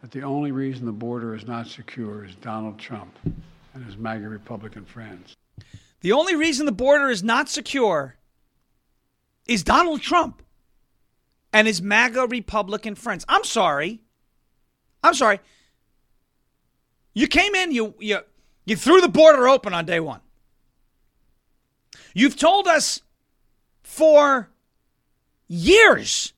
that 0.00 0.10
the 0.10 0.22
only 0.22 0.52
reason 0.52 0.86
the 0.86 0.92
border 0.92 1.34
is 1.34 1.46
not 1.46 1.66
secure 1.66 2.24
is 2.24 2.34
Donald 2.36 2.78
Trump 2.78 3.18
and 3.74 3.84
his 3.84 3.96
MAGA 3.96 4.28
Republican 4.28 4.84
friends. 4.84 5.34
The 6.00 6.12
only 6.12 6.36
reason 6.36 6.66
the 6.66 6.72
border 6.72 7.10
is 7.10 7.22
not 7.22 7.48
secure 7.48 8.16
is 9.46 9.62
Donald 9.62 10.02
Trump 10.02 10.42
and 11.52 11.66
his 11.66 11.80
MAGA 11.80 12.26
Republican 12.26 12.94
friends. 12.94 13.24
I'm 13.28 13.44
sorry. 13.44 14.02
I'm 15.02 15.14
sorry. 15.14 15.40
You 17.14 17.28
came 17.28 17.54
in, 17.54 17.72
you 17.72 17.94
you 17.98 18.18
you 18.66 18.76
threw 18.76 19.00
the 19.00 19.08
border 19.08 19.48
open 19.48 19.72
on 19.72 19.86
day 19.86 20.00
one. 20.00 20.20
You've 22.12 22.36
told 22.36 22.66
us 22.66 23.00
for 23.82 24.50
years, 25.48 26.32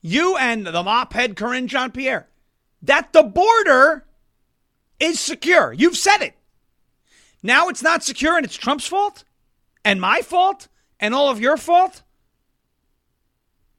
you 0.00 0.36
and 0.36 0.66
the 0.66 0.82
mop 0.82 1.12
head 1.12 1.36
Karine 1.36 1.66
Jean 1.66 1.90
Pierre, 1.90 2.28
that 2.82 3.12
the 3.12 3.22
border 3.22 4.04
is 4.98 5.20
secure. 5.20 5.72
You've 5.72 5.96
said 5.96 6.22
it. 6.22 6.34
Now 7.42 7.68
it's 7.68 7.82
not 7.82 8.02
secure 8.02 8.36
and 8.36 8.46
it's 8.46 8.56
Trump's 8.56 8.86
fault 8.86 9.24
and 9.84 10.00
my 10.00 10.22
fault 10.22 10.68
and 11.00 11.14
all 11.14 11.28
of 11.28 11.40
your 11.40 11.56
fault. 11.56 12.02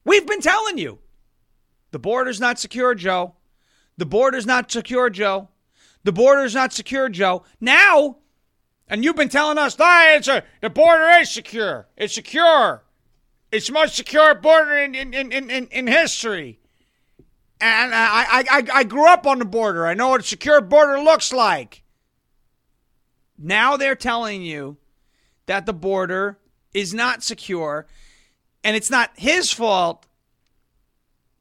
We've 0.04 0.26
been 0.26 0.42
telling 0.42 0.76
you 0.76 0.98
the 1.90 1.98
border's 1.98 2.40
not 2.40 2.58
secure, 2.58 2.94
Joe. 2.94 3.34
The 3.96 4.06
border's 4.06 4.44
not 4.44 4.70
secure, 4.70 5.08
Joe. 5.08 5.48
The 6.04 6.12
border's 6.12 6.54
not 6.54 6.72
secure, 6.72 7.08
Joe. 7.08 7.44
Now, 7.60 8.18
and 8.88 9.02
you've 9.02 9.16
been 9.16 9.30
telling 9.30 9.58
us, 9.58 9.74
that 9.76 10.14
it's 10.16 10.28
a, 10.28 10.44
the 10.60 10.70
border 10.70 11.08
is 11.20 11.30
secure. 11.30 11.88
It's 11.96 12.14
secure. 12.14 12.84
It's 13.50 13.66
the 13.68 13.72
most 13.72 13.96
secure 13.96 14.34
border 14.34 14.76
in, 14.76 14.94
in, 14.94 15.14
in, 15.14 15.32
in, 15.32 15.66
in 15.68 15.86
history. 15.86 16.60
And 17.60 17.94
I, 17.94 18.44
I, 18.50 18.62
I 18.74 18.84
grew 18.84 19.08
up 19.08 19.26
on 19.26 19.38
the 19.38 19.44
border. 19.44 19.86
I 19.86 19.94
know 19.94 20.08
what 20.08 20.20
a 20.20 20.24
secure 20.24 20.60
border 20.60 21.00
looks 21.00 21.32
like. 21.32 21.82
Now 23.38 23.76
they're 23.76 23.94
telling 23.94 24.42
you 24.42 24.76
that 25.46 25.64
the 25.64 25.72
border 25.72 26.38
is 26.74 26.92
not 26.92 27.22
secure 27.22 27.86
and 28.62 28.76
it's 28.76 28.90
not 28.90 29.10
his 29.16 29.50
fault 29.50 30.06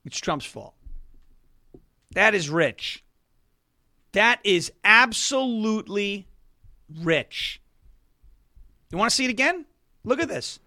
It's 0.06 0.20
Trump's 0.20 0.46
fault. 0.46 0.76
That 2.12 2.36
is 2.36 2.50
rich. 2.50 3.03
That 4.14 4.40
is 4.44 4.72
absolutely 4.84 6.28
rich. 7.02 7.62
You 8.92 8.98
want 8.98 9.10
to 9.10 9.16
see 9.16 9.26
it 9.26 9.32
again? 9.32 9.66
Look 10.04 10.22
at 10.22 10.28
this. 10.28 10.60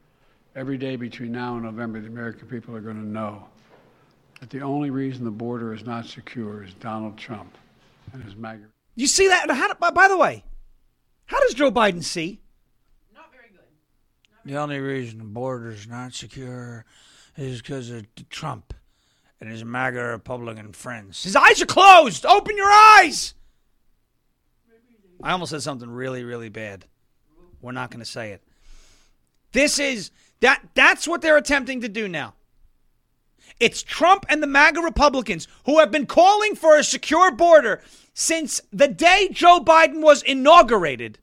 Every 0.54 0.76
day 0.78 0.96
between 0.96 1.32
now 1.32 1.54
and 1.54 1.64
November, 1.64 2.00
the 2.00 2.08
American 2.08 2.48
people 2.48 2.74
are 2.74 2.80
going 2.80 2.96
to 2.96 3.06
know 3.06 3.46
that 4.40 4.50
the 4.50 4.60
only 4.60 4.90
reason 4.90 5.24
the 5.24 5.30
border 5.30 5.72
is 5.72 5.84
not 5.84 6.06
secure 6.06 6.64
is 6.64 6.74
Donald 6.74 7.16
Trump 7.16 7.56
and 8.12 8.22
his 8.22 8.34
MAGA. 8.36 8.64
You 8.96 9.06
see 9.06 9.28
that? 9.28 9.50
How, 9.50 9.74
by, 9.74 9.90
by 9.90 10.08
the 10.08 10.16
way, 10.16 10.44
how 11.26 11.38
does 11.40 11.54
Joe 11.54 11.70
Biden 11.70 12.02
see? 12.02 12.40
Not 13.14 13.30
very 13.30 13.50
good. 13.50 13.60
The 14.44 14.58
only 14.58 14.80
reason 14.80 15.18
the 15.18 15.24
border 15.24 15.70
is 15.70 15.86
not 15.86 16.14
secure 16.14 16.84
is 17.36 17.60
because 17.60 17.90
of 17.90 18.06
Trump 18.30 18.74
and 19.40 19.50
his 19.50 19.64
MAGA 19.64 20.02
Republican 20.02 20.72
friends. 20.72 21.22
His 21.22 21.36
eyes 21.36 21.60
are 21.62 21.66
closed. 21.66 22.24
Open 22.26 22.56
your 22.56 22.70
eyes. 22.70 23.34
I 25.22 25.32
almost 25.32 25.50
said 25.50 25.62
something 25.62 25.88
really, 25.88 26.24
really 26.24 26.48
bad. 26.48 26.84
We're 27.60 27.72
not 27.72 27.90
going 27.90 28.00
to 28.00 28.10
say 28.10 28.32
it. 28.32 28.42
This 29.52 29.78
is 29.78 30.10
that. 30.40 30.62
That's 30.74 31.08
what 31.08 31.22
they're 31.22 31.36
attempting 31.36 31.80
to 31.80 31.88
do 31.88 32.08
now. 32.08 32.34
It's 33.58 33.82
Trump 33.82 34.26
and 34.28 34.42
the 34.42 34.46
MAGA 34.46 34.80
Republicans 34.80 35.48
who 35.64 35.78
have 35.78 35.90
been 35.90 36.06
calling 36.06 36.54
for 36.54 36.76
a 36.76 36.84
secure 36.84 37.30
border 37.30 37.80
since 38.12 38.60
the 38.72 38.88
day 38.88 39.28
Joe 39.32 39.60
Biden 39.60 40.02
was 40.02 40.22
inaugurated. 40.22 41.18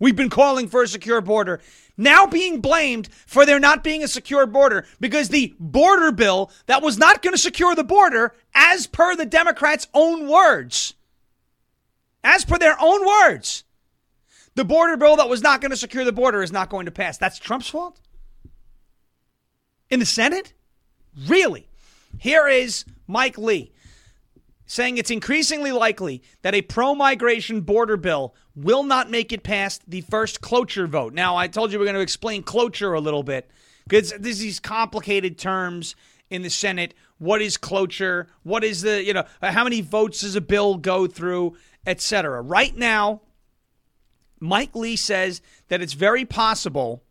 We've 0.00 0.16
been 0.16 0.30
calling 0.30 0.68
for 0.68 0.82
a 0.82 0.88
secure 0.88 1.20
border. 1.20 1.60
Now 1.96 2.26
being 2.26 2.60
blamed 2.60 3.08
for 3.26 3.46
there 3.46 3.60
not 3.60 3.84
being 3.84 4.02
a 4.02 4.08
secure 4.08 4.46
border 4.46 4.84
because 5.00 5.28
the 5.28 5.54
border 5.60 6.10
bill 6.10 6.50
that 6.66 6.82
was 6.82 6.98
not 6.98 7.22
going 7.22 7.34
to 7.34 7.40
secure 7.40 7.74
the 7.76 7.84
border, 7.84 8.34
as 8.54 8.88
per 8.88 9.14
the 9.14 9.26
Democrats' 9.26 9.86
own 9.94 10.28
words, 10.28 10.94
as 12.24 12.44
per 12.44 12.58
their 12.58 12.76
own 12.80 13.06
words, 13.06 13.64
the 14.56 14.64
border 14.64 14.96
bill 14.96 15.16
that 15.16 15.28
was 15.28 15.42
not 15.42 15.60
going 15.60 15.70
to 15.70 15.76
secure 15.76 16.04
the 16.04 16.12
border 16.12 16.42
is 16.42 16.50
not 16.50 16.70
going 16.70 16.86
to 16.86 16.92
pass. 16.92 17.18
That's 17.18 17.38
Trump's 17.38 17.68
fault? 17.68 18.00
In 19.90 20.00
the 20.00 20.06
Senate? 20.06 20.54
Really? 21.26 21.68
Here 22.18 22.48
is 22.48 22.84
Mike 23.06 23.38
Lee 23.38 23.72
saying 24.66 24.96
it's 24.96 25.10
increasingly 25.10 25.72
likely 25.72 26.22
that 26.42 26.54
a 26.54 26.62
pro 26.62 26.94
migration 26.94 27.60
border 27.60 27.96
bill 27.96 28.34
will 28.56 28.82
not 28.82 29.10
make 29.10 29.32
it 29.32 29.42
past 29.42 29.82
the 29.86 30.00
first 30.02 30.40
cloture 30.40 30.86
vote. 30.86 31.12
Now, 31.12 31.36
I 31.36 31.48
told 31.48 31.72
you 31.72 31.78
we're 31.78 31.84
going 31.84 31.96
to 31.96 32.00
explain 32.00 32.42
cloture 32.42 32.94
a 32.94 33.00
little 33.00 33.22
bit 33.22 33.50
because 33.86 34.14
there's 34.18 34.38
these 34.38 34.60
complicated 34.60 35.38
terms 35.38 35.94
in 36.30 36.42
the 36.42 36.50
Senate. 36.50 36.94
What 37.18 37.42
is 37.42 37.56
cloture? 37.56 38.28
What 38.42 38.64
is 38.64 38.82
the, 38.82 39.04
you 39.04 39.12
know, 39.12 39.24
how 39.42 39.64
many 39.64 39.80
votes 39.80 40.22
does 40.22 40.36
a 40.36 40.40
bill 40.40 40.76
go 40.76 41.06
through, 41.06 41.56
etc. 41.86 42.40
Right 42.42 42.76
now, 42.76 43.22
Mike 44.40 44.74
Lee 44.74 44.96
says 44.96 45.40
that 45.68 45.80
it's 45.80 45.92
very 45.94 46.24
possible 46.24 47.02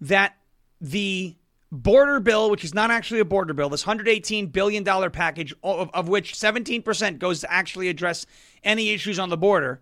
that 0.00 0.36
the 0.80 1.36
border 1.70 2.20
bill, 2.20 2.50
which 2.50 2.64
is 2.64 2.74
not 2.74 2.90
actually 2.90 3.20
a 3.20 3.24
border 3.24 3.52
bill, 3.52 3.68
this 3.68 3.84
$118 3.84 4.52
billion 4.52 4.84
package, 5.10 5.54
of, 5.62 5.90
of, 5.92 6.08
which 6.08 6.34
17% 6.34 7.18
goes 7.18 7.40
to 7.40 7.52
actually 7.52 7.88
address 7.88 8.26
any 8.62 8.90
issues 8.90 9.18
on 9.18 9.28
the 9.28 9.36
border, 9.36 9.80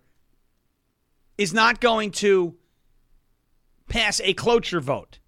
is 1.38 1.52
not 1.52 1.80
going 1.80 2.10
to 2.10 2.54
pass 3.88 4.20
a 4.24 4.32
cloture 4.34 4.80
vote. 4.80 5.18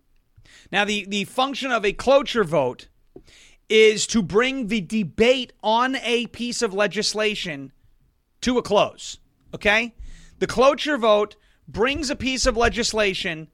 Now, 0.72 0.84
the, 0.84 1.06
the 1.06 1.24
function 1.24 1.70
of 1.70 1.84
a 1.84 1.92
cloture 1.92 2.44
vote 2.44 2.88
is 3.68 4.06
to 4.08 4.22
bring 4.22 4.68
the 4.68 4.80
debate 4.80 5.52
on 5.62 5.96
a 5.96 6.26
piece 6.28 6.62
of 6.62 6.72
legislation 6.72 7.72
to 8.42 8.58
a 8.58 8.62
close. 8.62 9.18
Okay? 9.54 9.94
The 10.38 10.46
cloture 10.46 10.98
vote 10.98 11.36
brings 11.66 12.10
a 12.10 12.16
piece 12.16 12.46
of 12.46 12.56
legislation, 12.56 13.48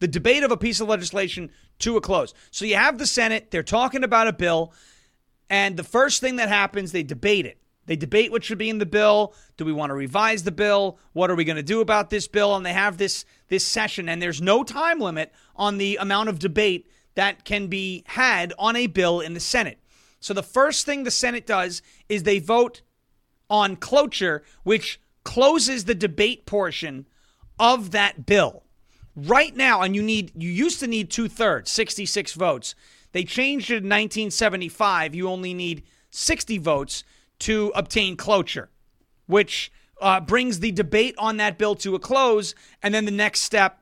the 0.00 0.08
debate 0.08 0.42
of 0.42 0.50
a 0.50 0.56
piece 0.56 0.80
of 0.80 0.88
legislation, 0.88 1.50
to 1.80 1.96
a 1.96 2.00
close. 2.00 2.32
So 2.50 2.64
you 2.64 2.76
have 2.76 2.98
the 2.98 3.06
Senate, 3.06 3.50
they're 3.50 3.62
talking 3.62 4.02
about 4.02 4.28
a 4.28 4.32
bill, 4.32 4.72
and 5.48 5.76
the 5.76 5.84
first 5.84 6.20
thing 6.20 6.36
that 6.36 6.48
happens, 6.48 6.92
they 6.92 7.02
debate 7.02 7.46
it. 7.46 7.58
They 7.86 7.96
debate 7.96 8.32
what 8.32 8.42
should 8.42 8.58
be 8.58 8.68
in 8.68 8.78
the 8.78 8.86
bill. 8.86 9.32
Do 9.56 9.64
we 9.64 9.72
want 9.72 9.90
to 9.90 9.94
revise 9.94 10.42
the 10.42 10.50
bill? 10.50 10.98
What 11.12 11.30
are 11.30 11.36
we 11.36 11.44
going 11.44 11.56
to 11.56 11.62
do 11.62 11.80
about 11.80 12.10
this 12.10 12.26
bill? 12.26 12.56
And 12.56 12.66
they 12.66 12.72
have 12.72 12.98
this 12.98 13.24
this 13.48 13.64
session, 13.64 14.08
and 14.08 14.20
there's 14.20 14.42
no 14.42 14.64
time 14.64 14.98
limit 14.98 15.32
on 15.54 15.78
the 15.78 15.96
amount 15.96 16.28
of 16.28 16.40
debate 16.40 16.90
that 17.14 17.44
can 17.44 17.68
be 17.68 18.02
had 18.06 18.52
on 18.58 18.74
a 18.74 18.88
bill 18.88 19.20
in 19.20 19.34
the 19.34 19.40
Senate. 19.40 19.78
So 20.18 20.34
the 20.34 20.42
first 20.42 20.84
thing 20.84 21.04
the 21.04 21.12
Senate 21.12 21.46
does 21.46 21.80
is 22.08 22.24
they 22.24 22.40
vote 22.40 22.82
on 23.48 23.76
cloture, 23.76 24.42
which 24.62 25.00
closes 25.24 25.84
the 25.84 25.94
debate 25.94 26.46
portion 26.46 27.06
of 27.58 27.90
that 27.90 28.26
bill. 28.26 28.62
Right 29.14 29.56
now, 29.56 29.80
and 29.80 29.96
you 29.96 30.02
need 30.02 30.32
you 30.36 30.50
used 30.50 30.78
to 30.80 30.86
need 30.86 31.10
two 31.10 31.28
thirds, 31.28 31.70
66 31.70 32.34
votes. 32.34 32.74
They 33.12 33.24
changed 33.24 33.70
it 33.70 33.78
in 33.78 33.84
1975. 33.84 35.14
You 35.14 35.28
only 35.28 35.54
need 35.54 35.84
60 36.10 36.58
votes 36.58 37.02
to 37.40 37.72
obtain 37.74 38.16
cloture, 38.16 38.68
which 39.26 39.72
uh, 40.00 40.20
brings 40.20 40.60
the 40.60 40.70
debate 40.70 41.14
on 41.16 41.38
that 41.38 41.56
bill 41.56 41.74
to 41.76 41.94
a 41.94 41.98
close. 41.98 42.54
And 42.82 42.94
then 42.94 43.06
the 43.06 43.10
next 43.10 43.40
step, 43.40 43.80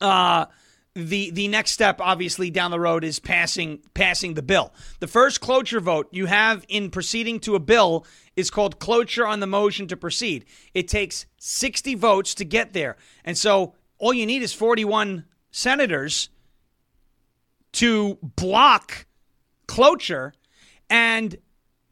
uh, 0.00 0.46
the 0.94 1.30
the 1.30 1.48
next 1.48 1.72
step, 1.72 2.00
obviously 2.00 2.50
down 2.50 2.70
the 2.70 2.78
road, 2.78 3.02
is 3.02 3.18
passing 3.18 3.80
passing 3.94 4.34
the 4.34 4.42
bill. 4.42 4.72
The 5.00 5.08
first 5.08 5.40
cloture 5.40 5.80
vote 5.80 6.08
you 6.12 6.26
have 6.26 6.64
in 6.68 6.90
proceeding 6.90 7.40
to 7.40 7.56
a 7.56 7.60
bill 7.60 8.06
is 8.36 8.50
called 8.50 8.78
cloture 8.78 9.26
on 9.26 9.40
the 9.40 9.46
motion 9.46 9.88
to 9.88 9.96
proceed. 9.96 10.44
It 10.72 10.88
takes 10.88 11.26
60 11.38 11.94
votes 11.96 12.34
to 12.36 12.44
get 12.44 12.72
there, 12.72 12.96
and 13.24 13.36
so 13.36 13.74
all 13.98 14.14
you 14.14 14.26
need 14.26 14.42
is 14.42 14.52
41 14.52 15.24
senators 15.50 16.28
to 17.72 18.18
block 18.22 19.06
cloture, 19.66 20.32
and 20.88 21.36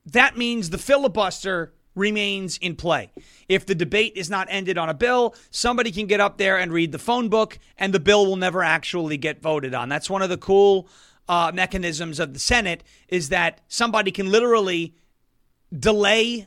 that 0.06 0.36
means 0.36 0.70
the 0.70 0.78
filibuster 0.78 1.74
remains 1.94 2.58
in 2.58 2.76
play. 2.76 3.10
If 3.48 3.66
the 3.66 3.74
debate 3.74 4.14
is 4.16 4.30
not 4.30 4.48
ended 4.50 4.78
on 4.78 4.88
a 4.88 4.94
bill, 4.94 5.34
somebody 5.50 5.92
can 5.92 6.06
get 6.06 6.20
up 6.20 6.38
there 6.38 6.58
and 6.58 6.72
read 6.72 6.92
the 6.92 6.98
phone 6.98 7.28
book, 7.28 7.58
and 7.78 7.92
the 7.92 8.00
bill 8.00 8.26
will 8.26 8.36
never 8.36 8.62
actually 8.62 9.16
get 9.16 9.42
voted 9.42 9.74
on. 9.74 9.88
That's 9.88 10.10
one 10.10 10.22
of 10.22 10.28
the 10.28 10.38
cool 10.38 10.88
uh, 11.28 11.52
mechanisms 11.54 12.18
of 12.18 12.32
the 12.32 12.38
Senate 12.38 12.82
is 13.08 13.28
that 13.28 13.60
somebody 13.68 14.10
can 14.10 14.30
literally 14.30 14.94
delay 15.76 16.46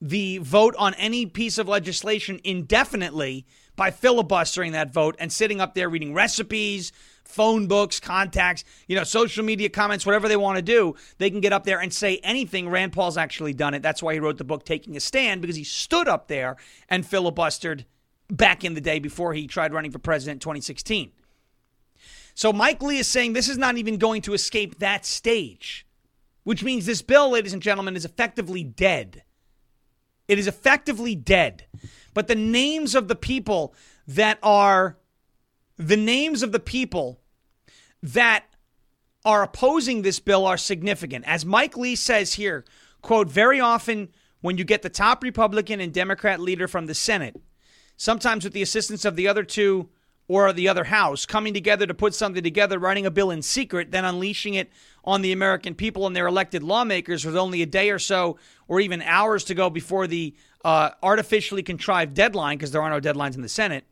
the 0.00 0.38
vote 0.38 0.74
on 0.78 0.94
any 0.94 1.26
piece 1.26 1.58
of 1.58 1.68
legislation 1.68 2.40
indefinitely 2.42 3.46
by 3.76 3.90
filibustering 3.90 4.72
that 4.72 4.92
vote 4.92 5.14
and 5.18 5.32
sitting 5.32 5.60
up 5.60 5.74
there 5.74 5.88
reading 5.88 6.12
recipes, 6.12 6.92
phone 7.32 7.66
books, 7.66 7.98
contacts, 7.98 8.64
you 8.86 8.96
know, 8.96 9.04
social 9.04 9.44
media 9.44 9.68
comments, 9.68 10.04
whatever 10.04 10.28
they 10.28 10.36
want 10.36 10.56
to 10.56 10.62
do, 10.62 10.94
they 11.18 11.30
can 11.30 11.40
get 11.40 11.52
up 11.52 11.64
there 11.64 11.80
and 11.80 11.92
say 11.92 12.18
anything. 12.18 12.68
Rand 12.68 12.92
Paul's 12.92 13.16
actually 13.16 13.54
done 13.54 13.74
it. 13.74 13.82
That's 13.82 14.02
why 14.02 14.14
he 14.14 14.20
wrote 14.20 14.38
the 14.38 14.44
book 14.44 14.64
Taking 14.64 14.96
a 14.96 15.00
Stand 15.00 15.40
because 15.40 15.56
he 15.56 15.64
stood 15.64 16.08
up 16.08 16.28
there 16.28 16.56
and 16.88 17.04
filibustered 17.04 17.84
back 18.30 18.64
in 18.64 18.74
the 18.74 18.80
day 18.80 18.98
before 18.98 19.34
he 19.34 19.46
tried 19.46 19.72
running 19.72 19.90
for 19.90 19.98
president 19.98 20.36
in 20.36 20.40
2016. 20.40 21.12
So 22.34 22.52
Mike 22.52 22.82
Lee 22.82 22.98
is 22.98 23.08
saying 23.08 23.32
this 23.32 23.48
is 23.48 23.58
not 23.58 23.76
even 23.76 23.98
going 23.98 24.22
to 24.22 24.34
escape 24.34 24.78
that 24.78 25.04
stage, 25.04 25.86
which 26.44 26.62
means 26.64 26.86
this 26.86 27.02
bill, 27.02 27.30
ladies 27.30 27.52
and 27.52 27.62
gentlemen, 27.62 27.96
is 27.96 28.04
effectively 28.04 28.64
dead. 28.64 29.22
It 30.28 30.38
is 30.38 30.46
effectively 30.46 31.14
dead. 31.14 31.66
But 32.14 32.28
the 32.28 32.34
names 32.34 32.94
of 32.94 33.08
the 33.08 33.16
people 33.16 33.74
that 34.06 34.38
are 34.42 34.96
the 35.76 35.96
names 35.96 36.42
of 36.42 36.52
the 36.52 36.60
people 36.60 37.20
that 38.02 38.44
are 39.24 39.42
opposing 39.42 40.02
this 40.02 40.18
bill 40.18 40.44
are 40.44 40.56
significant. 40.56 41.24
As 41.26 41.46
Mike 41.46 41.76
Lee 41.76 41.94
says 41.94 42.34
here, 42.34 42.64
quote, 43.00 43.28
very 43.28 43.60
often 43.60 44.08
when 44.40 44.58
you 44.58 44.64
get 44.64 44.82
the 44.82 44.90
top 44.90 45.22
Republican 45.22 45.80
and 45.80 45.92
Democrat 45.92 46.40
leader 46.40 46.66
from 46.66 46.86
the 46.86 46.94
Senate, 46.94 47.36
sometimes 47.96 48.42
with 48.42 48.52
the 48.52 48.62
assistance 48.62 49.04
of 49.04 49.14
the 49.14 49.28
other 49.28 49.44
two 49.44 49.88
or 50.28 50.52
the 50.52 50.68
other 50.68 50.84
house, 50.84 51.26
coming 51.26 51.54
together 51.54 51.86
to 51.86 51.94
put 51.94 52.14
something 52.14 52.42
together, 52.42 52.78
writing 52.78 53.06
a 53.06 53.10
bill 53.10 53.30
in 53.30 53.42
secret, 53.42 53.90
then 53.90 54.04
unleashing 54.04 54.54
it 54.54 54.70
on 55.04 55.20
the 55.20 55.32
American 55.32 55.74
people 55.74 56.06
and 56.06 56.16
their 56.16 56.26
elected 56.26 56.62
lawmakers 56.62 57.24
with 57.24 57.36
only 57.36 57.62
a 57.62 57.66
day 57.66 57.90
or 57.90 57.98
so 57.98 58.38
or 58.66 58.80
even 58.80 59.02
hours 59.02 59.44
to 59.44 59.54
go 59.54 59.68
before 59.68 60.06
the 60.06 60.34
uh, 60.64 60.90
artificially 61.02 61.62
contrived 61.62 62.14
deadline, 62.14 62.56
because 62.56 62.70
there 62.70 62.82
are 62.82 62.90
no 62.90 63.00
deadlines 63.00 63.34
in 63.34 63.42
the 63.42 63.48
Senate, 63.48 63.84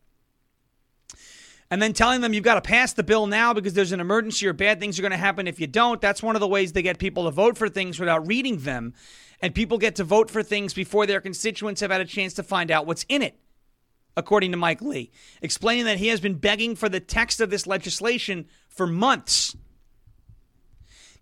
and 1.71 1.81
then 1.81 1.93
telling 1.93 2.21
them 2.21 2.35
you've 2.35 2.45
got 2.45 2.55
to 2.55 2.69
pass 2.69 2.93
the 2.93 3.03
bill 3.03 3.27
now 3.27 3.55
because 3.55 3.75
there's 3.75 3.93
an 3.93 4.01
emergency 4.01 4.47
or 4.47 4.53
bad 4.53 4.81
things 4.81 4.99
are 4.99 5.03
going 5.03 5.13
to 5.13 5.17
happen 5.17 5.47
if 5.47 5.61
you 5.61 5.67
don't. 5.67 6.01
That's 6.01 6.23
one 6.23 6.35
of 6.35 6.41
the 6.41 6.49
ways 6.49 6.73
they 6.73 6.83
get 6.83 6.99
people 6.99 7.25
to 7.25 7.31
vote 7.31 7.57
for 7.57 7.69
things 7.69 8.01
without 8.01 8.27
reading 8.27 8.59
them. 8.59 8.95
And 9.41 9.55
people 9.55 9.79
get 9.79 9.95
to 9.97 10.05
vote 10.05 10.31
for 10.31 10.43
things 10.43 10.75
before 10.75 11.07
their 11.07 11.21
constituents 11.21 11.81
have 11.81 11.91
had 11.91 12.01
a 12.01 12.07
chance 12.07 12.35
to 12.35 12.43
find 12.43 12.71
out 12.71 12.87
what's 12.87 13.07
in 13.09 13.23
it, 13.23 13.39
according 14.17 14.51
to 14.51 14.57
Mike 14.57 14.83
Lee, 14.83 15.11
explaining 15.41 15.85
that 15.85 15.99
he 15.99 16.09
has 16.09 16.21
been 16.21 16.35
begging 16.35 16.75
for 16.75 16.89
the 16.89 17.01
text 17.01 17.41
of 17.41 17.51
this 17.51 17.67
legislation 17.67 18.47
for 18.69 18.87
months. 18.87 19.57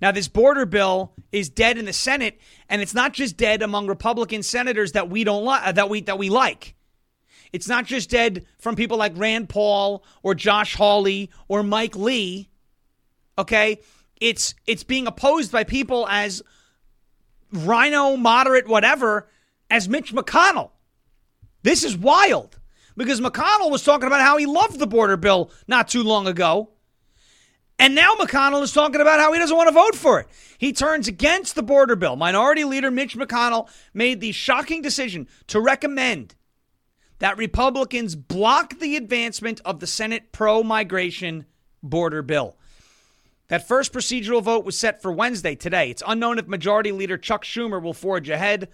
Now, 0.01 0.13
this 0.13 0.29
border 0.29 0.65
bill 0.65 1.13
is 1.33 1.49
dead 1.49 1.77
in 1.77 1.85
the 1.85 1.93
Senate, 1.93 2.41
and 2.69 2.81
it's 2.81 2.95
not 2.95 3.13
just 3.13 3.37
dead 3.37 3.63
among 3.63 3.87
Republican 3.87 4.43
senators 4.43 4.93
that 4.93 5.11
we 5.11 5.25
don't 5.25 5.45
like 5.45 5.63
uh, 5.65 5.73
that 5.73 5.91
we 5.91 6.01
that 6.03 6.19
we 6.19 6.31
like. 6.31 6.77
It's 7.53 7.69
not 7.69 7.87
just 7.87 8.11
dead 8.11 8.47
from 8.59 8.77
people 8.77 8.99
like 8.99 9.13
Rand 9.17 9.49
Paul 9.49 10.05
or 10.23 10.35
Josh 10.35 10.75
Hawley 10.75 11.31
or 11.49 11.63
Mike 11.63 11.97
Lee. 11.97 12.49
Okay? 13.37 13.81
It's 14.21 14.55
it's 14.67 14.85
being 14.85 15.07
opposed 15.07 15.53
by 15.53 15.65
people 15.65 16.07
as 16.09 16.43
rhino, 17.53 18.17
moderate, 18.17 18.69
whatever, 18.69 19.29
as 19.71 19.89
Mitch 19.89 20.13
McConnell. 20.13 20.71
This 21.63 21.85
is 21.85 21.97
wild 21.97 22.59
because 22.97 23.21
McConnell 23.21 23.71
was 23.71 23.85
talking 23.85 24.07
about 24.07 24.21
how 24.21 24.37
he 24.37 24.47
loved 24.47 24.79
the 24.79 24.87
border 24.87 25.17
bill 25.17 25.51
not 25.67 25.89
too 25.89 26.03
long 26.03 26.27
ago. 26.27 26.71
And 27.79 27.95
now 27.95 28.15
McConnell 28.17 28.63
is 28.63 28.73
talking 28.73 29.01
about 29.01 29.21
how 29.21 29.33
he 29.33 29.39
doesn't 29.39 29.57
want 29.57 29.69
to 29.69 29.75
vote 29.75 29.95
for 29.95 30.19
it. 30.19 30.27
He 30.59 30.73
turns 30.73 31.07
against 31.07 31.55
the 31.55 31.63
border 31.63 31.95
bill. 31.95 32.17
Minority 32.17 32.65
Leader 32.65 32.91
Mitch 32.91 33.17
McConnell 33.17 33.69
made 33.95 34.21
the 34.21 34.33
shocking 34.33 34.83
decision 34.83 35.29
to 35.47 35.61
recommend 35.61 36.35
that 37.19 37.39
Republicans 37.39 38.15
block 38.15 38.79
the 38.79 38.97
advancement 38.97 39.61
of 39.65 39.81
the 39.81 39.87
Senate 39.87 40.33
pro 40.33 40.63
migration 40.63 41.47
border 41.83 42.23
bill. 42.23 42.57
That 43.49 43.67
first 43.67 43.93
procedural 43.93 44.43
vote 44.43 44.65
was 44.65 44.79
set 44.79 45.01
for 45.01 45.11
Wednesday 45.11 45.55
today. 45.55 45.91
It's 45.91 46.03
unknown 46.07 46.39
if 46.39 46.47
Majority 46.47 46.93
Leader 46.93 47.17
Chuck 47.17 47.45
Schumer 47.45 47.83
will 47.83 47.95
forge 47.95 48.29
ahead, 48.29 48.69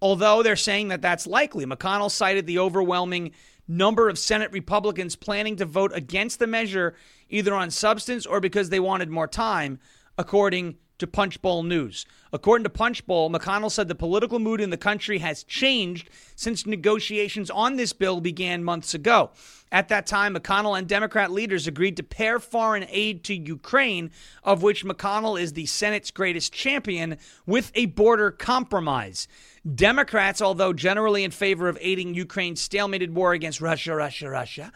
although 0.00 0.42
they're 0.42 0.56
saying 0.56 0.88
that 0.88 1.02
that's 1.02 1.26
likely. 1.26 1.66
McConnell 1.66 2.10
cited 2.10 2.46
the 2.46 2.58
overwhelming 2.58 3.32
number 3.68 4.08
of 4.08 4.18
Senate 4.18 4.50
Republicans 4.52 5.16
planning 5.16 5.56
to 5.56 5.64
vote 5.64 5.92
against 5.94 6.38
the 6.38 6.46
measure 6.46 6.94
either 7.28 7.54
on 7.54 7.70
substance 7.70 8.24
or 8.26 8.40
because 8.40 8.70
they 8.70 8.80
wanted 8.80 9.10
more 9.10 9.26
time, 9.26 9.78
according 10.16 10.76
to 11.04 11.10
Punchbowl 11.10 11.64
News. 11.64 12.06
According 12.32 12.64
to 12.64 12.70
Punchbowl, 12.70 13.30
McConnell 13.30 13.70
said 13.70 13.88
the 13.88 13.94
political 13.94 14.38
mood 14.38 14.60
in 14.60 14.70
the 14.70 14.78
country 14.78 15.18
has 15.18 15.44
changed 15.44 16.08
since 16.34 16.66
negotiations 16.66 17.50
on 17.50 17.76
this 17.76 17.92
bill 17.92 18.22
began 18.22 18.64
months 18.64 18.94
ago. 18.94 19.30
At 19.70 19.88
that 19.88 20.06
time, 20.06 20.34
McConnell 20.34 20.78
and 20.78 20.88
Democrat 20.88 21.30
leaders 21.30 21.66
agreed 21.66 21.98
to 21.98 22.02
pair 22.02 22.38
foreign 22.38 22.86
aid 22.88 23.22
to 23.24 23.34
Ukraine, 23.34 24.12
of 24.42 24.62
which 24.62 24.84
McConnell 24.84 25.38
is 25.38 25.52
the 25.52 25.66
Senate's 25.66 26.10
greatest 26.10 26.54
champion, 26.54 27.18
with 27.44 27.70
a 27.74 27.86
border 27.86 28.30
compromise. 28.30 29.28
Democrats, 29.74 30.40
although 30.40 30.72
generally 30.72 31.22
in 31.22 31.30
favor 31.30 31.68
of 31.68 31.76
aiding 31.82 32.14
Ukraine's 32.14 32.66
stalemated 32.66 33.10
war 33.10 33.32
against 33.32 33.60
Russia, 33.60 33.94
Russia, 33.94 34.30
Russia, 34.30 34.72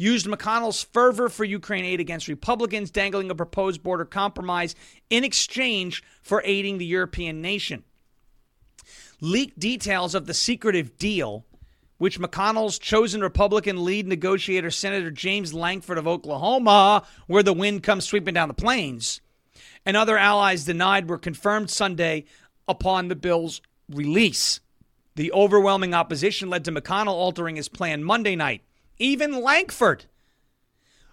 used 0.00 0.26
McConnell's 0.26 0.82
fervor 0.82 1.28
for 1.28 1.44
Ukraine 1.44 1.84
aid 1.84 2.00
against 2.00 2.26
Republicans, 2.26 2.90
dangling 2.90 3.30
a 3.30 3.34
proposed 3.34 3.82
border 3.82 4.06
compromise 4.06 4.74
in 5.10 5.24
exchange 5.24 6.02
for 6.22 6.42
aiding 6.46 6.78
the 6.78 6.86
European 6.86 7.42
nation. 7.42 7.84
Leaked 9.20 9.58
details 9.58 10.14
of 10.14 10.26
the 10.26 10.32
secretive 10.32 10.96
deal, 10.96 11.44
which 11.98 12.18
McConnell's 12.18 12.78
chosen 12.78 13.20
Republican 13.20 13.84
lead 13.84 14.06
negotiator, 14.06 14.70
Senator 14.70 15.10
James 15.10 15.52
Lankford 15.52 15.98
of 15.98 16.08
Oklahoma, 16.08 17.06
where 17.26 17.42
the 17.42 17.52
wind 17.52 17.82
comes 17.82 18.06
sweeping 18.06 18.32
down 18.32 18.48
the 18.48 18.54
plains, 18.54 19.20
and 19.84 19.98
other 19.98 20.16
allies 20.16 20.64
denied, 20.64 21.10
were 21.10 21.18
confirmed 21.18 21.68
Sunday 21.68 22.24
upon 22.66 23.08
the 23.08 23.16
bill's 23.16 23.60
release. 23.90 24.60
The 25.16 25.30
overwhelming 25.32 25.92
opposition 25.92 26.48
led 26.48 26.64
to 26.64 26.72
McConnell 26.72 27.08
altering 27.08 27.56
his 27.56 27.68
plan 27.68 28.02
Monday 28.02 28.34
night 28.34 28.62
even 29.00 29.42
Lankford, 29.42 30.04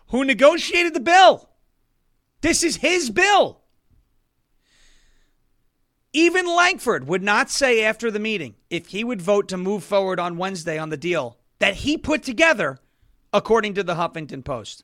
who 0.10 0.24
negotiated 0.24 0.94
the 0.94 1.00
bill. 1.00 1.50
This 2.42 2.64
is 2.64 2.78
his 2.78 3.10
bill. 3.10 3.62
Even 6.14 6.46
Lankford 6.46 7.08
would 7.08 7.24
not 7.24 7.50
say 7.50 7.84
after 7.84 8.12
the 8.12 8.20
meeting 8.20 8.56
if 8.70 8.88
he 8.88 9.04
would 9.04 9.22
vote 9.22 9.48
to 9.48 9.58
move 9.58 9.84
forward 9.84 10.20
on 10.20 10.38
Wednesday 10.38 10.78
on 10.78 10.90
the 10.90 10.98
deal 10.98 11.38
that 11.60 11.76
he 11.76 11.98
put 11.98 12.24
together, 12.24 12.80
according 13.34 13.74
to 13.74 13.84
the 13.84 13.96
Huffington 13.96 14.44
Post. 14.44 14.84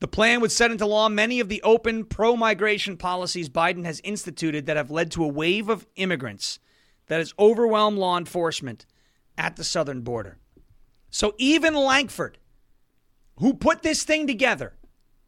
The 0.00 0.08
plan 0.08 0.40
would 0.40 0.52
set 0.52 0.70
into 0.70 0.86
law 0.86 1.08
many 1.08 1.40
of 1.40 1.48
the 1.48 1.62
open 1.62 2.04
pro 2.04 2.36
migration 2.36 2.96
policies 2.96 3.48
Biden 3.48 3.84
has 3.84 4.00
instituted 4.04 4.66
that 4.66 4.76
have 4.76 4.90
led 4.90 5.10
to 5.12 5.24
a 5.24 5.28
wave 5.28 5.68
of 5.68 5.86
immigrants 5.96 6.58
that 7.06 7.18
has 7.18 7.34
overwhelmed 7.38 7.98
law 7.98 8.18
enforcement 8.18 8.86
at 9.38 9.56
the 9.56 9.64
southern 9.64 10.02
border. 10.02 10.38
So 11.14 11.32
even 11.38 11.74
Lankford, 11.74 12.38
who 13.36 13.54
put 13.54 13.82
this 13.82 14.02
thing 14.02 14.26
together, 14.26 14.72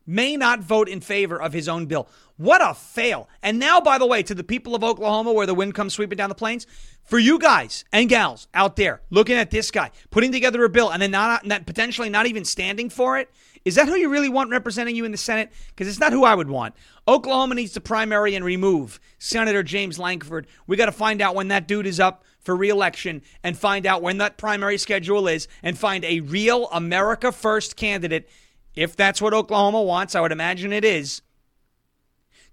may 0.04 0.36
not 0.36 0.58
vote 0.58 0.88
in 0.88 1.00
favor 1.00 1.40
of 1.40 1.52
his 1.52 1.68
own 1.68 1.86
bill. 1.86 2.08
What 2.36 2.60
a 2.60 2.74
fail. 2.74 3.28
And 3.40 3.60
now, 3.60 3.80
by 3.80 3.96
the 3.98 4.06
way, 4.06 4.24
to 4.24 4.34
the 4.34 4.42
people 4.42 4.74
of 4.74 4.82
Oklahoma 4.82 5.32
where 5.32 5.46
the 5.46 5.54
wind 5.54 5.76
comes 5.76 5.94
sweeping 5.94 6.16
down 6.16 6.28
the 6.28 6.34
plains, 6.34 6.66
for 7.04 7.20
you 7.20 7.38
guys 7.38 7.84
and 7.92 8.08
gals 8.08 8.48
out 8.52 8.74
there 8.74 9.00
looking 9.10 9.36
at 9.36 9.52
this 9.52 9.70
guy, 9.70 9.92
putting 10.10 10.32
together 10.32 10.64
a 10.64 10.68
bill 10.68 10.90
and 10.90 11.00
then 11.00 11.12
not, 11.12 11.46
not 11.46 11.66
potentially 11.66 12.10
not 12.10 12.26
even 12.26 12.44
standing 12.44 12.90
for 12.90 13.16
it, 13.16 13.30
is 13.64 13.76
that 13.76 13.86
who 13.86 13.94
you 13.94 14.08
really 14.08 14.28
want 14.28 14.50
representing 14.50 14.96
you 14.96 15.04
in 15.04 15.12
the 15.12 15.16
Senate? 15.16 15.52
Because 15.68 15.86
it's 15.86 16.00
not 16.00 16.12
who 16.12 16.24
I 16.24 16.34
would 16.34 16.48
want. 16.48 16.74
Oklahoma 17.06 17.54
needs 17.54 17.74
to 17.74 17.80
primary 17.80 18.34
and 18.34 18.44
remove 18.44 18.98
Senator 19.18 19.62
James 19.62 20.00
Lankford. 20.00 20.48
We 20.66 20.76
got 20.76 20.86
to 20.86 20.92
find 20.92 21.22
out 21.22 21.36
when 21.36 21.48
that 21.48 21.68
dude 21.68 21.86
is 21.86 22.00
up 22.00 22.24
for 22.46 22.56
reelection 22.56 23.20
and 23.42 23.58
find 23.58 23.84
out 23.84 24.00
when 24.00 24.18
that 24.18 24.38
primary 24.38 24.78
schedule 24.78 25.26
is 25.28 25.48
and 25.62 25.76
find 25.76 26.04
a 26.04 26.20
real 26.20 26.68
America 26.70 27.32
First 27.32 27.76
candidate, 27.76 28.30
if 28.74 28.96
that's 28.96 29.20
what 29.20 29.34
Oklahoma 29.34 29.82
wants. 29.82 30.14
I 30.14 30.20
would 30.20 30.32
imagine 30.32 30.72
it 30.72 30.84
is, 30.84 31.20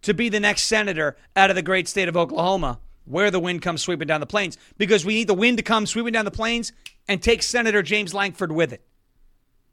to 0.02 0.14
be 0.14 0.28
the 0.28 0.40
next 0.40 0.64
senator 0.64 1.16
out 1.36 1.50
of 1.50 1.56
the 1.56 1.62
great 1.62 1.88
state 1.88 2.10
of 2.10 2.18
Oklahoma, 2.18 2.80
where 3.06 3.32
the 3.32 3.40
wind 3.40 3.62
comes 3.62 3.82
sweeping 3.84 4.08
down 4.08 4.20
the 4.20 4.26
plains, 4.26 4.58
because 4.78 5.06
we 5.06 5.14
need 5.14 5.28
the 5.28 5.34
wind 5.34 5.58
to 5.58 5.64
come 5.64 5.86
sweeping 5.86 6.14
down 6.14 6.26
the 6.26 6.32
plains 6.32 6.74
and 7.08 7.22
take 7.22 7.44
Senator 7.44 7.84
James 7.84 8.14
Lankford 8.14 8.52
with 8.52 8.74
it. 8.74 8.82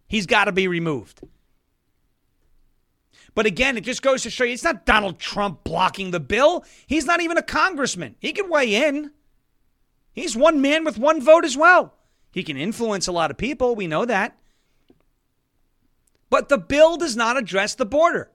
He's 0.07 0.27
got 0.27 0.45
to 0.45 0.53
be 0.53 0.69
removed. 0.69 1.23
But 3.35 3.47
again, 3.47 3.77
it 3.77 3.85
just 3.85 4.03
goes 4.03 4.25
to 4.25 4.31
show 4.31 4.45
you 4.45 4.53
it's 4.53 4.65
not 4.65 4.85
Donald 4.85 5.19
Trump 5.19 5.65
blocking 5.65 6.11
the 6.11 6.21
bill. 6.21 6.65
He's 6.87 7.07
not 7.07 7.21
even 7.21 7.39
a 7.39 7.43
congressman. 7.43 8.17
He 8.19 8.33
can 8.33 8.51
weigh 8.51 8.87
in. 8.87 9.13
He's 10.13 10.37
one 10.37 10.61
man 10.61 10.85
with 10.85 10.99
one 10.99 11.21
vote 11.23 11.45
as 11.45 11.57
well. 11.57 11.95
He 12.33 12.43
can 12.43 12.57
influence 12.57 13.07
a 13.07 13.13
lot 13.13 13.31
of 13.31 13.37
people. 13.37 13.75
We 13.75 13.87
know 13.87 14.05
that. 14.05 14.37
But 16.29 16.49
the 16.49 16.59
bill 16.59 16.97
does 16.97 17.17
not 17.17 17.37
address 17.37 17.75
the 17.75 17.87
border. 17.87 18.31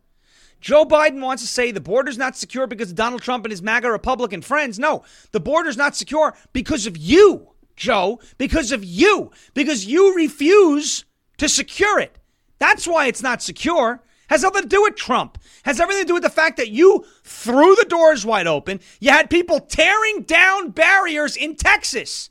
Joe 0.59 0.85
Biden 0.85 1.21
wants 1.21 1.43
to 1.43 1.47
say 1.47 1.71
the 1.71 1.79
border's 1.79 2.17
not 2.17 2.35
secure 2.35 2.67
because 2.67 2.89
of 2.89 2.95
Donald 2.95 3.21
Trump 3.21 3.45
and 3.45 3.51
his 3.51 3.61
MAGA 3.61 3.91
Republican 3.91 4.41
friends. 4.41 4.79
No, 4.79 5.03
the 5.31 5.39
border's 5.39 5.77
not 5.77 5.95
secure 5.95 6.35
because 6.53 6.87
of 6.87 6.97
you, 6.97 7.49
Joe, 7.75 8.19
because 8.37 8.71
of 8.71 8.83
you, 8.83 9.31
because 9.53 9.85
you 9.85 10.15
refuse 10.15 11.05
to 11.37 11.47
secure 11.47 11.99
it. 11.99 12.17
That's 12.57 12.87
why 12.87 13.07
it's 13.07 13.21
not 13.21 13.41
secure. 13.41 14.01
Has 14.27 14.41
nothing 14.41 14.63
to 14.63 14.67
do 14.67 14.81
with 14.81 14.95
Trump. 14.95 15.37
Has 15.63 15.79
everything 15.79 16.03
to 16.03 16.07
do 16.07 16.13
with 16.15 16.23
the 16.23 16.29
fact 16.29 16.57
that 16.57 16.69
you 16.69 17.05
threw 17.23 17.75
the 17.75 17.85
doors 17.87 18.25
wide 18.25 18.47
open. 18.47 18.79
You 18.99 19.11
had 19.11 19.29
people 19.29 19.59
tearing 19.59 20.23
down 20.23 20.71
barriers 20.71 21.35
in 21.35 21.55
Texas. 21.55 22.29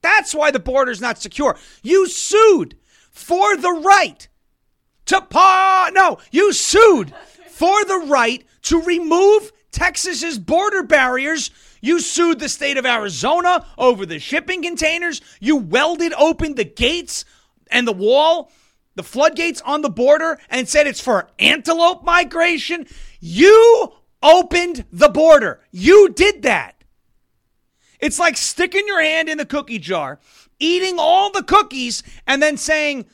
That's 0.00 0.34
why 0.34 0.50
the 0.50 0.60
border's 0.60 1.00
not 1.00 1.18
secure. 1.18 1.56
You 1.82 2.08
sued 2.08 2.76
for 3.10 3.56
the 3.56 3.72
right 3.72 4.28
to 5.06 5.20
pa 5.22 5.90
no, 5.92 6.18
you 6.30 6.52
sued 6.52 7.12
for 7.48 7.84
the 7.84 8.04
right 8.06 8.44
to 8.62 8.80
remove 8.82 9.52
Texas's 9.72 10.38
border 10.38 10.82
barriers. 10.82 11.50
You 11.80 12.00
sued 12.00 12.40
the 12.40 12.48
state 12.48 12.76
of 12.76 12.86
Arizona 12.86 13.66
over 13.76 14.04
the 14.04 14.18
shipping 14.18 14.62
containers. 14.62 15.20
You 15.40 15.56
welded 15.56 16.12
open 16.14 16.54
the 16.54 16.64
gates 16.64 17.24
and 17.70 17.86
the 17.86 17.92
wall 17.92 18.50
the 18.98 19.04
floodgates 19.04 19.60
on 19.60 19.80
the 19.80 19.88
border 19.88 20.40
and 20.50 20.68
said 20.68 20.88
it's 20.88 21.00
for 21.00 21.30
antelope 21.38 22.02
migration. 22.02 22.84
You 23.20 23.92
opened 24.20 24.86
the 24.92 25.08
border. 25.08 25.60
You 25.70 26.08
did 26.08 26.42
that. 26.42 26.82
It's 28.00 28.18
like 28.18 28.36
sticking 28.36 28.88
your 28.88 29.00
hand 29.00 29.28
in 29.28 29.38
the 29.38 29.46
cookie 29.46 29.78
jar, 29.78 30.18
eating 30.58 30.96
all 30.98 31.30
the 31.30 31.44
cookies, 31.44 32.02
and 32.26 32.42
then 32.42 32.56
saying, 32.56 33.06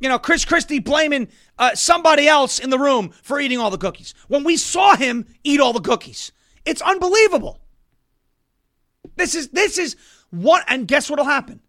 you 0.00 0.08
know, 0.08 0.18
Chris 0.18 0.46
Christie 0.46 0.78
blaming 0.78 1.28
uh, 1.58 1.74
somebody 1.74 2.26
else 2.26 2.58
in 2.58 2.70
the 2.70 2.78
room 2.78 3.10
for 3.22 3.38
eating 3.38 3.58
all 3.58 3.70
the 3.70 3.76
cookies. 3.76 4.14
When 4.28 4.42
we 4.42 4.56
saw 4.56 4.96
him 4.96 5.26
eat 5.44 5.60
all 5.60 5.74
the 5.74 5.80
cookies, 5.80 6.32
it's 6.64 6.80
unbelievable. 6.80 7.60
This 9.16 9.34
is 9.34 9.48
this 9.48 9.76
is 9.76 9.96
what, 10.30 10.64
and 10.66 10.88
guess 10.88 11.10
what'll 11.10 11.26
happen? 11.26 11.60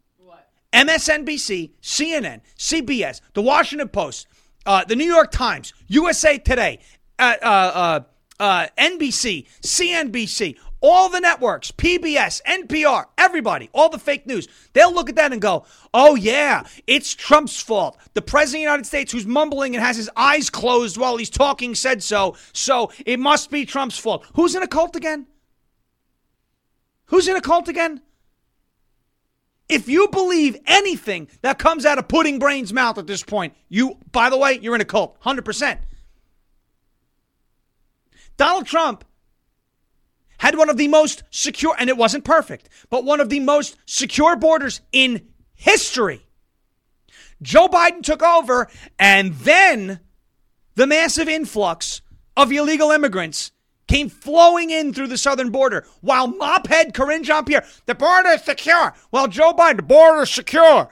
MSNBC, 0.74 1.72
CNN, 1.82 2.42
CBS, 2.58 3.22
The 3.34 3.42
Washington 3.42 3.90
Post, 3.90 4.28
uh, 4.66 4.86
The 4.86 4.96
New 4.96 5.06
York 5.06 5.32
Times, 5.32 5.74
USA 5.88 6.38
Today, 6.38 6.80
uh, 7.20 7.36
uh, 7.42 8.00
uh 8.40 8.68
NBC, 8.78 9.48
CNBC, 9.62 10.58
all 10.82 11.10
the 11.10 11.20
networks, 11.20 11.72
PBS, 11.72 12.42
NPR, 12.44 13.06
everybody, 13.18 13.70
all 13.74 13.90
the 13.90 14.00
fake 14.00 14.26
news, 14.26 14.48
they'll 14.74 14.94
look 14.94 15.10
at 15.10 15.16
that 15.16 15.32
and 15.32 15.42
go, 15.42 15.66
oh, 15.94 16.16
yeah, 16.16 16.64
it's 16.88 17.14
Trump's 17.14 17.62
fault. 17.62 17.98
The 18.14 18.22
President 18.22 18.48
of 18.48 18.60
the 18.60 18.72
United 18.72 18.86
States, 18.88 19.12
who's 19.12 19.28
mumbling 19.28 19.76
and 19.76 19.86
has 19.86 19.96
his 19.96 20.10
eyes 20.16 20.50
closed 20.50 20.98
while 20.98 21.18
he's 21.18 21.30
talking, 21.30 21.76
said 21.76 22.02
so. 22.02 22.36
So 22.52 22.92
it 23.06 23.20
must 23.20 23.52
be 23.52 23.66
Trump's 23.66 23.98
fault. 23.98 24.26
Who's 24.34 24.56
in 24.56 24.64
a 24.64 24.68
cult 24.68 24.96
again? 24.96 25.28
Who's 27.06 27.28
in 27.28 27.36
a 27.36 27.42
cult 27.42 27.68
again? 27.68 28.02
If 29.72 29.88
you 29.88 30.10
believe 30.10 30.58
anything 30.66 31.30
that 31.44 31.58
comes 31.58 31.86
out 31.86 31.98
of 31.98 32.10
Pudding 32.10 32.40
Brain's 32.40 32.74
mouth 32.74 32.98
at 32.98 33.08
this 33.08 33.24
point, 33.24 33.54
you, 33.70 33.98
by 34.12 34.30
the 34.30 34.36
way, 34.36 34.60
you're 34.62 34.76
in 34.76 34.82
a 34.82 34.86
cult, 34.86 35.18
100%. 35.22 35.78
Donald 38.36 38.66
Trump 38.66 39.06
had 40.40 40.58
one 40.58 40.70
of 40.70 40.76
the 40.76 40.90
most 40.90 41.24
secure, 41.30 41.74
and 41.80 41.90
it 41.90 41.96
wasn't 41.96 42.26
perfect, 42.26 42.68
but 42.90 43.06
one 43.06 43.22
of 43.22 43.30
the 43.30 43.40
most 43.40 43.78
secure 43.86 44.36
borders 44.36 44.82
in 44.92 45.30
history. 45.54 46.26
Joe 47.42 47.70
Biden 47.70 48.04
took 48.04 48.22
over, 48.22 48.68
and 49.00 49.36
then 49.36 50.02
the 50.76 50.86
massive 50.86 51.30
influx 51.30 52.02
of 52.36 52.52
illegal 52.52 52.92
immigrants 52.92 53.54
came 53.92 54.08
flowing 54.08 54.70
in 54.70 54.94
through 54.94 55.08
the 55.08 55.18
southern 55.18 55.50
border 55.50 55.86
while 56.00 56.32
mophead 56.32 56.94
Karine 56.94 57.24
Jean 57.24 57.44
Pierre, 57.44 57.66
the 57.88 57.94
border 57.94 58.30
is 58.30 58.44
secure. 58.44 58.94
Well, 59.12 59.28
Joe 59.28 59.54
Biden, 59.54 59.78
the 59.78 59.84
border 59.84 60.22
is 60.22 60.30
secure. 60.30 60.90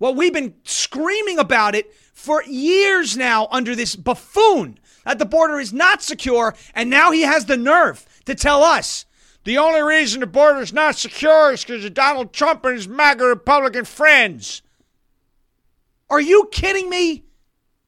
Well, 0.00 0.12
we've 0.12 0.32
been 0.32 0.54
screaming 0.64 1.38
about 1.38 1.76
it 1.76 1.94
for 2.12 2.42
years 2.42 3.16
now 3.16 3.46
under 3.52 3.76
this 3.76 3.94
buffoon 3.94 4.80
that 5.04 5.20
the 5.20 5.24
border 5.24 5.60
is 5.60 5.72
not 5.72 6.02
secure, 6.02 6.56
and 6.74 6.90
now 6.90 7.12
he 7.12 7.22
has 7.22 7.46
the 7.46 7.56
nerve 7.56 8.04
to 8.24 8.34
tell 8.34 8.64
us 8.64 9.06
the 9.44 9.58
only 9.58 9.82
reason 9.82 10.20
the 10.20 10.26
border 10.26 10.60
is 10.60 10.72
not 10.72 10.96
secure 10.96 11.52
is 11.52 11.64
because 11.64 11.84
of 11.84 11.94
Donald 11.94 12.32
Trump 12.32 12.64
and 12.64 12.74
his 12.74 12.88
MAGA 12.88 13.24
Republican 13.24 13.84
friends. 13.84 14.62
Are 16.10 16.20
you 16.20 16.48
kidding 16.50 16.90
me? 16.90 17.24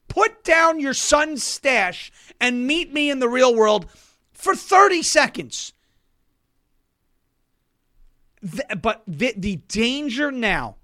Put 0.06 0.44
down 0.44 0.78
your 0.78 0.94
son's 0.94 1.42
stash 1.42 2.12
and 2.40 2.68
meet 2.68 2.92
me 2.92 3.10
in 3.10 3.18
the 3.18 3.28
real 3.28 3.52
world 3.52 3.86
for 4.44 4.54
30 4.54 5.02
seconds. 5.02 5.72
Th- 8.42 8.80
but 8.80 9.02
the, 9.08 9.32
the 9.36 9.56
danger 9.68 10.30
now 10.30 10.76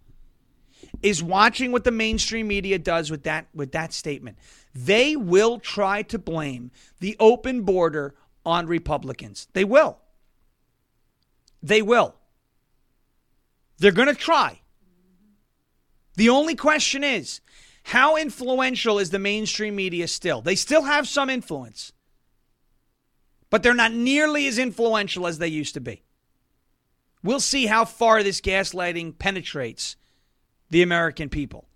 is 1.03 1.23
watching 1.23 1.71
what 1.71 1.85
the 1.85 1.91
mainstream 1.91 2.49
media 2.49 2.79
does 2.79 3.11
with 3.11 3.25
that 3.25 3.47
with 3.55 3.73
that 3.73 3.93
statement. 3.93 4.39
They 4.75 5.15
will 5.15 5.59
try 5.59 6.03
to 6.03 6.19
blame 6.19 6.71
the 7.01 7.17
open 7.21 7.63
border 7.63 8.15
on 8.47 8.67
Republicans. 8.67 9.47
They 9.53 9.65
will. 9.65 9.99
They 11.63 11.83
will. 11.83 12.15
They're 13.79 13.93
going 13.93 14.09
to 14.09 14.15
try. 14.15 14.61
The 16.17 16.31
only 16.31 16.55
question 16.55 17.05
is 17.05 17.41
how 17.83 18.17
influential 18.17 18.99
is 18.99 19.11
the 19.11 19.19
mainstream 19.19 19.77
media 19.77 20.07
still? 20.09 20.41
They 20.41 20.55
still 20.55 20.83
have 20.83 21.09
some 21.09 21.31
influence, 21.31 21.93
but 23.51 23.63
they're 23.63 23.75
not 23.75 23.93
nearly 23.93 24.47
as 24.47 24.59
influential 24.59 25.27
as 25.27 25.39
they 25.39 25.49
used 25.49 25.75
to 25.75 25.81
be. 25.81 26.03
We'll 27.23 27.41
see 27.41 27.67
how 27.67 27.85
far 27.85 28.23
this 28.23 28.41
gaslighting 28.41 29.19
penetrates 29.19 29.97
the 30.71 30.83
American 30.83 31.29
people. 31.29 31.67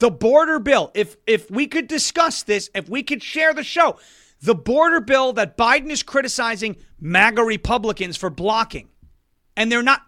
The 0.00 0.10
border 0.10 0.58
bill, 0.58 0.90
if 0.94 1.16
if 1.26 1.50
we 1.50 1.68
could 1.68 1.86
discuss 1.86 2.42
this, 2.42 2.68
if 2.74 2.88
we 2.88 3.04
could 3.04 3.22
share 3.22 3.54
the 3.54 3.62
show, 3.62 3.98
the 4.40 4.54
border 4.54 5.00
bill 5.00 5.32
that 5.34 5.56
Biden 5.56 5.90
is 5.90 6.02
criticizing 6.02 6.76
MAGA 7.00 7.42
Republicans 7.42 8.16
for 8.16 8.28
blocking, 8.28 8.88
and 9.56 9.70
they're 9.70 9.82
not, 9.82 10.02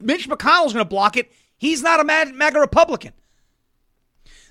Mitch 0.00 0.28
McConnell's 0.28 0.72
going 0.72 0.84
to 0.84 0.88
block 0.88 1.16
it. 1.16 1.30
He's 1.56 1.82
not 1.82 2.00
a 2.00 2.04
MAGA 2.04 2.58
Republican. 2.58 3.12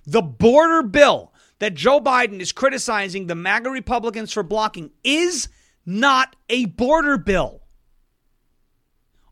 The 0.05 0.21
border 0.21 0.81
bill 0.81 1.33
that 1.59 1.73
Joe 1.73 1.99
Biden 1.99 2.39
is 2.39 2.51
criticizing 2.51 3.27
the 3.27 3.35
MAGA 3.35 3.69
Republicans 3.69 4.31
for 4.33 4.43
blocking 4.43 4.91
is 5.03 5.47
not 5.85 6.35
a 6.49 6.65
border 6.65 7.17
bill. 7.17 7.61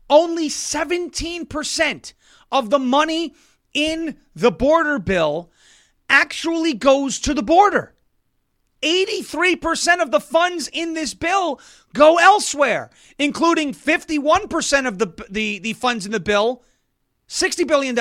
Only 0.08 0.48
17% 0.48 2.12
of 2.52 2.70
the 2.70 2.78
money 2.78 3.34
in 3.72 4.16
the 4.34 4.50
border 4.50 4.98
bill 4.98 5.50
actually 6.08 6.74
goes 6.74 7.18
to 7.20 7.34
the 7.34 7.42
border. 7.42 7.94
83% 8.82 10.02
of 10.02 10.10
the 10.10 10.20
funds 10.20 10.68
in 10.68 10.92
this 10.92 11.14
bill 11.14 11.58
go 11.94 12.18
elsewhere, 12.18 12.90
including 13.18 13.72
51% 13.72 14.86
of 14.86 14.98
the, 14.98 15.26
the, 15.30 15.58
the 15.58 15.72
funds 15.72 16.04
in 16.04 16.12
the 16.12 16.20
bill, 16.20 16.62
$60 17.26 17.66
billion, 17.66 17.94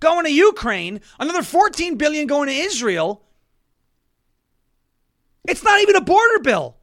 going 0.00 0.24
to 0.24 0.32
Ukraine, 0.32 1.00
another 1.18 1.42
14 1.42 1.96
billion 1.96 2.26
going 2.26 2.48
to 2.48 2.54
Israel. 2.54 3.23
It's 5.46 5.62
not 5.62 5.80
even 5.80 5.96
a 5.96 6.00
border 6.00 6.38
bill. 6.40 6.76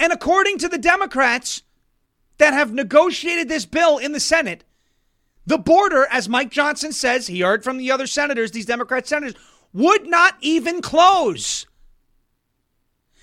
And 0.00 0.12
according 0.12 0.58
to 0.58 0.68
the 0.68 0.78
Democrats 0.78 1.62
that 2.38 2.54
have 2.54 2.72
negotiated 2.72 3.48
this 3.48 3.66
bill 3.66 3.98
in 3.98 4.12
the 4.12 4.20
Senate, 4.20 4.64
the 5.46 5.58
border, 5.58 6.06
as 6.10 6.28
Mike 6.28 6.50
Johnson 6.50 6.92
says, 6.92 7.26
he 7.26 7.40
heard 7.40 7.64
from 7.64 7.78
the 7.78 7.90
other 7.90 8.06
senators, 8.06 8.50
these 8.50 8.66
Democrat 8.66 9.06
senators, 9.06 9.34
would 9.72 10.06
not 10.06 10.36
even 10.40 10.82
close. 10.82 11.66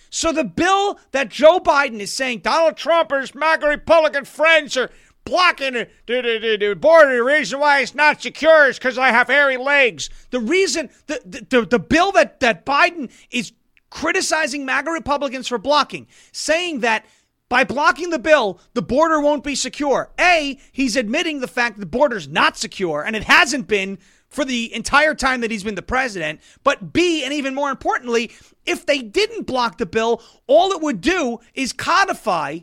So 0.10 0.32
the 0.32 0.43
bill 0.43 0.99
that 1.12 1.30
Joe 1.30 1.60
Biden 1.60 1.99
is 1.99 2.13
saying 2.13 2.39
Donald 2.39 2.78
Trump 2.78 3.12
and 3.12 3.21
his 3.21 3.36
MAGA 3.36 3.67
Republican 3.67 4.25
friends 4.25 4.78
are 4.78 4.89
blocking 5.25 5.73
the 6.06 6.78
border. 6.80 7.15
The 7.17 7.23
reason 7.23 7.60
why 7.60 7.82
it's 7.82 7.93
not 7.93 8.21
secure 8.21 8.69
is 8.69 8.78
because 8.78 8.97
I 8.97 9.10
have 9.10 9.28
hairy 9.28 9.58
legs. 9.58 10.10
The 10.30 10.39
reason, 10.39 10.89
the, 11.08 11.45
the, 11.49 11.65
the 11.65 11.80
bill 11.80 12.12
that, 12.13 12.39
that 12.39 12.65
Biden 12.65 13.12
is 13.30 13.51
criticizing 13.95 14.65
MAGA 14.65 14.91
Republicans 14.91 15.47
for 15.47 15.58
blocking, 15.58 16.05
saying 16.34 16.81
that 16.81 17.05
by 17.47 17.63
blocking 17.63 18.10
the 18.10 18.19
bill, 18.19 18.60
the 18.73 18.81
border 18.81 19.21
won't 19.21 19.43
be 19.43 19.55
secure. 19.55 20.12
A, 20.19 20.60
he's 20.73 20.97
admitting 20.97 21.39
the 21.39 21.47
fact 21.47 21.77
that 21.77 21.79
the 21.79 21.97
border's 21.97 22.27
not 22.27 22.58
secure, 22.58 23.05
and 23.05 23.15
it 23.15 23.23
hasn't 23.23 23.69
been 23.69 23.97
for 24.27 24.43
the 24.43 24.73
entire 24.75 25.15
time 25.15 25.39
that 25.39 25.49
he's 25.49 25.63
been 25.63 25.75
the 25.75 25.81
president. 25.81 26.41
But 26.62 26.91
B, 26.91 27.23
and 27.23 27.34
even 27.34 27.55
more 27.55 27.69
importantly, 27.69 28.34
if 28.65 28.86
they 28.86 28.99
didn't 28.99 29.47
block 29.47 29.77
the 29.77 29.86
bill, 29.86 30.21
all 30.45 30.73
it 30.73 30.81
would 30.81 30.99
do 30.99 31.39
is 31.53 31.71
codify 31.71 32.60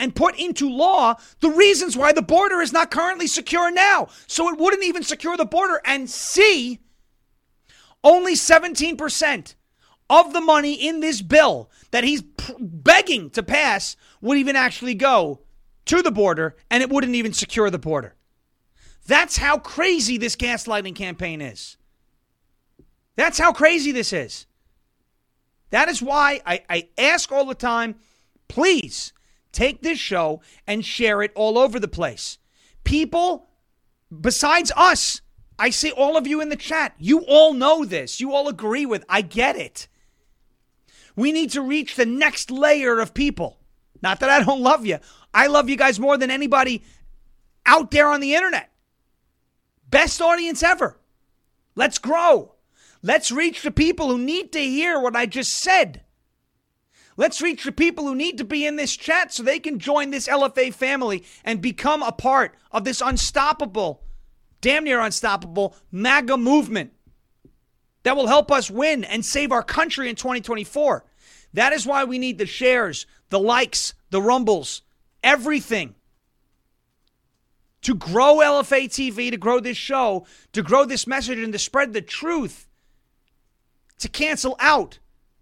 and 0.00 0.16
put 0.16 0.38
into 0.38 0.70
law 0.70 1.16
the 1.40 1.50
reasons 1.50 1.98
why 1.98 2.14
the 2.14 2.22
border 2.22 2.62
is 2.62 2.72
not 2.72 2.90
currently 2.90 3.26
secure 3.26 3.70
now. 3.70 4.08
So 4.26 4.48
it 4.48 4.58
wouldn't 4.58 4.84
even 4.84 5.02
secure 5.02 5.36
the 5.36 5.44
border. 5.44 5.82
And 5.84 6.08
C, 6.08 6.78
only 8.02 8.32
17% 8.32 9.54
of 10.12 10.34
the 10.34 10.40
money 10.42 10.74
in 10.74 11.00
this 11.00 11.22
bill 11.22 11.70
that 11.90 12.04
he's 12.04 12.22
begging 12.60 13.30
to 13.30 13.42
pass 13.42 13.96
would 14.20 14.36
even 14.36 14.54
actually 14.54 14.94
go 14.94 15.40
to 15.86 16.02
the 16.02 16.12
border, 16.12 16.54
and 16.70 16.82
it 16.82 16.90
wouldn't 16.90 17.14
even 17.14 17.32
secure 17.32 17.70
the 17.70 17.78
border. 17.78 18.14
That's 19.06 19.38
how 19.38 19.58
crazy 19.58 20.18
this 20.18 20.36
gaslighting 20.36 20.94
campaign 20.94 21.40
is. 21.40 21.76
That's 23.16 23.38
how 23.38 23.52
crazy 23.52 23.90
this 23.90 24.12
is. 24.12 24.46
That 25.70 25.88
is 25.88 26.02
why 26.02 26.40
I, 26.46 26.62
I 26.68 26.88
ask 26.98 27.32
all 27.32 27.46
the 27.46 27.54
time 27.54 27.96
please 28.48 29.14
take 29.50 29.80
this 29.80 29.98
show 29.98 30.42
and 30.66 30.84
share 30.84 31.22
it 31.22 31.32
all 31.34 31.56
over 31.56 31.80
the 31.80 31.88
place. 31.88 32.36
People, 32.84 33.48
besides 34.20 34.70
us, 34.76 35.22
I 35.58 35.70
see 35.70 35.90
all 35.90 36.18
of 36.18 36.26
you 36.26 36.42
in 36.42 36.50
the 36.50 36.56
chat. 36.56 36.94
You 36.98 37.20
all 37.20 37.54
know 37.54 37.86
this. 37.86 38.20
You 38.20 38.34
all 38.34 38.48
agree 38.48 38.84
with. 38.84 39.04
I 39.08 39.22
get 39.22 39.56
it. 39.56 39.88
We 41.16 41.32
need 41.32 41.50
to 41.50 41.62
reach 41.62 41.94
the 41.94 42.06
next 42.06 42.50
layer 42.50 42.98
of 42.98 43.14
people. 43.14 43.58
Not 44.02 44.20
that 44.20 44.30
I 44.30 44.42
don't 44.42 44.62
love 44.62 44.86
you. 44.86 44.98
I 45.32 45.46
love 45.46 45.68
you 45.68 45.76
guys 45.76 46.00
more 46.00 46.16
than 46.16 46.30
anybody 46.30 46.82
out 47.64 47.90
there 47.90 48.08
on 48.08 48.20
the 48.20 48.34
internet. 48.34 48.70
Best 49.88 50.20
audience 50.20 50.62
ever. 50.62 50.98
Let's 51.74 51.98
grow. 51.98 52.54
Let's 53.02 53.30
reach 53.32 53.62
the 53.62 53.70
people 53.70 54.08
who 54.08 54.18
need 54.18 54.52
to 54.52 54.60
hear 54.60 55.00
what 55.00 55.16
I 55.16 55.26
just 55.26 55.54
said. 55.54 56.02
Let's 57.16 57.42
reach 57.42 57.64
the 57.64 57.72
people 57.72 58.06
who 58.06 58.14
need 58.14 58.38
to 58.38 58.44
be 58.44 58.64
in 58.64 58.76
this 58.76 58.96
chat 58.96 59.32
so 59.32 59.42
they 59.42 59.58
can 59.58 59.78
join 59.78 60.10
this 60.10 60.28
LFA 60.28 60.72
family 60.72 61.24
and 61.44 61.60
become 61.60 62.02
a 62.02 62.12
part 62.12 62.54
of 62.70 62.84
this 62.84 63.02
unstoppable, 63.02 64.02
damn 64.60 64.84
near 64.84 65.00
unstoppable 65.00 65.76
MAGA 65.90 66.38
movement 66.38 66.92
that 68.02 68.16
will 68.16 68.26
help 68.26 68.50
us 68.50 68.70
win 68.70 69.04
and 69.04 69.24
save 69.24 69.52
our 69.52 69.62
country 69.62 70.08
in 70.08 70.16
2024. 70.16 71.04
That 71.54 71.72
is 71.72 71.86
why 71.86 72.04
we 72.04 72.18
need 72.18 72.38
the 72.38 72.46
shares, 72.46 73.06
the 73.28 73.38
likes, 73.38 73.94
the 74.10 74.22
rumbles, 74.22 74.82
everything 75.22 75.94
to 77.82 77.94
grow 77.94 78.36
LFA 78.36 78.84
TV, 78.84 79.30
to 79.30 79.36
grow 79.36 79.60
this 79.60 79.76
show, 79.76 80.26
to 80.52 80.62
grow 80.62 80.84
this 80.84 81.06
message, 81.06 81.38
and 81.38 81.52
to 81.52 81.58
spread 81.58 81.92
the 81.92 82.00
truth, 82.00 82.68
to 83.98 84.08
cancel 84.08 84.56
out 84.58 84.98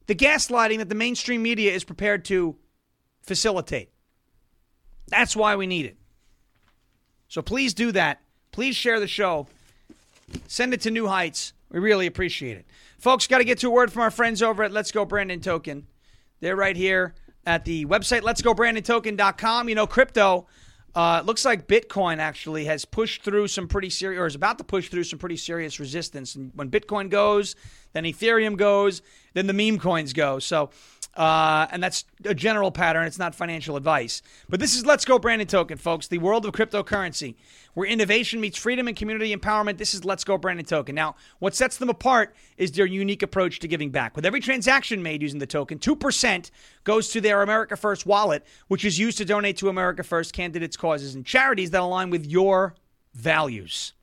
the 0.06 0.14
gaslighting 0.14 0.78
that 0.78 0.88
the 0.88 0.94
mainstream 0.94 1.42
media 1.42 1.72
is 1.72 1.84
prepared 1.84 2.24
to 2.26 2.56
facilitate. 3.22 3.90
That's 5.08 5.36
why 5.36 5.56
we 5.56 5.66
need 5.66 5.86
it. 5.86 5.96
So 7.28 7.42
please 7.42 7.74
do 7.74 7.92
that. 7.92 8.20
Please 8.52 8.74
share 8.74 8.98
the 8.98 9.06
show. 9.06 9.46
Send 10.48 10.74
it 10.74 10.80
to 10.82 10.90
New 10.90 11.06
Heights. 11.06 11.52
We 11.70 11.78
really 11.78 12.06
appreciate 12.06 12.56
it. 12.56 12.66
Folks, 12.98 13.26
got 13.26 13.38
to 13.38 13.44
get 13.44 13.58
to 13.58 13.68
a 13.68 13.70
word 13.70 13.92
from 13.92 14.02
our 14.02 14.10
friends 14.10 14.42
over 14.42 14.62
at 14.62 14.72
Let's 14.72 14.90
Go 14.90 15.04
Brandon 15.04 15.40
Token. 15.40 15.86
They're 16.40 16.56
right 16.56 16.76
here 16.76 17.14
at 17.46 17.64
the 17.64 17.86
website, 17.86 18.22
Let's 18.22 18.42
Go 18.42 18.54
letsgobrandontoken.com. 18.54 19.68
You 19.68 19.74
know, 19.74 19.86
crypto, 19.86 20.46
uh, 20.94 21.22
looks 21.24 21.44
like 21.44 21.68
Bitcoin 21.68 22.18
actually 22.18 22.64
has 22.64 22.84
pushed 22.84 23.22
through 23.22 23.48
some 23.48 23.68
pretty 23.68 23.90
serious, 23.90 24.20
or 24.20 24.26
is 24.26 24.34
about 24.34 24.58
to 24.58 24.64
push 24.64 24.88
through 24.88 25.04
some 25.04 25.18
pretty 25.18 25.36
serious 25.36 25.78
resistance. 25.78 26.34
And 26.34 26.50
when 26.54 26.70
Bitcoin 26.70 27.08
goes, 27.08 27.54
then 27.92 28.04
Ethereum 28.04 28.56
goes, 28.56 29.02
then 29.34 29.46
the 29.46 29.52
meme 29.52 29.78
coins 29.78 30.12
go. 30.12 30.38
So, 30.40 30.70
uh, 31.16 31.66
and 31.70 31.82
that's 31.82 32.04
a 32.24 32.34
general 32.34 32.70
pattern. 32.70 33.04
It's 33.04 33.18
not 33.18 33.34
financial 33.34 33.76
advice. 33.76 34.22
But 34.48 34.60
this 34.60 34.76
is 34.76 34.86
Let's 34.86 35.04
Go 35.04 35.18
Brandon 35.18 35.46
Token, 35.46 35.76
folks, 35.76 36.06
the 36.06 36.18
world 36.18 36.46
of 36.46 36.52
cryptocurrency, 36.52 37.34
where 37.74 37.88
innovation 37.88 38.40
meets 38.40 38.56
freedom 38.56 38.86
and 38.86 38.96
community 38.96 39.34
empowerment. 39.34 39.78
This 39.78 39.92
is 39.92 40.04
Let's 40.04 40.22
Go 40.22 40.38
Brandon 40.38 40.64
Token. 40.64 40.94
Now, 40.94 41.16
what 41.40 41.54
sets 41.54 41.76
them 41.78 41.88
apart 41.88 42.34
is 42.56 42.72
their 42.72 42.86
unique 42.86 43.22
approach 43.22 43.58
to 43.58 43.68
giving 43.68 43.90
back. 43.90 44.14
With 44.14 44.24
every 44.24 44.40
transaction 44.40 45.02
made 45.02 45.20
using 45.20 45.40
the 45.40 45.46
token, 45.46 45.78
2% 45.78 46.50
goes 46.84 47.10
to 47.10 47.20
their 47.20 47.42
America 47.42 47.76
First 47.76 48.06
wallet, 48.06 48.46
which 48.68 48.84
is 48.84 48.98
used 48.98 49.18
to 49.18 49.24
donate 49.24 49.56
to 49.58 49.68
America 49.68 50.04
First 50.04 50.32
candidates, 50.32 50.76
causes, 50.76 51.16
and 51.16 51.26
charities 51.26 51.72
that 51.72 51.82
align 51.82 52.10
with 52.10 52.24
your 52.24 52.76
values. 53.14 53.94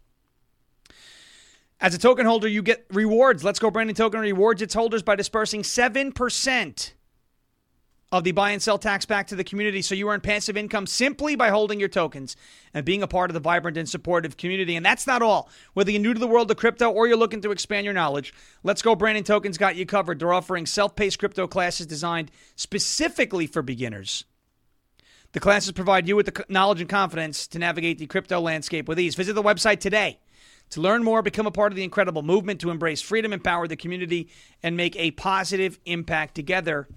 As 1.79 1.93
a 1.93 1.99
token 1.99 2.25
holder, 2.25 2.47
you 2.47 2.63
get 2.63 2.85
rewards. 2.91 3.43
Let's 3.43 3.59
Go 3.59 3.71
Brandon 3.71 3.95
Token 3.95 4.19
rewards 4.19 4.61
its 4.61 4.73
holders 4.73 5.03
by 5.03 5.15
dispersing 5.15 5.61
7% 5.61 6.91
of 8.11 8.23
the 8.23 8.31
buy 8.31 8.51
and 8.51 8.61
sell 8.61 8.77
tax 8.77 9.05
back 9.05 9.27
to 9.27 9.35
the 9.35 9.43
community 9.43 9.81
so 9.81 9.93
you 9.93 10.09
earn 10.09 10.21
passive 10.21 10.55
income 10.55 10.87
simply 10.87 11.35
by 11.35 11.49
holding 11.49 11.79
your 11.79 11.89
tokens 11.89 12.37
and 12.73 12.85
being 12.85 13.03
a 13.03 13.07
part 13.07 13.29
of 13.29 13.33
the 13.33 13.39
vibrant 13.39 13.75
and 13.75 13.89
supportive 13.89 14.37
community. 14.37 14.77
And 14.77 14.85
that's 14.85 15.05
not 15.05 15.21
all. 15.21 15.49
Whether 15.73 15.91
you're 15.91 16.01
new 16.01 16.13
to 16.13 16.19
the 16.19 16.27
world 16.27 16.49
of 16.49 16.57
crypto 16.57 16.89
or 16.89 17.07
you're 17.07 17.17
looking 17.17 17.41
to 17.41 17.51
expand 17.51 17.83
your 17.83 17.93
knowledge, 17.93 18.33
Let's 18.63 18.81
Go 18.81 18.95
Brandon 18.95 19.25
Tokens 19.25 19.57
got 19.57 19.75
you 19.75 19.85
covered. 19.85 20.19
They're 20.19 20.33
offering 20.33 20.65
self 20.65 20.95
paced 20.95 21.19
crypto 21.19 21.47
classes 21.47 21.85
designed 21.85 22.31
specifically 22.55 23.45
for 23.45 23.61
beginners. 23.61 24.23
The 25.33 25.41
classes 25.41 25.73
provide 25.73 26.07
you 26.07 26.15
with 26.15 26.27
the 26.27 26.45
knowledge 26.47 26.79
and 26.79 26.89
confidence 26.89 27.45
to 27.47 27.59
navigate 27.59 27.97
the 27.97 28.07
crypto 28.07 28.39
landscape 28.39 28.87
with 28.87 28.99
ease. 28.99 29.15
Visit 29.15 29.33
the 29.33 29.43
website 29.43 29.81
today 29.81 30.19
to 30.69 30.81
learn 30.81 31.03
more, 31.03 31.21
become 31.21 31.45
a 31.45 31.51
part 31.51 31.71
of 31.71 31.75
the 31.75 31.83
incredible 31.83 32.23
movement 32.23 32.61
to 32.61 32.69
embrace 32.69 33.01
freedom, 33.01 33.33
empower 33.33 33.67
the 33.67 33.75
community, 33.75 34.29
and 34.63 34.77
make 34.77 34.95
a 34.95 35.11
positive 35.11 35.79
impact 35.85 36.35
together. 36.35 36.87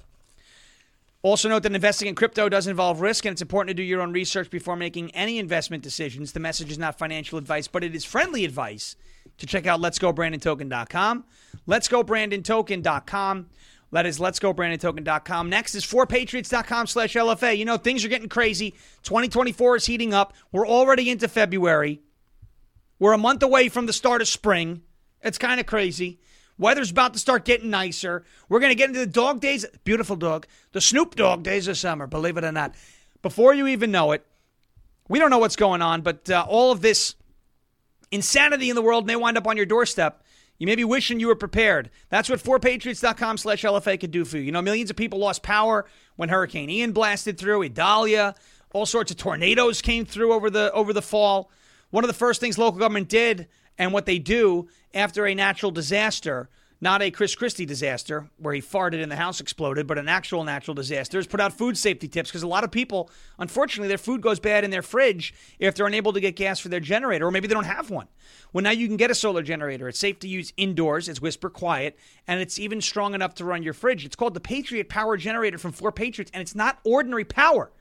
Also, 1.23 1.51
note 1.51 1.63
that 1.65 1.75
investing 1.75 2.09
in 2.09 2.15
crypto 2.15 2.49
does 2.49 2.67
involve 2.67 3.03
risk, 3.03 3.27
and 3.27 3.33
it's 3.33 3.43
important 3.43 3.69
to 3.69 3.75
do 3.75 3.83
your 3.83 4.01
own 4.01 4.13
research 4.13 4.49
before 4.49 4.75
making 4.75 5.11
any 5.15 5.39
investment 5.39 5.83
decisions. 5.83 6.33
The 6.33 6.41
message 6.41 6.71
is 6.71 6.79
not 6.79 6.97
financial 6.97 7.37
advice, 7.37 7.69
but 7.69 7.85
it 7.85 7.95
is 7.95 8.07
friendly 8.07 8.47
advice 8.47 8.97
to 9.37 9.47
check 9.47 9.67
out 9.67 9.81
Let's 9.81 9.99
Go 9.99 10.13
letsgobrandontoken.com. 10.13 11.25
Let's 11.67 11.89
Go 11.89 12.03
Letsgobrandontoken.com. 12.03 13.47
That 13.93 14.07
is 14.07 14.19
Let's 14.19 14.39
Go 14.39 14.55
letsgobrandontoken.com. 14.55 15.51
Next 15.51 15.75
is 15.75 15.85
forpatriots.com 15.85 16.87
slash 16.87 17.15
LFA. 17.15 17.57
You 17.59 17.67
know, 17.67 17.77
things 17.77 18.03
are 18.03 18.09
getting 18.09 18.31
crazy. 18.31 18.71
2024 19.03 19.77
is 19.77 19.87
heating 19.87 20.15
up. 20.15 20.33
We're 20.53 20.67
already 20.67 21.11
into 21.11 21.29
February. 21.29 22.01
We're 22.99 23.13
a 23.13 23.19
month 23.19 23.43
away 23.43 23.69
from 23.69 23.85
the 23.85 23.93
start 23.93 24.23
of 24.23 24.29
spring. 24.29 24.83
It's 25.23 25.39
kind 25.39 25.61
of 25.61 25.67
crazy. 25.67 26.21
Weather's 26.61 26.91
about 26.91 27.15
to 27.15 27.19
start 27.19 27.47
getting 27.47 27.71
nicer. 27.71 28.23
We're 28.51 28.61
going 28.61 28.71
to 28.71 28.77
get 28.77 28.91
into 28.91 29.01
the 29.01 29.07
dog 29.07 29.41
days. 29.41 29.65
Beautiful 29.83 30.15
dog. 30.15 30.47
The 30.73 30.81
Snoop 30.83 31.15
Dog 31.15 31.43
days 31.43 31.67
of 31.69 31.79
summer, 31.79 32.07
believe 32.07 32.37
it 32.37 32.45
or 32.45 32.53
not. 32.53 32.75
Before 33.23 33.55
you 33.55 33.67
even 33.67 33.91
know 33.91 34.13
it, 34.13 34.27
we 35.09 35.19
don't 35.19 35.31
know 35.31 35.39
what's 35.39 35.57
going 35.57 35.81
on, 35.81 36.03
but 36.03 36.29
uh, 36.29 36.45
all 36.47 36.71
of 36.71 36.83
this 36.83 37.15
insanity 38.11 38.69
in 38.69 38.77
the 38.77 38.83
world 38.83 39.07
may 39.07 39.17
wind 39.17 39.39
up 39.39 39.47
on 39.47 39.57
your 39.57 39.65
doorstep. 39.65 40.23
You 40.59 40.67
may 40.67 40.77
be 40.77 40.85
wishing 40.85 41.19
you 41.19 41.29
were 41.29 41.35
prepared. 41.35 41.89
That's 42.11 42.29
what 42.29 42.43
4patriots.com 42.43 43.39
slash 43.39 43.63
LFA 43.63 43.99
could 43.99 44.11
do 44.11 44.27
for 44.27 44.37
you. 44.37 44.43
You 44.43 44.53
know, 44.53 44.61
millions 44.61 44.91
of 44.91 44.97
people 44.97 45.19
lost 45.19 45.43
power 45.43 45.87
when 46.17 46.29
Hurricane 46.29 46.69
Ian 46.69 46.93
blasted 46.93 47.39
through, 47.39 47.63
Idalia, 47.63 48.35
all 48.75 48.85
sorts 48.85 49.11
of 49.11 49.17
tornadoes 49.17 49.81
came 49.81 50.05
through 50.05 50.35
over 50.35 50.51
the 50.51 50.71
over 50.73 50.93
the 50.93 51.01
fall. 51.01 51.51
One 51.89 52.05
of 52.05 52.09
the 52.09 52.15
first 52.15 52.39
things 52.39 52.59
local 52.59 52.79
government 52.79 53.09
did 53.09 53.49
and 53.81 53.95
what 53.95 54.05
they 54.05 54.19
do 54.19 54.69
after 54.93 55.27
a 55.27 55.35
natural 55.35 55.73
disaster, 55.73 56.51
not 56.83 57.01
a 57.01 57.11
Chris 57.11 57.35
Christie 57.35 57.65
disaster 57.65 58.29
where 58.37 58.53
he 58.53 58.61
farted 58.61 59.03
and 59.03 59.11
the 59.11 59.17
house 59.17 59.41
exploded, 59.41 59.87
but 59.87 59.97
an 59.97 60.07
actual 60.07 60.45
natural 60.45 60.75
disaster, 60.75 61.19
is 61.19 61.27
put 61.27 61.41
out 61.41 61.55
food 61.55 61.79
safety 61.79 62.07
tips 62.07 62.29
because 62.29 62.43
a 62.43 62.47
lot 62.47 62.63
of 62.63 62.71
people, 62.71 63.11
unfortunately, 63.39 63.89
their 63.89 63.97
food 63.97 64.21
goes 64.21 64.39
bad 64.39 64.65
in 64.65 64.71
their 64.71 64.83
fridge 64.83 65.33
if 65.59 65.75
they're 65.75 65.87
unable 65.87 66.13
to 66.13 66.21
get 66.21 66.37
gas 66.37 66.61
for 66.61 66.69
their 66.69 66.79
generator, 66.79 67.27
or 67.27 67.31
maybe 67.31 67.49
they 67.49 67.55
don't 67.55 67.65
have 67.65 67.89
one. 67.89 68.07
Well, 68.53 68.63
now 68.63 68.71
you 68.71 68.87
can 68.87 68.99
get 68.99 69.11
a 69.11 69.15
solar 69.15 69.43
generator. 69.43 69.89
It's 69.89 69.99
safe 69.99 70.19
to 70.21 70.29
use 70.29 70.53
indoors, 70.59 71.09
it's 71.09 71.23
whisper 71.23 71.49
quiet, 71.49 71.99
and 72.27 72.39
it's 72.39 72.59
even 72.59 72.83
strong 72.83 73.15
enough 73.15 73.35
to 73.37 73.47
run 73.47 73.63
your 73.63 73.73
fridge. 73.73 74.05
It's 74.05 74.17
called 74.17 74.35
the 74.35 74.41
Patriot 74.41 74.91
Power 74.91 75.17
Generator 75.17 75.57
from 75.57 75.73
4 75.73 75.91
Patriots, 75.91 76.31
and 76.35 76.43
it's 76.43 76.55
not 76.55 76.81
ordinary 76.85 77.25
power. 77.25 77.73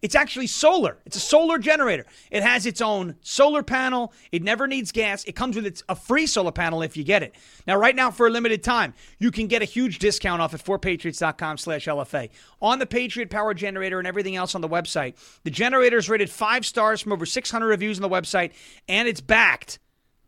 It's 0.00 0.14
actually 0.14 0.46
solar. 0.46 0.98
It's 1.04 1.16
a 1.16 1.20
solar 1.20 1.58
generator. 1.58 2.06
It 2.30 2.44
has 2.44 2.66
its 2.66 2.80
own 2.80 3.16
solar 3.20 3.64
panel. 3.64 4.12
It 4.30 4.44
never 4.44 4.68
needs 4.68 4.92
gas. 4.92 5.24
It 5.24 5.34
comes 5.34 5.56
with 5.56 5.66
its, 5.66 5.82
a 5.88 5.96
free 5.96 6.26
solar 6.26 6.52
panel 6.52 6.82
if 6.82 6.96
you 6.96 7.02
get 7.02 7.24
it. 7.24 7.34
Now, 7.66 7.76
right 7.76 7.96
now, 7.96 8.12
for 8.12 8.28
a 8.28 8.30
limited 8.30 8.62
time, 8.62 8.94
you 9.18 9.32
can 9.32 9.48
get 9.48 9.60
a 9.60 9.64
huge 9.64 9.98
discount 9.98 10.40
off 10.40 10.54
at 10.54 10.64
4patriots.com 10.64 11.58
slash 11.58 11.86
LFA. 11.86 12.30
On 12.62 12.78
the 12.78 12.86
Patriot 12.86 13.28
Power 13.28 13.54
Generator 13.54 13.98
and 13.98 14.06
everything 14.06 14.36
else 14.36 14.54
on 14.54 14.60
the 14.60 14.68
website, 14.68 15.14
the 15.42 15.50
generator 15.50 15.98
is 15.98 16.08
rated 16.08 16.30
five 16.30 16.64
stars 16.64 17.00
from 17.00 17.12
over 17.12 17.26
600 17.26 17.66
reviews 17.66 17.98
on 17.98 18.08
the 18.08 18.14
website, 18.14 18.52
and 18.88 19.08
it's 19.08 19.20
backed 19.20 19.80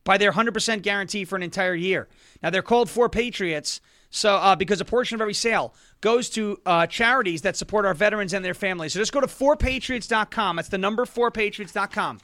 by 0.02 0.18
their 0.18 0.32
100% 0.32 0.82
guarantee 0.82 1.24
for 1.24 1.36
an 1.36 1.42
entire 1.44 1.74
year. 1.74 2.08
Now, 2.42 2.50
they're 2.50 2.62
called 2.62 2.90
4 2.90 3.08
Patriots 3.08 3.80
so, 4.10 4.34
uh, 4.36 4.56
because 4.56 4.80
a 4.80 4.84
portion 4.84 5.14
of 5.14 5.20
every 5.20 5.34
sale 5.34 5.74
goes 6.00 6.28
to 6.30 6.60
uh, 6.66 6.86
charities 6.86 7.42
that 7.42 7.56
support 7.56 7.86
our 7.86 7.94
veterans 7.94 8.32
and 8.32 8.44
their 8.44 8.54
families. 8.54 8.92
So 8.92 8.98
just 8.98 9.12
go 9.12 9.20
to 9.20 9.28
4patriots.com. 9.28 10.56
That's 10.56 10.68
the 10.68 10.78
number 10.78 11.04
4patriots.com 11.04 12.18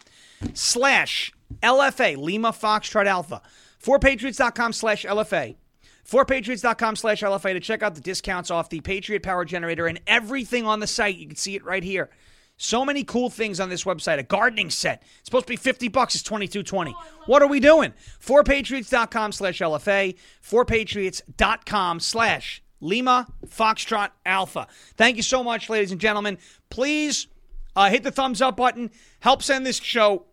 slash 0.52 1.32
LFA, 1.62 2.16
Lima 2.16 2.52
Foxtrot 2.52 3.06
Alpha. 3.06 3.40
4patriots.com 3.82 4.72
slash 4.72 5.04
LFA. 5.04 5.56
4patriots.com 6.08 6.96
slash 6.96 7.22
LFA 7.22 7.52
to 7.52 7.60
check 7.60 7.82
out 7.82 7.94
the 7.94 8.00
discounts 8.00 8.50
off 8.50 8.68
the 8.68 8.80
Patriot 8.80 9.22
Power 9.22 9.44
Generator 9.44 9.86
and 9.86 10.00
everything 10.06 10.66
on 10.66 10.80
the 10.80 10.86
site. 10.86 11.16
You 11.16 11.26
can 11.26 11.36
see 11.36 11.56
it 11.56 11.64
right 11.64 11.82
here. 11.82 12.10
So 12.56 12.84
many 12.84 13.04
cool 13.04 13.28
things 13.28 13.60
on 13.60 13.68
this 13.68 13.84
website. 13.84 14.18
A 14.18 14.22
gardening 14.22 14.70
set. 14.70 15.02
It's 15.18 15.26
supposed 15.26 15.46
to 15.46 15.52
be 15.52 15.56
50 15.56 15.88
bucks. 15.88 16.14
It's 16.14 16.24
22.20. 16.24 16.94
What 17.26 17.42
are 17.42 17.48
we 17.48 17.60
doing? 17.60 17.92
4patriots.com 18.20 19.32
slash 19.32 19.58
LFA. 19.58 20.16
4patriots.com 20.42 22.00
slash 22.00 22.62
Lima 22.80 23.26
Foxtrot 23.46 24.10
Alpha. 24.24 24.66
Thank 24.96 25.16
you 25.16 25.22
so 25.22 25.44
much, 25.44 25.68
ladies 25.68 25.92
and 25.92 26.00
gentlemen. 26.00 26.38
Please 26.70 27.26
uh, 27.74 27.90
hit 27.90 28.02
the 28.02 28.10
thumbs 28.10 28.40
up 28.40 28.56
button. 28.56 28.90
Help 29.20 29.42
send 29.42 29.66
this 29.66 29.78
show 29.78 30.24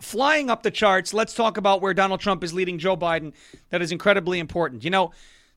flying 0.00 0.48
up 0.48 0.62
the 0.62 0.70
charts. 0.70 1.12
Let's 1.12 1.34
talk 1.34 1.58
about 1.58 1.82
where 1.82 1.92
Donald 1.92 2.20
Trump 2.20 2.42
is 2.42 2.54
leading 2.54 2.78
Joe 2.78 2.96
Biden. 2.96 3.34
That 3.68 3.82
is 3.82 3.92
incredibly 3.92 4.38
important. 4.38 4.84
You 4.84 4.90
know, 4.90 5.12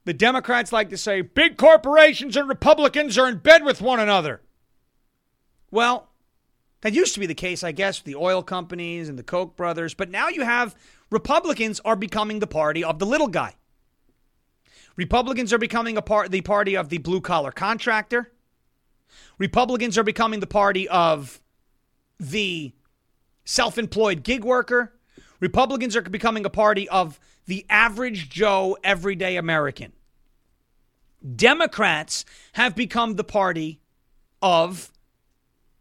the 0.05 0.13
Democrats 0.13 0.73
like 0.73 0.89
to 0.89 0.97
say 0.97 1.21
big 1.21 1.57
corporations 1.57 2.35
and 2.35 2.49
Republicans 2.49 3.17
are 3.17 3.29
in 3.29 3.37
bed 3.37 3.63
with 3.63 3.81
one 3.81 4.01
another. 4.01 4.41
Well, 5.73 6.09
that 6.81 6.93
used 6.93 7.15
to 7.15 7.19
be 7.19 7.25
the 7.25 7.33
case, 7.33 7.63
I 7.63 7.71
guess, 7.71 7.97
with 7.97 8.05
the 8.05 8.15
oil 8.15 8.43
companies 8.43 9.09
and 9.09 9.17
the 9.17 9.23
Koch 9.23 9.55
brothers, 9.55 9.95
but 9.95 10.11
now 10.11 10.27
you 10.27 10.43
have 10.43 10.75
Republicans 11.09 11.79
are 11.83 11.95
becoming 11.95 12.37
the 12.37 12.45
party 12.45 12.83
of 12.83 12.99
the 12.99 13.07
little 13.07 13.27
guy. 13.27 13.55
Republicans 14.95 15.51
are 15.51 15.57
becoming 15.57 15.97
a 15.97 16.01
part 16.03 16.29
the 16.29 16.41
party 16.41 16.77
of 16.77 16.89
the 16.89 16.99
blue 16.99 17.21
collar 17.21 17.51
contractor. 17.51 18.31
Republicans 19.39 19.97
are 19.97 20.03
becoming 20.03 20.41
the 20.41 20.45
party 20.45 20.87
of 20.89 21.41
the 22.19 22.71
self-employed 23.43 24.21
gig 24.21 24.43
worker. 24.43 24.93
Republicans 25.39 25.95
are 25.95 26.03
becoming 26.03 26.45
a 26.45 26.51
party 26.51 26.87
of 26.89 27.19
the 27.47 27.65
average 27.67 28.29
Joe 28.29 28.77
everyday 28.83 29.37
American. 29.37 29.91
Democrats 31.35 32.25
have 32.53 32.75
become 32.75 33.15
the 33.15 33.23
party 33.23 33.81
of 34.39 34.92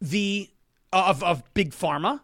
the 0.03 0.51
uh, 0.93 1.05
of 1.09 1.23
of 1.23 1.43
big 1.55 1.71
pharma. 1.71 2.21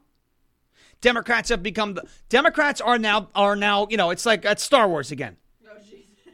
Democrats 1.00 1.48
have 1.48 1.62
become 1.62 1.94
the 1.94 2.02
Democrats 2.28 2.80
are 2.80 2.98
now 2.98 3.28
are 3.34 3.56
now 3.56 3.86
you 3.88 3.96
know 3.96 4.10
it's 4.10 4.26
like 4.26 4.44
at 4.44 4.60
Star 4.60 4.88
Wars 4.88 5.10
again. 5.10 5.36
Oh, 5.66 5.76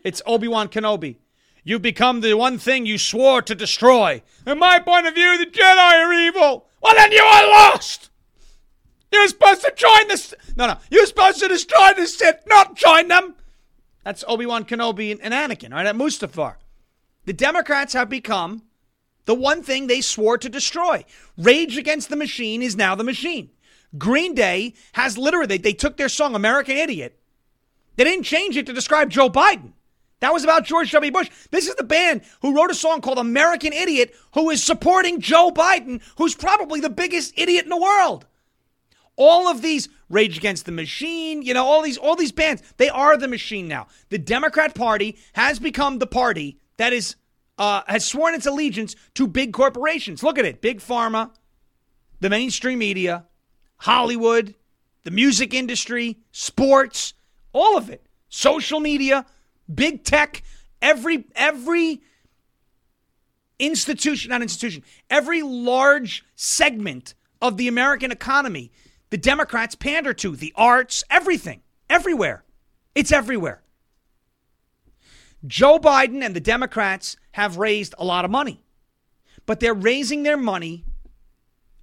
it's 0.03 0.23
Obi 0.27 0.49
Wan 0.49 0.69
Kenobi. 0.69 1.17
You've 1.63 1.83
become 1.83 2.21
the 2.21 2.35
one 2.35 2.59
thing 2.59 2.85
you 2.85 2.99
swore 2.99 3.41
to 3.43 3.55
destroy. 3.55 4.23
In 4.47 4.59
my 4.59 4.79
point 4.81 5.07
of 5.07 5.15
view, 5.15 5.39
the 5.39 5.47
Jedi 5.47 5.77
are 5.77 6.13
evil. 6.13 6.67
Well, 6.83 6.95
then 6.95 7.13
you 7.13 7.23
are 7.23 7.49
lost. 7.49 8.11
You're 9.11 9.29
supposed 9.29 9.63
to 9.63 9.73
join 9.75 10.09
this. 10.09 10.35
No, 10.57 10.67
no. 10.67 10.77
You're 10.91 11.07
supposed 11.07 11.41
to 11.41 11.49
destroy 11.49 11.93
the 11.97 12.07
Sith, 12.07 12.43
not 12.47 12.77
join 12.77 13.09
them. 13.09 13.37
That's 14.03 14.25
Obi 14.29 14.45
Wan 14.45 14.65
Kenobi 14.65 15.19
and 15.23 15.33
Anakin, 15.33 15.73
right? 15.73 15.87
At 15.87 15.97
Mustafar. 15.97 16.57
The 17.25 17.33
Democrats 17.33 17.95
have 17.95 18.11
become 18.11 18.65
the 19.27 19.35
one 19.35 19.63
thing 19.63 19.87
they 19.87 20.01
swore 20.01 20.39
to 20.39 20.49
destroy. 20.49 21.05
Rage 21.37 21.77
Against 21.77 22.09
the 22.09 22.17
Machine 22.17 22.63
is 22.63 22.77
now 22.77 22.95
the 22.95 23.05
machine. 23.05 23.51
Green 23.97 24.35
Day 24.35 24.75
has 24.93 25.17
literally, 25.17 25.57
they, 25.57 25.73
took 25.73 25.97
their 25.97 26.09
song 26.09 26.35
American 26.35 26.77
Idiot. 26.77 27.19
They 27.97 28.05
didn't 28.05 28.25
change 28.25 28.57
it 28.57 28.67
to 28.67 28.73
describe 28.73 29.11
Joe 29.11 29.31
Biden. 29.31 29.73
That 30.21 30.33
was 30.33 30.45
about 30.45 30.65
George 30.65 30.91
W. 30.93 31.13
Bush. 31.13 31.31
This 31.51 31.69
is 31.69 31.75
the 31.75 31.85
band 31.85 32.23
who 32.41 32.57
wrote 32.57 32.71
a 32.71 32.75
song 32.75 33.01
called 33.01 33.19
American 33.19 33.73
Idiot, 33.73 34.15
who 34.33 34.51
is 34.51 34.63
supporting 34.63 35.21
Joe 35.21 35.51
Biden, 35.51 36.01
who's 36.17 36.35
probably 36.35 36.81
the 36.81 36.91
biggest 36.91 37.35
idiot 37.37 37.65
in 37.65 37.71
the 37.71 37.77
world. 37.77 38.27
All 39.17 39.49
of 39.49 39.63
these 39.63 39.89
Rage 40.09 40.39
Against 40.39 40.67
the 40.67 40.73
Machine, 40.73 41.43
you 41.43 41.55
know, 41.55 41.65
all 41.65 41.83
these 41.83 41.99
all 41.99 42.17
these 42.17 42.33
bands, 42.33 42.63
they 42.79 42.89
are 42.89 43.17
the 43.17 43.29
machine 43.29 43.69
now. 43.69 43.87
The 44.09 44.19
Democrat 44.19 44.75
Party 44.75 45.19
has 45.35 45.59
become 45.59 45.99
the 45.99 46.07
party 46.07 46.59
that 46.79 46.93
is 46.93 47.17
uh, 47.59 47.83
has 47.87 48.05
sworn 48.05 48.35
its 48.35 48.47
allegiance 48.47 48.97
to 49.15 49.27
big 49.27 49.53
corporations. 49.53 50.23
Look 50.23 50.39
at 50.39 50.45
it: 50.45 50.61
big 50.61 50.81
pharma, 50.81 51.31
the 52.21 52.31
mainstream 52.31 52.79
media, 52.79 53.27
Hollywood, 53.79 54.55
the 55.05 55.11
music 55.11 55.55
industry, 55.55 56.19
sports, 56.33 57.15
all 57.53 57.77
of 57.77 57.91
it, 57.91 58.07
social 58.29 58.81
media, 58.81 59.27
big 59.73 60.05
tech, 60.05 60.43
every 60.83 61.27
every 61.35 62.03
institution, 63.59 64.31
not 64.31 64.43
institution, 64.43 64.83
every 65.11 65.43
large 65.43 66.25
segment 66.35 67.15
of 67.41 67.57
the 67.57 67.69
American 67.69 68.11
economy, 68.11 68.73
the 69.11 69.19
Democrats 69.19 69.75
pander 69.75 70.15
to, 70.15 70.35
the 70.35 70.53
arts, 70.57 71.05
everything, 71.11 71.63
everywhere. 71.89 72.45
It's 72.95 73.13
everywhere. 73.13 73.64
Joe 75.47 75.79
Biden 75.79 76.23
and 76.23 76.35
the 76.35 76.41
Democrats 76.41 77.17
have 77.33 77.59
raised 77.59 77.95
a 77.99 78.05
lot 78.05 78.25
of 78.25 78.31
money, 78.31 78.63
but 79.47 79.61
they're 79.61 79.75
raising 79.75 80.23
their 80.23 80.37
money 80.37 80.85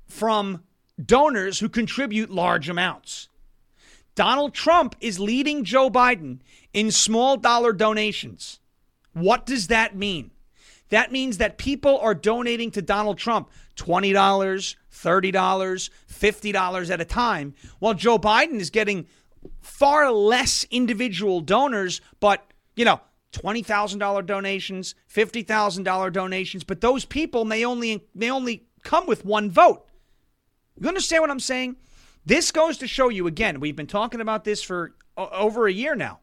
from 0.08 0.64
donors 1.04 1.60
who 1.60 1.70
contribute 1.70 2.30
large 2.30 2.70
amounts. 2.70 3.30
Donald 4.16 4.54
Trump 4.54 4.96
is 5.00 5.20
leading 5.20 5.64
Joe 5.64 5.90
Biden 5.90 6.40
in 6.74 6.92
small 6.92 7.38
dollar 7.38 7.72
donations. 7.72 8.60
What 9.14 9.46
does 9.46 9.68
that 9.68 9.96
mean? 9.96 10.32
That 10.90 11.12
means 11.12 11.38
that 11.38 11.58
people 11.58 11.98
are 12.00 12.14
donating 12.14 12.72
to 12.72 12.82
Donald 12.82 13.18
Trump 13.18 13.50
$20, 13.78 14.14
$30, 14.14 15.90
$50 16.12 16.90
at 16.90 17.02
a 17.02 17.06
time, 17.06 17.54
while 17.80 17.94
Joe 17.94 18.20
Biden 18.20 18.60
is 18.60 18.70
getting 18.70 19.08
far 19.62 20.12
less 20.12 20.66
individual 20.70 21.40
donors, 21.40 22.02
but, 22.20 22.46
you 22.76 22.84
know, 22.84 23.00
$20,000 23.32 24.26
donations, 24.26 24.96
$50,000 25.14 26.14
donations, 26.14 26.64
but 26.64 26.82
those 26.82 27.06
people 27.06 27.46
may 27.46 27.64
only 27.66 28.06
may 28.14 28.30
only 28.30 28.66
come 28.84 29.06
with 29.08 29.26
one 29.26 29.50
vote. 29.50 29.88
You 30.80 30.88
understand 30.88 31.22
what 31.22 31.32
I'm 31.32 31.40
saying? 31.40 31.78
This 32.26 32.52
goes 32.52 32.78
to 32.80 32.88
show 32.88 33.10
you 33.10 33.28
again, 33.28 33.60
we've 33.60 33.76
been 33.76 33.88
talking 33.88 34.22
about 34.22 34.44
this 34.44 34.62
for 34.62 34.96
over 35.18 35.68
a 35.68 35.74
year 35.74 35.96
now. 35.96 36.20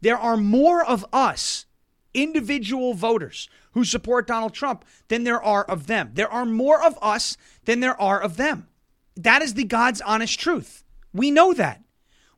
There 0.00 0.18
are 0.18 0.36
more 0.36 0.84
of 0.84 1.04
us, 1.12 1.66
individual 2.14 2.94
voters, 2.94 3.48
who 3.72 3.84
support 3.84 4.26
Donald 4.26 4.54
Trump 4.54 4.84
than 5.08 5.24
there 5.24 5.42
are 5.42 5.64
of 5.64 5.86
them. 5.86 6.10
There 6.14 6.32
are 6.32 6.44
more 6.44 6.82
of 6.82 6.98
us 7.02 7.36
than 7.64 7.80
there 7.80 8.00
are 8.00 8.20
of 8.20 8.36
them. 8.36 8.68
That 9.16 9.42
is 9.42 9.54
the 9.54 9.64
God's 9.64 10.00
honest 10.02 10.38
truth. 10.38 10.84
We 11.12 11.30
know 11.30 11.52
that. 11.54 11.82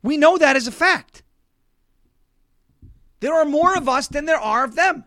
We 0.02 0.16
know 0.16 0.38
that 0.38 0.56
as 0.56 0.66
a 0.66 0.72
fact. 0.72 1.22
There 3.20 3.34
are 3.34 3.44
more 3.44 3.76
of 3.76 3.88
us 3.88 4.08
than 4.08 4.24
there 4.26 4.40
are 4.40 4.64
of 4.64 4.74
them. 4.74 5.04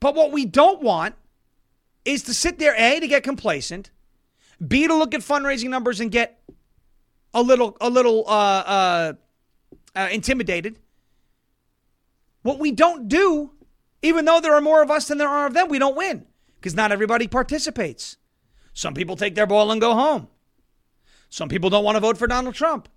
But 0.00 0.14
what 0.14 0.32
we 0.32 0.44
don't 0.44 0.82
want 0.82 1.14
is 2.04 2.24
to 2.24 2.34
sit 2.34 2.58
there, 2.58 2.74
A, 2.76 3.00
to 3.00 3.06
get 3.06 3.22
complacent, 3.22 3.90
B, 4.66 4.86
to 4.86 4.94
look 4.94 5.14
at 5.14 5.20
fundraising 5.20 5.68
numbers 5.68 6.00
and 6.00 6.10
get 6.10 6.42
a 7.34 7.42
little, 7.42 7.76
a 7.80 7.88
little 7.88 8.24
uh, 8.26 8.30
uh, 8.30 9.12
uh, 9.94 10.08
intimidated. 10.10 10.78
What 12.42 12.58
we 12.58 12.72
don't 12.72 13.08
do, 13.08 13.52
even 14.02 14.24
though 14.24 14.40
there 14.40 14.54
are 14.54 14.60
more 14.60 14.82
of 14.82 14.90
us 14.90 15.06
than 15.08 15.18
there 15.18 15.28
are 15.28 15.46
of 15.46 15.54
them, 15.54 15.68
we 15.68 15.78
don't 15.78 15.96
win 15.96 16.26
because 16.56 16.74
not 16.74 16.92
everybody 16.92 17.28
participates. 17.28 18.16
Some 18.74 18.94
people 18.94 19.16
take 19.16 19.34
their 19.34 19.46
ball 19.46 19.70
and 19.70 19.80
go 19.80 19.94
home. 19.94 20.28
Some 21.28 21.48
people 21.48 21.70
don't 21.70 21.84
want 21.84 21.96
to 21.96 22.00
vote 22.00 22.18
for 22.18 22.26
Donald 22.26 22.54
Trump. 22.54 22.88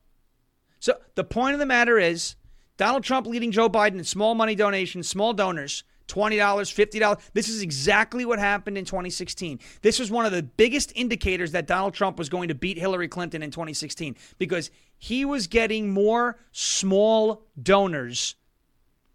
So 0.79 0.97
the 1.15 1.23
point 1.23 1.53
of 1.53 1.59
the 1.59 1.65
matter 1.65 1.97
is 1.97 2.35
Donald 2.77 3.03
Trump 3.03 3.27
leading 3.27 3.51
Joe 3.51 3.69
Biden 3.69 3.97
in 3.97 4.03
small 4.03 4.35
money 4.35 4.55
donations, 4.55 5.07
small 5.07 5.33
donors, 5.33 5.83
$20, 6.07 6.37
$50. 6.37 7.19
This 7.33 7.49
is 7.49 7.61
exactly 7.61 8.25
what 8.25 8.39
happened 8.39 8.77
in 8.77 8.85
2016. 8.85 9.59
This 9.81 9.99
was 9.99 10.11
one 10.11 10.25
of 10.25 10.31
the 10.31 10.43
biggest 10.43 10.91
indicators 10.95 11.51
that 11.53 11.67
Donald 11.67 11.93
Trump 11.93 12.19
was 12.19 12.29
going 12.29 12.49
to 12.49 12.55
beat 12.55 12.77
Hillary 12.77 13.07
Clinton 13.07 13.41
in 13.41 13.51
2016 13.51 14.15
because 14.37 14.69
he 14.97 15.25
was 15.25 15.47
getting 15.47 15.91
more 15.91 16.37
small 16.51 17.43
donors 17.61 18.35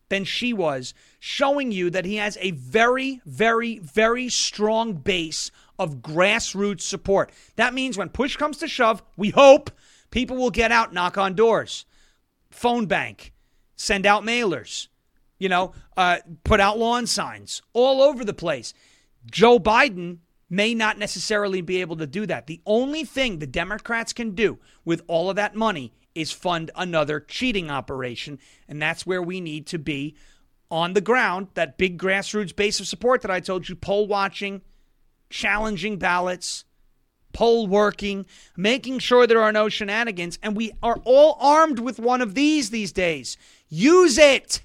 than 0.09 0.25
she 0.25 0.53
was, 0.53 0.93
showing 1.21 1.71
you 1.71 1.89
that 1.91 2.05
he 2.05 2.17
has 2.17 2.37
a 2.41 2.51
very, 2.51 3.21
very, 3.25 3.79
very 3.79 4.29
strong 4.29 4.95
base 4.95 5.53
of 5.79 5.97
grassroots 5.97 6.83
support. 6.83 7.31
That 7.57 7.73
means 7.73 7.97
when 7.97 8.09
push 8.09 8.37
comes 8.37 8.59
to 8.59 8.69
shove, 8.69 9.03
we 9.17 9.31
hope 9.31 9.71
people 10.11 10.37
will 10.37 10.51
get 10.51 10.73
out, 10.73 10.93
knock 10.93 11.19
on 11.19 11.35
doors, 11.35 11.85
phone 12.51 12.87
bank, 12.87 13.33
send 13.77 14.07
out 14.07 14.23
mailers, 14.23 14.89
you 15.39 15.49
know, 15.49 15.73
uh, 15.97 16.19
put 16.45 16.61
out 16.61 16.79
lawn 16.79 17.07
signs 17.07 17.63
all 17.73 18.03
over 18.03 18.25
the 18.25 18.35
place. 18.35 18.75
Joe 19.31 19.59
Biden 19.59 20.19
may 20.49 20.75
not 20.75 20.99
necessarily 20.99 21.61
be 21.61 21.81
able 21.81 21.97
to 21.97 22.07
do 22.07 22.27
that. 22.27 22.47
The 22.47 22.61
only 22.67 23.05
thing 23.05 23.39
the 23.39 23.47
Democrats 23.47 24.13
can 24.13 24.35
do 24.35 24.59
with 24.85 25.03
all 25.07 25.31
of 25.31 25.37
that 25.37 25.55
money 25.55 25.93
is 26.15 26.33
fund 26.33 26.71
another 26.75 27.21
cheating 27.21 27.71
operation. 27.71 28.39
And 28.69 28.83
that's 28.83 29.07
where 29.07 29.23
we 29.23 29.41
need 29.41 29.67
to 29.69 29.79
be 29.79 30.17
on 30.71 30.93
the 30.93 31.01
ground, 31.01 31.49
that 31.55 31.79
big 31.79 31.99
grassroots 31.99 32.55
base 32.55 32.81
of 32.81 32.87
support 32.87 33.23
that 33.23 33.31
I 33.31 33.41
told 33.41 33.69
you, 33.69 33.75
poll 33.75 34.07
watching, 34.07 34.63
challenging 35.29 35.99
ballots, 35.99 36.65
poll 37.33 37.67
working, 37.67 38.27
making 38.57 38.99
sure 38.99 39.27
there 39.27 39.43
are 39.43 39.53
no 39.53 39.69
shenanigans. 39.69 40.39
And 40.43 40.57
we 40.57 40.73
are 40.83 41.01
all 41.05 41.37
armed 41.41 41.79
with 41.79 41.99
one 41.99 42.21
of 42.21 42.35
these 42.35 42.71
these 42.71 42.93
days. 42.93 43.37
Use 43.69 44.19
it. 44.19 44.63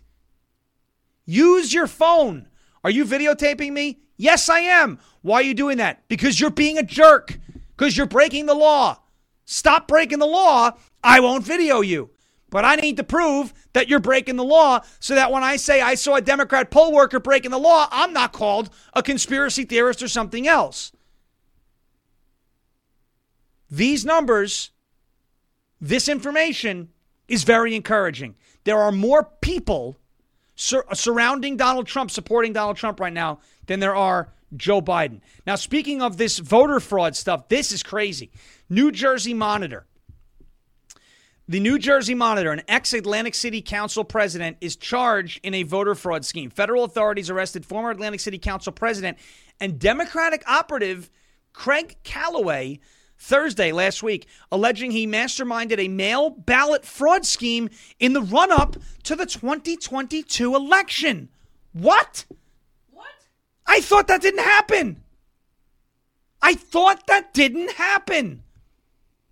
Use 1.26 1.74
your 1.74 1.88
phone. 1.88 2.48
Are 2.84 2.92
you 2.92 3.06
videotaping 3.06 3.72
me? 3.72 4.00
Yes, 4.18 4.48
I 4.50 4.60
am. 4.60 5.00
Why 5.22 5.38
are 5.38 5.44
you 5.44 5.54
doing 5.54 5.78
that? 5.78 6.08
Because 6.08 6.40
you're 6.40 6.50
being 6.50 6.78
a 6.78 6.84
jerk. 6.84 7.40
Because 7.76 7.98
you're 7.98 8.06
breaking 8.06 8.46
the 8.46 8.54
law. 8.54 9.00
Stop 9.46 9.88
breaking 9.88 10.20
the 10.20 10.26
law. 10.26 10.72
I 11.04 11.20
won't 11.20 11.44
video 11.44 11.82
you. 11.82 12.12
But 12.50 12.64
I 12.64 12.76
need 12.76 12.98
to 12.98 13.04
prove 13.04 13.54
that 13.74 13.90
you're 13.90 14.00
breaking 14.00 14.38
the 14.38 14.44
law 14.44 14.82
so 15.00 15.16
that 15.16 15.32
when 15.32 15.44
I 15.44 15.58
say 15.58 15.82
I 15.82 15.96
saw 15.96 16.16
a 16.16 16.22
Democrat 16.22 16.72
poll 16.72 16.94
worker 16.94 17.20
breaking 17.20 17.52
the 17.52 17.60
law, 17.60 17.88
I'm 17.92 18.14
not 18.14 18.34
called 18.34 18.70
a 18.94 19.04
conspiracy 19.04 19.66
theorist 19.66 20.02
or 20.02 20.08
something 20.08 20.48
else. 20.48 20.92
These 23.70 24.06
numbers, 24.06 24.72
this 25.82 26.08
information 26.08 26.90
is 27.28 27.44
very 27.44 27.76
encouraging. 27.76 28.36
There 28.64 28.78
are 28.78 28.92
more 28.92 29.30
people 29.42 29.98
sur- 30.56 30.86
surrounding 30.94 31.58
Donald 31.58 31.88
Trump, 31.88 32.12
supporting 32.12 32.54
Donald 32.54 32.78
Trump 32.78 33.00
right 33.00 33.14
now, 33.14 33.40
than 33.66 33.80
there 33.80 33.96
are 33.96 34.34
Joe 34.56 34.82
Biden. 34.82 35.22
Now, 35.46 35.56
speaking 35.56 36.02
of 36.02 36.18
this 36.18 36.40
voter 36.40 36.80
fraud 36.80 37.16
stuff, 37.16 37.50
this 37.50 37.72
is 37.72 37.84
crazy. 37.84 38.32
New 38.70 38.92
Jersey 38.92 39.34
Monitor. 39.34 39.86
The 41.48 41.60
New 41.60 41.78
Jersey 41.78 42.16
Monitor, 42.16 42.52
an 42.52 42.64
ex 42.68 42.94
Atlantic 42.94 43.36
City 43.36 43.62
Council 43.62 44.04
president, 44.04 44.58
is 44.62 44.76
charged 44.76 45.40
in 45.44 45.54
a 45.54 45.62
voter 45.62 45.94
fraud 45.94 46.26
scheme. 46.26 46.50
Federal 46.50 46.84
authorities 46.84 47.30
arrested 47.30 47.66
former 47.66 47.92
Atlantic 47.92 48.20
City 48.20 48.40
Council 48.40 48.72
president 48.72 49.20
and 49.60 49.78
Democratic 49.78 50.44
operative 50.48 51.12
Craig 51.54 51.98
Callaway 52.04 52.80
Thursday 53.18 53.72
last 53.72 54.04
week, 54.04 54.28
alleging 54.52 54.92
he 54.92 55.08
masterminded 55.08 55.80
a 55.80 55.88
mail 55.88 56.30
ballot 56.30 56.86
fraud 56.86 57.26
scheme 57.26 57.70
in 58.00 58.14
the 58.14 58.22
run 58.22 58.52
up 58.52 58.76
to 59.04 59.16
the 59.16 59.26
2022 59.26 60.56
election. 60.56 61.30
What? 61.74 62.26
What? 62.92 63.06
I 63.66 63.82
thought 63.82 64.08
that 64.08 64.22
didn't 64.22 64.44
happen. 64.44 65.02
I 66.42 66.54
thought 66.54 67.08
that 67.08 67.34
didn't 67.34 67.72
happen. 67.72 68.44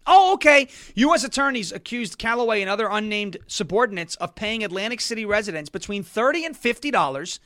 Oh, 0.05 0.33
okay. 0.33 0.67
U.S. 0.95 1.23
attorneys 1.23 1.71
accused 1.71 2.17
Callaway 2.17 2.61
and 2.61 2.69
other 2.69 2.89
unnamed 2.89 3.37
subordinates 3.47 4.15
of 4.15 4.35
paying 4.35 4.63
Atlantic 4.63 4.99
City 4.99 5.25
residents 5.25 5.69
between 5.69 6.03
30 6.03 6.45
and 6.45 6.55
$50 6.55 7.39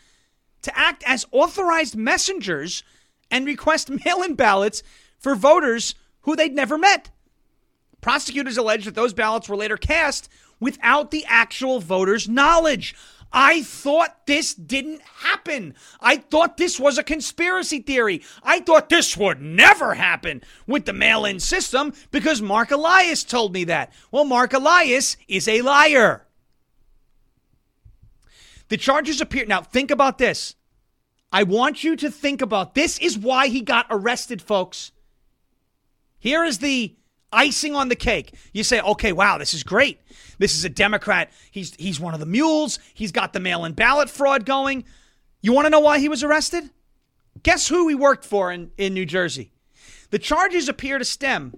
to 0.64 0.78
act 0.78 1.04
as 1.06 1.26
authorized 1.32 1.96
messengers 1.96 2.84
and 3.30 3.46
request 3.46 3.90
mail 4.06 4.24
in 4.24 4.36
ballots 4.36 4.82
for 5.20 5.36
voters 5.36 5.96
who 6.28 6.36
they'd 6.36 6.54
never 6.54 6.78
met. 6.78 7.10
Prosecutors 8.02 8.58
allege 8.58 8.84
that 8.84 8.96
those 8.96 9.14
ballots 9.14 9.48
were 9.48 9.56
later 9.56 9.78
cast 9.78 10.30
without 10.60 11.10
the 11.10 11.24
actual 11.26 11.80
voters' 11.80 12.28
knowledge. 12.28 12.94
I 13.32 13.64
thought 13.64 14.28
this 14.28 14.54
didn't 14.54 15.02
happen. 15.02 15.74
I 16.02 16.18
thought 16.18 16.58
this 16.58 16.80
was 16.80 16.98
a 16.98 17.04
conspiracy 17.04 17.80
theory. 17.80 18.24
I 18.44 18.60
thought 18.60 18.90
this 18.90 19.16
would 19.16 19.42
never 19.42 19.94
happen 19.94 20.44
with 20.68 20.86
the 20.86 20.92
mail 20.92 21.24
in 21.24 21.40
system 21.40 21.94
because 22.12 22.42
Marc 22.42 22.72
Elias 22.72 23.24
told 23.24 23.54
me 23.54 23.64
that. 23.64 23.94
Well, 24.12 24.26
Marc 24.26 24.52
Elias 24.52 25.16
is 25.30 25.48
a 25.48 25.62
liar. 25.62 26.28
The 28.68 28.76
charges 28.76 29.22
appear. 29.22 29.46
Now, 29.46 29.62
think 29.62 29.92
about 29.92 30.18
this. 30.18 30.56
I 31.32 31.44
want 31.44 31.86
you 31.86 31.96
to 31.96 32.12
think 32.12 32.42
about 32.42 32.76
this 32.76 33.00
is 33.00 33.18
why 33.18 33.48
he 33.48 33.62
got 33.62 33.88
arrested, 33.90 34.42
folks. 34.42 34.92
Here 36.20 36.44
is 36.44 36.60
the 36.60 36.96
icing 37.32 37.76
on 37.76 37.90
the 37.90 37.96
cake. 37.96 38.34
You 38.54 38.64
say, 38.64 38.82
okay, 38.82 39.12
wow, 39.12 39.38
this 39.38 39.54
is 39.54 39.64
great. 39.64 40.02
This 40.40 40.56
is 40.56 40.66
a 40.66 40.70
Democrat. 40.70 41.32
He's 41.52 41.76
he's 41.76 42.00
one 42.00 42.14
of 42.14 42.20
the 42.20 42.26
mules. 42.26 42.80
He's 42.94 43.12
got 43.12 43.34
the 43.34 43.40
mail-in 43.40 43.74
ballot 43.74 44.10
fraud 44.10 44.46
going. 44.46 44.86
You 45.42 45.54
want 45.54 45.66
to 45.66 45.70
know 45.70 45.80
why 45.80 46.00
he 46.00 46.10
was 46.10 46.24
arrested? 46.24 46.70
Guess 47.44 47.68
who 47.68 47.88
he 47.88 47.96
worked 47.96 48.26
for 48.26 48.52
in, 48.52 48.72
in 48.78 48.94
New 48.94 49.06
Jersey? 49.06 49.52
The 50.10 50.20
charges 50.20 50.68
appear 50.68 50.98
to 50.98 51.06
stem 51.06 51.54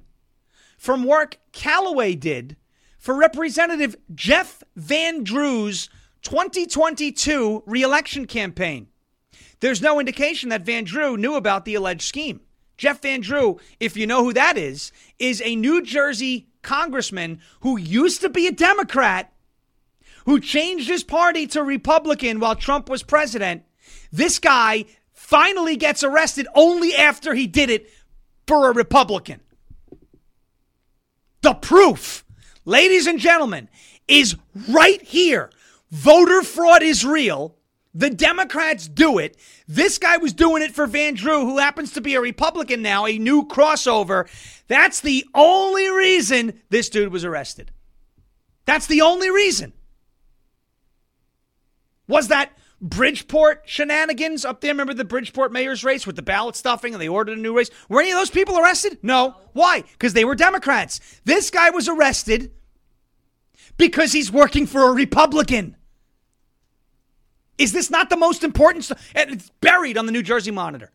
from 0.78 1.04
work 1.04 1.38
Callaway 1.52 2.16
did 2.16 2.58
for 2.98 3.16
Representative 3.16 3.96
Jeff 4.14 4.64
Van 4.76 5.24
Drew's 5.24 5.90
2022 6.24 7.64
reelection 7.66 8.26
campaign. 8.26 8.88
There's 9.62 9.82
no 9.82 10.00
indication 10.00 10.50
that 10.50 10.66
Van 10.66 10.84
Drew 10.84 11.18
knew 11.18 11.36
about 11.36 11.66
the 11.66 11.76
alleged 11.76 12.02
scheme. 12.02 12.42
Jeff 12.80 13.02
Van 13.02 13.20
Drew, 13.20 13.60
if 13.82 13.98
you 13.98 14.08
know 14.08 14.24
who 14.24 14.32
that 14.32 14.58
is, 14.58 14.94
is 15.20 15.42
a 15.44 15.58
New 15.58 15.84
Jersey 15.84 16.48
congressman 16.62 17.42
who 17.60 17.78
used 17.78 18.22
to 18.22 18.30
be 18.30 18.48
a 18.48 18.54
Democrat, 18.54 19.34
who 20.26 20.40
changed 20.40 20.88
his 20.88 21.04
party 21.04 21.46
to 21.48 21.62
Republican 21.62 22.40
while 22.40 22.56
Trump 22.56 22.88
was 22.90 23.04
president. 23.04 23.64
This 24.14 24.40
guy 24.40 24.86
finally 25.12 25.76
gets 25.76 26.06
arrested 26.06 26.48
only 26.56 26.96
after 26.96 27.34
he 27.34 27.48
did 27.48 27.70
it 27.70 27.90
for 28.48 28.72
a 28.72 28.74
Republican. 28.74 29.42
The 31.42 31.56
proof, 31.56 32.24
ladies 32.64 33.08
and 33.08 33.20
gentlemen, 33.20 33.68
is 34.08 34.38
right 34.70 35.02
here. 35.02 35.52
Voter 35.92 36.44
fraud 36.44 36.82
is 36.82 37.06
real. 37.06 37.58
The 38.00 38.10
Democrats 38.10 38.88
do 38.88 39.18
it. 39.18 39.36
This 39.68 39.98
guy 39.98 40.16
was 40.16 40.32
doing 40.32 40.64
it 40.64 40.72
for 40.72 40.88
Van 40.88 41.16
Drew, 41.16 41.42
who 41.42 41.58
happens 41.58 41.92
to 41.92 42.02
be 42.02 42.16
a 42.16 42.22
Republican 42.22 42.82
now, 42.82 43.06
a 43.06 43.20
new 43.20 43.46
crossover. 43.46 44.30
That's 44.70 45.02
the 45.02 45.26
only 45.36 45.90
reason 45.90 46.62
this 46.70 46.88
dude 46.88 47.12
was 47.12 47.26
arrested. 47.26 47.72
That's 48.64 48.88
the 48.88 49.02
only 49.02 49.30
reason. 49.30 49.74
Was 52.08 52.30
that 52.30 52.58
Bridgeport 52.80 53.64
shenanigans 53.66 54.46
up 54.46 54.62
there? 54.62 54.72
Remember 54.72 54.94
the 54.94 55.04
Bridgeport 55.04 55.52
mayor's 55.52 55.84
race 55.84 56.08
with 56.08 56.16
the 56.16 56.22
ballot 56.22 56.56
stuffing 56.56 56.94
and 56.94 57.02
they 57.02 57.10
ordered 57.10 57.38
a 57.38 57.42
new 57.42 57.58
race? 57.58 57.70
Were 57.90 58.00
any 58.00 58.12
of 58.12 58.18
those 58.18 58.32
people 58.32 58.58
arrested? 58.58 59.00
No. 59.04 59.36
Why? 59.52 59.82
Because 59.82 60.14
they 60.14 60.24
were 60.24 60.36
Democrats. 60.36 61.02
This 61.26 61.50
guy 61.50 61.70
was 61.70 61.90
arrested 61.90 62.54
because 63.76 64.14
he's 64.14 64.32
working 64.32 64.68
for 64.68 64.90
a 64.90 64.94
Republican. 64.94 65.76
Is 67.60 67.74
this 67.74 67.92
not 67.92 68.10
the 68.10 68.18
most 68.18 68.44
important? 68.44 68.90
And 69.14 69.32
it's 69.32 69.52
buried 69.62 69.98
on 69.98 70.06
the 70.06 70.12
New 70.12 70.24
Jersey 70.24 70.50
Monitor. 70.50 70.92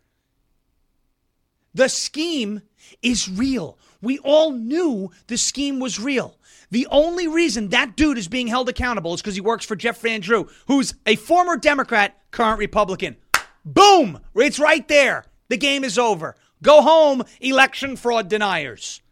The 1.74 1.88
scheme 1.88 2.62
is 3.02 3.28
real. 3.28 3.78
We 4.00 4.18
all 4.18 4.50
knew 4.50 5.10
the 5.26 5.36
scheme 5.36 5.78
was 5.78 6.00
real. 6.00 6.36
The 6.70 6.86
only 6.90 7.28
reason 7.28 7.68
that 7.68 7.96
dude 7.96 8.18
is 8.18 8.28
being 8.28 8.46
held 8.46 8.68
accountable 8.68 9.12
is 9.14 9.20
because 9.20 9.34
he 9.34 9.40
works 9.40 9.66
for 9.66 9.76
Jeff 9.76 10.00
Van 10.00 10.20
Drew, 10.20 10.48
who's 10.66 10.94
a 11.06 11.16
former 11.16 11.56
Democrat, 11.56 12.18
current 12.30 12.58
Republican. 12.58 13.16
Boom! 13.64 14.20
It's 14.34 14.58
right 14.58 14.86
there. 14.88 15.26
The 15.48 15.56
game 15.56 15.84
is 15.84 15.98
over. 15.98 16.34
Go 16.62 16.80
home, 16.80 17.24
election 17.40 17.96
fraud 17.96 18.28
deniers. 18.28 19.02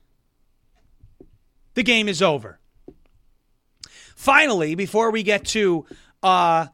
The 1.74 1.82
game 1.82 2.09
is 2.09 2.22
over. 2.22 2.59
Finally, 4.16 4.74
before 4.74 5.11
we 5.11 5.22
get 5.22 5.44
to 5.46 5.84
uh, 6.22 6.66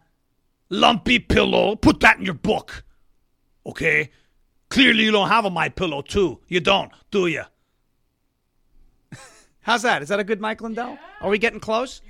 lumpy 0.70 1.18
pillow. 1.18 1.76
Put 1.76 2.00
that 2.00 2.18
in 2.18 2.24
your 2.24 2.34
book. 2.34 2.84
Okay? 3.66 4.10
Clearly, 4.70 5.04
you 5.04 5.10
don't 5.10 5.28
have 5.28 5.44
a 5.44 5.50
my 5.50 5.68
pillow 5.68 6.02
too. 6.02 6.40
You 6.48 6.60
don't, 6.60 6.92
do 7.10 7.26
you? 7.26 7.42
How's 9.60 9.82
that? 9.82 10.02
Is 10.02 10.08
that 10.08 10.20
a 10.20 10.24
good 10.24 10.40
Mike 10.40 10.60
Lindell? 10.60 10.98
Are 11.20 11.30
we 11.30 11.38
getting 11.38 11.60
close? 11.60 12.02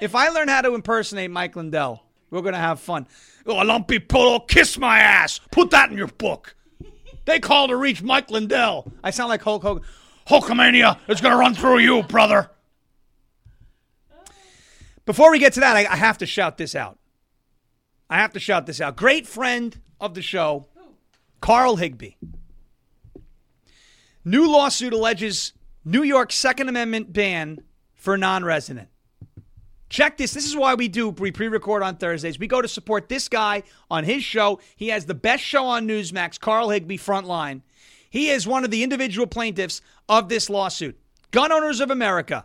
If 0.00 0.14
I 0.14 0.28
learn 0.28 0.48
how 0.48 0.62
to 0.62 0.74
impersonate 0.74 1.30
Mike 1.30 1.56
Lindell, 1.56 2.02
we're 2.30 2.42
gonna 2.42 2.56
have 2.56 2.80
fun. 2.80 3.06
Oh, 3.46 3.62
a 3.62 3.64
lumpy 3.64 3.98
pillow, 3.98 4.40
kiss 4.40 4.78
my 4.78 5.00
ass. 5.00 5.40
Put 5.50 5.70
that 5.70 5.90
in 5.90 5.98
your 5.98 6.08
book. 6.08 6.54
They 7.24 7.40
call 7.40 7.68
to 7.68 7.76
reach 7.76 8.02
Mike 8.02 8.30
Lindell. 8.30 8.90
I 9.04 9.10
sound 9.10 9.28
like 9.28 9.42
Hulk 9.42 9.62
Hogan. 9.62 9.84
Hulkamania 10.26 10.98
is 11.08 11.20
gonna 11.20 11.36
run 11.36 11.54
through 11.54 11.80
you, 11.80 12.02
brother. 12.02 12.50
Before 15.04 15.30
we 15.30 15.38
get 15.38 15.52
to 15.54 15.60
that, 15.60 15.76
I, 15.76 15.80
I 15.92 15.96
have 15.96 16.16
to 16.18 16.26
shout 16.26 16.56
this 16.56 16.74
out. 16.74 16.98
I 18.10 18.16
have 18.18 18.32
to 18.32 18.40
shout 18.40 18.66
this 18.66 18.80
out. 18.80 18.96
Great 18.96 19.26
friend 19.26 19.78
of 20.00 20.14
the 20.14 20.22
show, 20.22 20.66
Carl 21.40 21.76
Higbie. 21.76 22.16
New 24.24 24.50
lawsuit 24.50 24.92
alleges 24.92 25.52
New 25.84 26.02
York 26.02 26.32
Second 26.32 26.68
Amendment 26.68 27.12
ban 27.12 27.62
for 27.94 28.16
non 28.16 28.44
resident. 28.44 28.88
Check 29.88 30.18
this. 30.18 30.34
This 30.34 30.46
is 30.46 30.56
why 30.56 30.74
we 30.74 30.88
do 30.88 31.10
we 31.10 31.32
pre-record 31.32 31.82
on 31.82 31.96
Thursdays. 31.96 32.38
We 32.38 32.46
go 32.46 32.60
to 32.60 32.68
support 32.68 33.08
this 33.08 33.28
guy 33.28 33.62
on 33.90 34.04
his 34.04 34.22
show. 34.22 34.60
He 34.76 34.88
has 34.88 35.06
the 35.06 35.14
best 35.14 35.42
show 35.42 35.64
on 35.64 35.88
Newsmax, 35.88 36.38
Carl 36.38 36.68
Higbie 36.68 36.98
Frontline. 36.98 37.62
He 38.10 38.28
is 38.30 38.46
one 38.46 38.64
of 38.64 38.70
the 38.70 38.82
individual 38.82 39.26
plaintiffs 39.26 39.80
of 40.08 40.28
this 40.28 40.50
lawsuit. 40.50 40.98
Gun 41.30 41.52
Owners 41.52 41.80
of 41.80 41.90
America. 41.90 42.44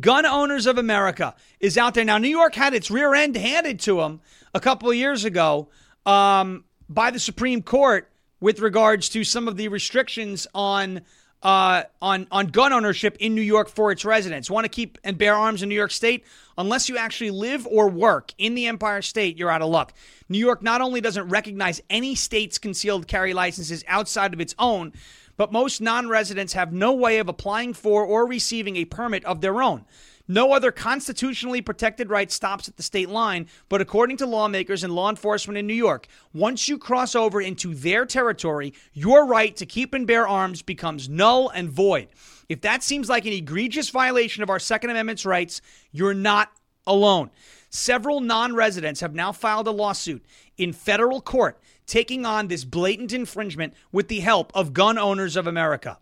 Gun 0.00 0.26
Owners 0.26 0.66
of 0.66 0.78
America 0.78 1.34
is 1.60 1.78
out 1.78 1.94
there 1.94 2.04
now. 2.04 2.18
New 2.18 2.28
York 2.28 2.54
had 2.54 2.74
its 2.74 2.90
rear 2.90 3.14
end 3.14 3.36
handed 3.36 3.80
to 3.80 3.96
them 3.96 4.20
a 4.52 4.60
couple 4.60 4.90
of 4.90 4.96
years 4.96 5.24
ago 5.24 5.68
um, 6.04 6.64
by 6.88 7.10
the 7.10 7.20
Supreme 7.20 7.62
Court 7.62 8.10
with 8.40 8.60
regards 8.60 9.08
to 9.10 9.24
some 9.24 9.48
of 9.48 9.56
the 9.56 9.68
restrictions 9.68 10.46
on 10.54 11.02
uh, 11.42 11.84
on 12.00 12.26
on 12.30 12.46
gun 12.46 12.72
ownership 12.72 13.16
in 13.20 13.34
New 13.34 13.42
York 13.42 13.68
for 13.68 13.92
its 13.92 14.04
residents. 14.04 14.50
Want 14.50 14.64
to 14.64 14.68
keep 14.68 14.98
and 15.04 15.16
bear 15.16 15.34
arms 15.34 15.62
in 15.62 15.68
New 15.68 15.74
York 15.74 15.90
State? 15.90 16.24
Unless 16.56 16.88
you 16.88 16.96
actually 16.96 17.30
live 17.30 17.66
or 17.66 17.88
work 17.88 18.32
in 18.38 18.54
the 18.54 18.66
Empire 18.66 19.02
State, 19.02 19.36
you're 19.36 19.50
out 19.50 19.60
of 19.60 19.68
luck. 19.68 19.92
New 20.28 20.38
York 20.38 20.62
not 20.62 20.80
only 20.80 21.00
doesn't 21.00 21.28
recognize 21.28 21.82
any 21.90 22.14
state's 22.14 22.58
concealed 22.58 23.06
carry 23.06 23.34
licenses 23.34 23.84
outside 23.88 24.32
of 24.32 24.40
its 24.40 24.54
own, 24.58 24.92
but 25.36 25.52
most 25.52 25.80
non 25.80 26.08
residents 26.08 26.52
have 26.52 26.72
no 26.72 26.92
way 26.92 27.18
of 27.18 27.28
applying 27.28 27.74
for 27.74 28.04
or 28.04 28.26
receiving 28.26 28.76
a 28.76 28.84
permit 28.84 29.24
of 29.24 29.40
their 29.40 29.62
own. 29.62 29.84
No 30.26 30.52
other 30.52 30.72
constitutionally 30.72 31.60
protected 31.60 32.08
right 32.08 32.32
stops 32.32 32.66
at 32.66 32.76
the 32.76 32.82
state 32.82 33.10
line, 33.10 33.46
but 33.68 33.82
according 33.82 34.16
to 34.18 34.26
lawmakers 34.26 34.82
and 34.82 34.94
law 34.94 35.10
enforcement 35.10 35.58
in 35.58 35.66
New 35.66 35.74
York, 35.74 36.06
once 36.32 36.66
you 36.66 36.78
cross 36.78 37.14
over 37.14 37.42
into 37.42 37.74
their 37.74 38.06
territory, 38.06 38.72
your 38.94 39.26
right 39.26 39.54
to 39.56 39.66
keep 39.66 39.92
and 39.92 40.06
bear 40.06 40.26
arms 40.26 40.62
becomes 40.62 41.10
null 41.10 41.50
and 41.50 41.68
void. 41.68 42.08
If 42.48 42.62
that 42.62 42.82
seems 42.82 43.10
like 43.10 43.26
an 43.26 43.34
egregious 43.34 43.90
violation 43.90 44.42
of 44.42 44.48
our 44.48 44.58
Second 44.58 44.90
Amendment's 44.90 45.26
rights, 45.26 45.60
you're 45.92 46.14
not 46.14 46.50
alone. 46.86 47.30
Several 47.68 48.20
non 48.20 48.54
residents 48.54 49.00
have 49.00 49.14
now 49.14 49.32
filed 49.32 49.66
a 49.66 49.72
lawsuit 49.72 50.24
in 50.56 50.72
federal 50.72 51.20
court 51.20 51.60
taking 51.86 52.24
on 52.24 52.48
this 52.48 52.64
blatant 52.64 53.12
infringement 53.12 53.74
with 53.92 54.08
the 54.08 54.20
help 54.20 54.52
of 54.54 54.72
Gun 54.72 54.98
Owners 54.98 55.36
of 55.36 55.46
America. 55.46 55.98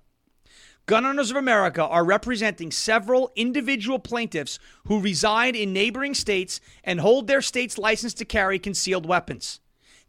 Gun 0.87 1.07
Owners 1.07 1.31
of 1.31 1.37
America 1.37 1.85
are 1.85 2.05
representing 2.05 2.73
several 2.73 3.31
individual 3.37 3.99
plaintiffs 3.99 4.59
who 4.87 5.01
reside 5.01 5.55
in 5.55 5.73
neighboring 5.73 6.15
states 6.15 6.61
and 6.83 7.01
hold 7.01 7.27
their 7.27 7.41
state's 7.41 7.79
license 7.79 8.15
to 8.15 8.25
carry 8.25 8.59
concealed 8.59 9.07
weapons. 9.07 9.61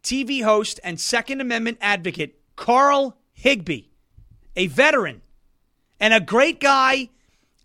TV 0.02 0.42
host 0.42 0.80
and 0.82 1.00
Second 1.00 1.40
Amendment 1.40 1.78
advocate 1.80 2.38
Carl 2.56 3.16
Higbie, 3.32 3.90
a 4.56 4.66
veteran 4.66 5.22
and 6.00 6.12
a 6.12 6.20
great 6.20 6.60
guy, 6.60 7.08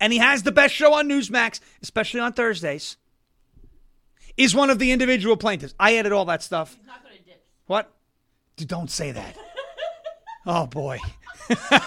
and 0.00 0.12
he 0.12 0.18
has 0.18 0.44
the 0.44 0.52
best 0.52 0.74
show 0.74 0.94
on 0.94 1.08
Newsmax, 1.08 1.60
especially 1.82 2.20
on 2.20 2.32
Thursdays, 2.32 2.96
is 4.36 4.54
one 4.54 4.70
of 4.70 4.78
the 4.78 4.92
individual 4.92 5.36
plaintiffs. 5.36 5.74
I 5.78 5.96
added 5.96 6.12
all 6.12 6.24
that 6.26 6.42
stuff. 6.42 6.78
Not 6.86 7.02
good 7.02 7.12
at 7.12 7.26
dips. 7.26 7.44
What? 7.66 7.92
Don't 8.64 8.90
say 8.90 9.12
that. 9.12 9.36
oh 10.46 10.66
boy. 10.66 10.98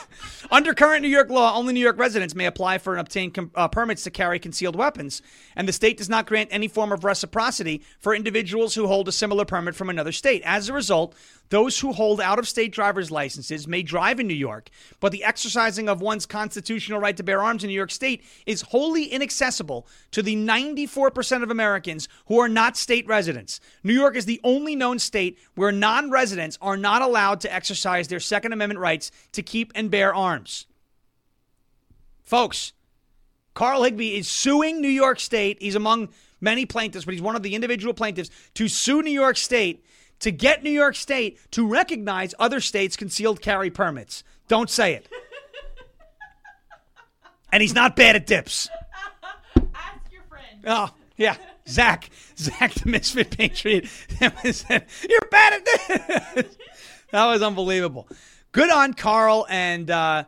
Under 0.52 0.74
current 0.74 1.02
New 1.02 1.08
York 1.08 1.30
law, 1.30 1.56
only 1.56 1.74
New 1.74 1.80
York 1.80 1.98
residents 1.98 2.36
may 2.36 2.46
apply 2.46 2.78
for 2.78 2.94
and 2.94 3.02
obtain 3.02 3.32
com- 3.32 3.52
uh, 3.56 3.68
permits 3.68 4.04
to 4.04 4.12
carry 4.12 4.38
concealed 4.40 4.76
weapons, 4.76 5.22
and 5.56 5.68
the 5.68 5.74
state 5.74 5.98
does 5.98 6.10
not 6.10 6.26
grant 6.26 6.50
any 6.52 6.68
form 6.68 6.92
of 6.92 7.04
reciprocity 7.04 7.82
for 8.00 8.14
individuals 8.14 8.76
who 8.76 8.88
hold 8.88 9.08
a 9.08 9.12
similar 9.12 9.46
permit 9.46 9.74
from 9.76 9.90
another 9.90 10.12
state. 10.12 10.42
As 10.46 10.70
a 10.70 10.74
result, 10.74 11.16
Those 11.50 11.80
who 11.80 11.94
hold 11.94 12.20
out 12.20 12.39
of 12.39 12.48
state 12.48 12.72
driver's 12.72 13.12
licenses 13.12 13.68
may 13.68 13.84
drive 13.84 14.20
in 14.20 14.28
New 14.28 14.34
York, 14.34 14.70
but 15.00 15.12
the 15.12 15.24
exercising 15.24 15.88
of 15.88 16.02
one's 16.02 16.26
constitutional 16.26 17.00
right 17.00 17.16
to 17.16 17.24
bear 17.24 17.44
arms 17.44 17.64
in 17.64 17.68
New 17.68 17.76
York 17.76 17.91
State 17.91 18.24
is 18.46 18.62
wholly 18.62 19.06
inaccessible 19.06 19.88
to 20.12 20.24
the 20.24 20.36
94% 20.36 21.44
of 21.44 21.52
Americans 21.52 22.08
who 22.26 22.39
are 22.39 22.50
not 22.50 22.76
state 22.76 23.06
residents. 23.08 23.60
New 23.84 23.94
York 23.94 24.16
is 24.16 24.26
the 24.26 24.41
only 24.44 24.76
known 24.76 24.98
state 24.98 25.38
where 25.56 25.72
non 25.72 26.10
residents 26.10 26.58
are 26.62 26.78
not 26.78 27.02
allowed 27.02 27.39
to 27.41 27.54
exercise 27.54 28.08
their 28.08 28.20
Second 28.20 28.54
Amendment 28.54 28.80
rights 28.80 29.12
to 29.34 29.44
keep 29.44 29.72
and 29.76 29.91
bear 29.91 30.14
arms. 30.14 30.66
Folks, 32.24 32.74
Carl 33.54 33.84
Higbie 33.84 34.18
is 34.18 34.28
suing 34.28 34.82
New 34.82 34.88
York 34.88 35.20
State. 35.20 35.62
He's 35.62 35.76
among 35.76 36.10
many 36.41 36.66
plaintiffs, 36.66 37.06
but 37.06 37.14
he's 37.14 37.22
one 37.22 37.36
of 37.36 37.44
the 37.44 37.56
individual 37.56 37.94
plaintiffs 37.94 38.30
to 38.56 38.68
sue 38.68 39.02
New 39.02 39.12
York 39.12 39.38
State 39.38 39.86
to 40.24 40.32
get 40.32 40.64
New 40.64 40.72
York 40.72 40.96
State 40.96 41.38
to 41.52 41.68
recognize 41.68 42.34
other 42.40 42.62
states' 42.62 42.96
concealed 42.96 43.42
carry 43.42 43.70
permits. 43.70 44.24
Don't 44.48 44.70
say 44.70 44.94
it. 44.94 45.10
and 47.52 47.62
he's 47.62 47.76
not 47.76 47.98
bad 47.98 48.16
at 48.16 48.26
dips. 48.26 48.70
Ask 49.56 50.12
your 50.12 50.24
friend. 50.24 50.64
Oh, 50.66 50.92
yeah. 51.18 51.36
Zach, 51.68 52.10
Zach 52.38 52.74
the 52.74 52.90
Misfit 52.90 53.38
Patriot. 53.38 53.90
You're 54.22 55.28
bad 55.30 55.54
at 55.54 55.66
this. 55.66 56.58
that 57.12 57.26
was 57.26 57.42
unbelievable. 57.42 58.08
Good 58.54 58.70
on 58.70 58.94
Carl 58.94 59.46
and 59.50 59.92
uh, 59.92 60.24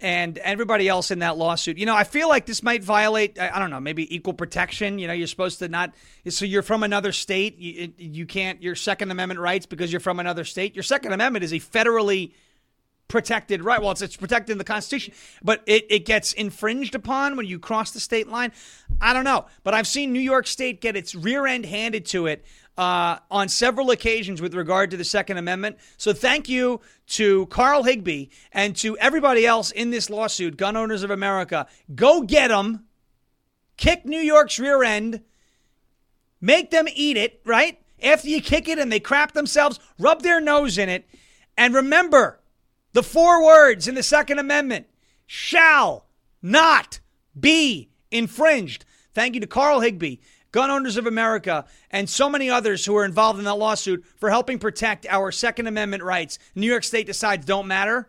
and 0.00 0.38
everybody 0.38 0.88
else 0.88 1.10
in 1.10 1.20
that 1.20 1.36
lawsuit. 1.36 1.78
You 1.78 1.86
know, 1.86 1.94
I 1.94 2.04
feel 2.04 2.28
like 2.28 2.46
this 2.46 2.62
might 2.62 2.82
violate. 2.82 3.38
I 3.38 3.58
don't 3.58 3.70
know, 3.70 3.80
maybe 3.80 4.14
equal 4.14 4.34
protection. 4.34 4.98
You 4.98 5.06
know, 5.06 5.12
you're 5.12 5.26
supposed 5.26 5.60
to 5.60 5.68
not. 5.68 5.94
So 6.28 6.44
you're 6.44 6.62
from 6.62 6.82
another 6.82 7.12
state. 7.12 7.58
You, 7.58 7.92
you 7.96 8.26
can't 8.26 8.62
your 8.62 8.74
Second 8.74 9.10
Amendment 9.10 9.40
rights 9.40 9.66
because 9.66 9.92
you're 9.92 10.00
from 10.00 10.20
another 10.20 10.44
state. 10.44 10.74
Your 10.74 10.82
Second 10.82 11.12
Amendment 11.12 11.44
is 11.44 11.52
a 11.52 11.60
federally 11.60 12.32
protected 13.08 13.62
right. 13.62 13.80
Well, 13.80 13.90
it's, 13.90 14.02
it's 14.02 14.16
protected 14.16 14.52
in 14.52 14.58
the 14.58 14.64
Constitution, 14.64 15.14
but 15.42 15.62
it, 15.66 15.86
it 15.90 16.06
gets 16.06 16.32
infringed 16.32 16.94
upon 16.94 17.36
when 17.36 17.46
you 17.46 17.58
cross 17.58 17.90
the 17.90 18.00
state 18.00 18.28
line. 18.28 18.52
I 19.00 19.12
don't 19.12 19.24
know, 19.24 19.46
but 19.62 19.74
I've 19.74 19.86
seen 19.86 20.12
New 20.12 20.20
York 20.20 20.46
State 20.46 20.80
get 20.80 20.96
its 20.96 21.14
rear 21.14 21.46
end 21.46 21.66
handed 21.66 22.06
to 22.06 22.26
it 22.26 22.44
uh, 22.76 23.18
on 23.30 23.48
several 23.48 23.90
occasions 23.90 24.40
with 24.40 24.54
regard 24.54 24.90
to 24.90 24.96
the 24.96 25.04
Second 25.04 25.36
Amendment. 25.36 25.76
So 25.96 26.12
thank 26.12 26.48
you 26.48 26.80
to 27.08 27.46
Carl 27.46 27.84
Higbie 27.84 28.30
and 28.52 28.74
to 28.76 28.96
everybody 28.98 29.46
else 29.46 29.70
in 29.70 29.90
this 29.90 30.10
lawsuit, 30.10 30.56
Gun 30.56 30.76
Owners 30.76 31.02
of 31.02 31.10
America. 31.10 31.66
Go 31.94 32.22
get 32.22 32.48
them. 32.48 32.86
Kick 33.76 34.04
New 34.04 34.20
York's 34.20 34.58
rear 34.58 34.82
end. 34.82 35.20
Make 36.40 36.70
them 36.70 36.86
eat 36.94 37.16
it, 37.16 37.40
right? 37.44 37.78
After 38.02 38.28
you 38.28 38.40
kick 38.40 38.68
it 38.68 38.78
and 38.78 38.92
they 38.92 39.00
crap 39.00 39.32
themselves, 39.32 39.78
rub 39.98 40.22
their 40.22 40.40
nose 40.40 40.78
in 40.78 40.88
it. 40.88 41.08
And 41.56 41.74
remember, 41.74 42.40
the 42.94 43.02
four 43.02 43.44
words 43.44 43.86
in 43.86 43.94
the 43.94 44.02
Second 44.02 44.38
Amendment 44.38 44.86
shall 45.26 46.06
not 46.40 47.00
be 47.38 47.90
infringed. 48.10 48.86
Thank 49.12 49.34
you 49.34 49.40
to 49.40 49.46
Carl 49.46 49.80
Higbie, 49.80 50.20
Gun 50.52 50.70
Owners 50.70 50.96
of 50.96 51.06
America, 51.06 51.66
and 51.90 52.08
so 52.08 52.30
many 52.30 52.48
others 52.48 52.84
who 52.84 52.96
are 52.96 53.04
involved 53.04 53.38
in 53.38 53.44
that 53.44 53.54
lawsuit 53.56 54.04
for 54.16 54.30
helping 54.30 54.58
protect 54.58 55.06
our 55.06 55.32
Second 55.32 55.66
Amendment 55.66 56.02
rights. 56.02 56.38
New 56.54 56.66
York 56.66 56.84
State 56.84 57.06
decides 57.06 57.44
don't 57.44 57.66
matter. 57.66 58.08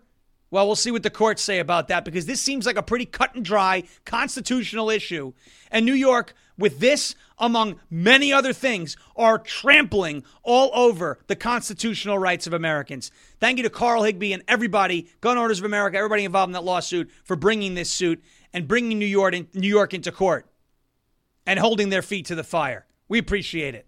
Well, 0.52 0.68
we'll 0.68 0.76
see 0.76 0.92
what 0.92 1.04
the 1.04 1.10
courts 1.10 1.42
say 1.42 1.60
about 1.60 1.88
that 1.88 2.06
because 2.06 2.28
this 2.28 2.40
seems 2.40 2.66
like 2.68 2.78
a 2.78 2.84
pretty 2.84 3.06
cut 3.06 3.34
and 3.36 3.44
dry 3.44 3.84
constitutional 4.06 4.92
issue. 4.92 5.34
And 5.72 5.86
New 5.86 5.94
York, 5.94 6.36
with 6.58 6.80
this, 6.80 7.16
among 7.38 7.80
many 7.89 8.32
other 8.32 8.53
things, 8.53 8.95
are 9.16 9.38
trampling 9.38 10.24
all 10.43 10.72
over 10.74 11.20
the 11.28 11.36
constitutional 11.36 12.18
rights 12.18 12.47
of 12.47 12.53
Americans. 12.53 13.12
Thank 13.39 13.58
you 13.58 13.64
to 13.64 13.70
Carl 13.70 14.03
Higbie 14.03 14.34
and 14.34 14.43
everybody, 14.47 15.10
Gun 15.22 15.38
Owners 15.38 15.60
of 15.60 15.66
America, 15.66 15.97
everybody 15.97 16.26
involved 16.26 16.49
in 16.49 16.53
that 16.53 16.64
lawsuit 16.64 17.12
for 17.24 17.36
bringing 17.36 17.76
this 17.76 17.91
suit 17.91 18.24
and 18.53 18.68
bringing 18.68 18.97
New 18.99 19.06
York, 19.06 19.34
in, 19.34 19.47
New 19.53 19.68
York 19.68 19.93
into 19.93 20.12
court 20.12 20.47
and 21.45 21.60
holding 21.60 21.89
their 21.89 22.01
feet 22.01 22.26
to 22.28 22.36
the 22.36 22.43
fire. 22.43 22.86
We 23.08 23.20
appreciate 23.20 23.76
it. 23.76 23.88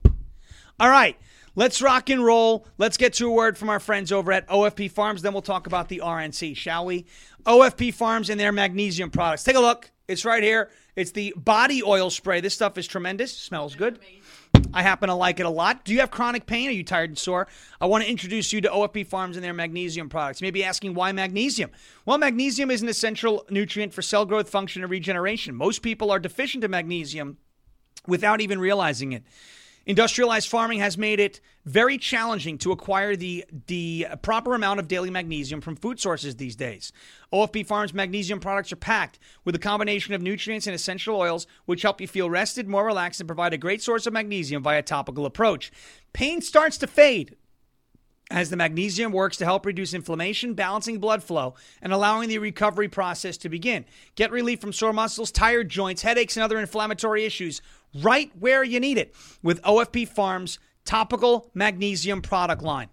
All 0.80 0.90
right, 0.90 1.18
let's 1.56 1.82
rock 1.82 2.10
and 2.10 2.24
roll. 2.24 2.68
Let's 2.78 2.98
get 2.98 3.14
to 3.14 3.28
a 3.28 3.32
word 3.32 3.58
from 3.58 3.70
our 3.70 3.80
friends 3.80 4.12
over 4.12 4.32
at 4.32 4.48
OFP 4.48 4.92
Farms. 4.92 5.22
Then 5.22 5.34
we'll 5.34 5.42
talk 5.42 5.66
about 5.66 5.90
the 5.90 6.02
RNC, 6.04 6.56
shall 6.56 6.86
we? 6.86 7.06
OFP 7.46 7.94
Farms 7.94 8.30
and 8.30 8.40
their 8.40 8.52
magnesium 8.52 9.10
products. 9.10 9.44
Take 9.44 9.56
a 9.56 9.60
look. 9.62 9.92
It's 10.08 10.24
right 10.24 10.42
here. 10.42 10.70
It's 10.96 11.12
the 11.12 11.34
body 11.36 11.84
oil 11.84 12.10
spray. 12.10 12.40
This 12.40 12.54
stuff 12.54 12.78
is 12.78 12.88
tremendous. 12.88 13.36
Smells 13.36 13.76
good. 13.76 14.00
I 14.74 14.82
happen 14.82 15.10
to 15.10 15.16
like 15.16 15.42
it 15.42 15.46
a 15.46 15.50
lot. 15.50 15.84
Do 15.84 15.94
you 15.94 16.00
have 16.00 16.12
chronic 16.12 16.46
pain? 16.46 16.70
Are 16.70 16.72
you 16.72 16.84
tired 16.84 17.10
and 17.10 17.18
sore? 17.18 17.48
I 17.82 17.88
want 17.88 18.06
to 18.06 18.10
introduce 18.10 18.54
you 18.54 18.62
to 18.62 18.70
OFP 18.70 19.06
Farms 19.06 19.36
and 19.36 19.44
their 19.44 19.54
magnesium 19.54 20.08
products. 20.08 20.40
You 20.40 20.46
may 20.46 20.52
be 20.52 20.64
asking 20.64 20.94
why 20.94 21.12
magnesium? 21.12 21.72
Well, 22.06 22.18
magnesium 22.18 22.72
is 22.72 22.82
an 22.82 22.88
essential 22.88 23.46
nutrient 23.50 23.94
for 23.94 24.02
cell 24.02 24.26
growth, 24.26 24.50
function, 24.50 24.82
and 24.82 24.90
regeneration. 24.90 25.56
Most 25.56 25.82
people 25.82 26.10
are 26.10 26.20
deficient 26.20 26.64
in 26.64 26.72
magnesium 26.72 27.38
without 28.08 28.40
even 28.40 28.60
realizing 28.60 29.12
it. 29.12 29.24
Industrialized 29.88 30.50
farming 30.50 30.80
has 30.80 30.98
made 30.98 31.18
it 31.18 31.40
very 31.64 31.98
challenging 31.98 32.58
to 32.58 32.74
acquire 32.74 33.16
the, 33.16 33.46
the 33.68 34.06
proper 34.22 34.54
amount 34.54 34.82
of 34.82 34.90
daily 34.90 35.10
magnesium 35.10 35.62
from 35.62 35.78
food 35.78 35.98
sources 35.98 36.36
these 36.36 36.58
days. 36.58 36.92
OFP 37.32 37.66
Farms 37.66 37.94
magnesium 37.94 38.42
products 38.42 38.74
are 38.74 38.78
packed 38.78 39.18
with 39.46 39.56
a 39.56 39.60
combination 39.60 40.14
of 40.14 40.22
nutrients 40.22 40.68
and 40.68 40.76
essential 40.76 41.16
oils, 41.16 41.48
which 41.64 41.84
help 41.84 42.02
you 42.02 42.08
feel 42.08 42.30
rested, 42.30 42.68
more 42.68 42.86
relaxed, 42.86 43.22
and 43.22 43.30
provide 43.30 43.54
a 43.54 43.58
great 43.58 43.82
source 43.82 44.06
of 44.06 44.12
magnesium 44.12 44.62
via 44.62 44.82
topical 44.82 45.26
approach. 45.26 45.72
Pain 46.12 46.42
starts 46.42 46.78
to 46.80 46.88
fade 46.88 47.38
as 48.30 48.50
the 48.50 48.58
magnesium 48.58 49.12
works 49.12 49.38
to 49.38 49.46
help 49.46 49.66
reduce 49.66 49.94
inflammation, 49.94 50.54
balancing 50.54 51.00
blood 51.00 51.24
flow, 51.24 51.56
and 51.82 51.94
allowing 51.94 52.30
the 52.30 52.40
recovery 52.40 52.90
process 52.90 53.38
to 53.38 53.50
begin. 53.50 53.86
Get 54.16 54.32
relief 54.32 54.60
from 54.60 54.74
sore 54.74 54.94
muscles, 54.94 55.32
tired 55.32 55.70
joints, 55.70 56.02
headaches, 56.02 56.36
and 56.36 56.44
other 56.44 56.60
inflammatory 56.60 57.26
issues 57.26 57.62
right 58.04 58.32
where 58.38 58.64
you 58.64 58.80
need 58.80 58.98
it 58.98 59.16
with 59.42 59.62
OFP 59.62 60.08
Farms 60.08 60.60
topical 60.86 61.50
magnesium 61.54 62.22
product 62.22 62.62
line. 62.62 62.90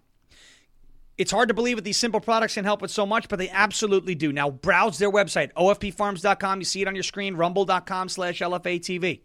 It's 1.17 1.31
hard 1.31 1.47
to 1.47 1.53
believe 1.53 1.77
that 1.77 1.83
these 1.83 1.97
simple 1.97 2.19
products 2.19 2.55
can 2.55 2.65
help 2.65 2.81
with 2.81 2.91
so 2.91 3.05
much, 3.05 3.29
but 3.29 3.39
they 3.39 3.49
absolutely 3.49 4.15
do. 4.15 4.33
Now 4.33 4.49
browse 4.49 4.97
their 4.97 5.11
website, 5.11 5.53
ofpfarms.com. 5.53 6.59
You 6.59 6.65
see 6.65 6.81
it 6.81 6.87
on 6.89 6.95
your 6.95 7.03
screen, 7.03 7.35
rumble.com 7.35 8.09
slash 8.09 8.39
LFATV 8.39 9.21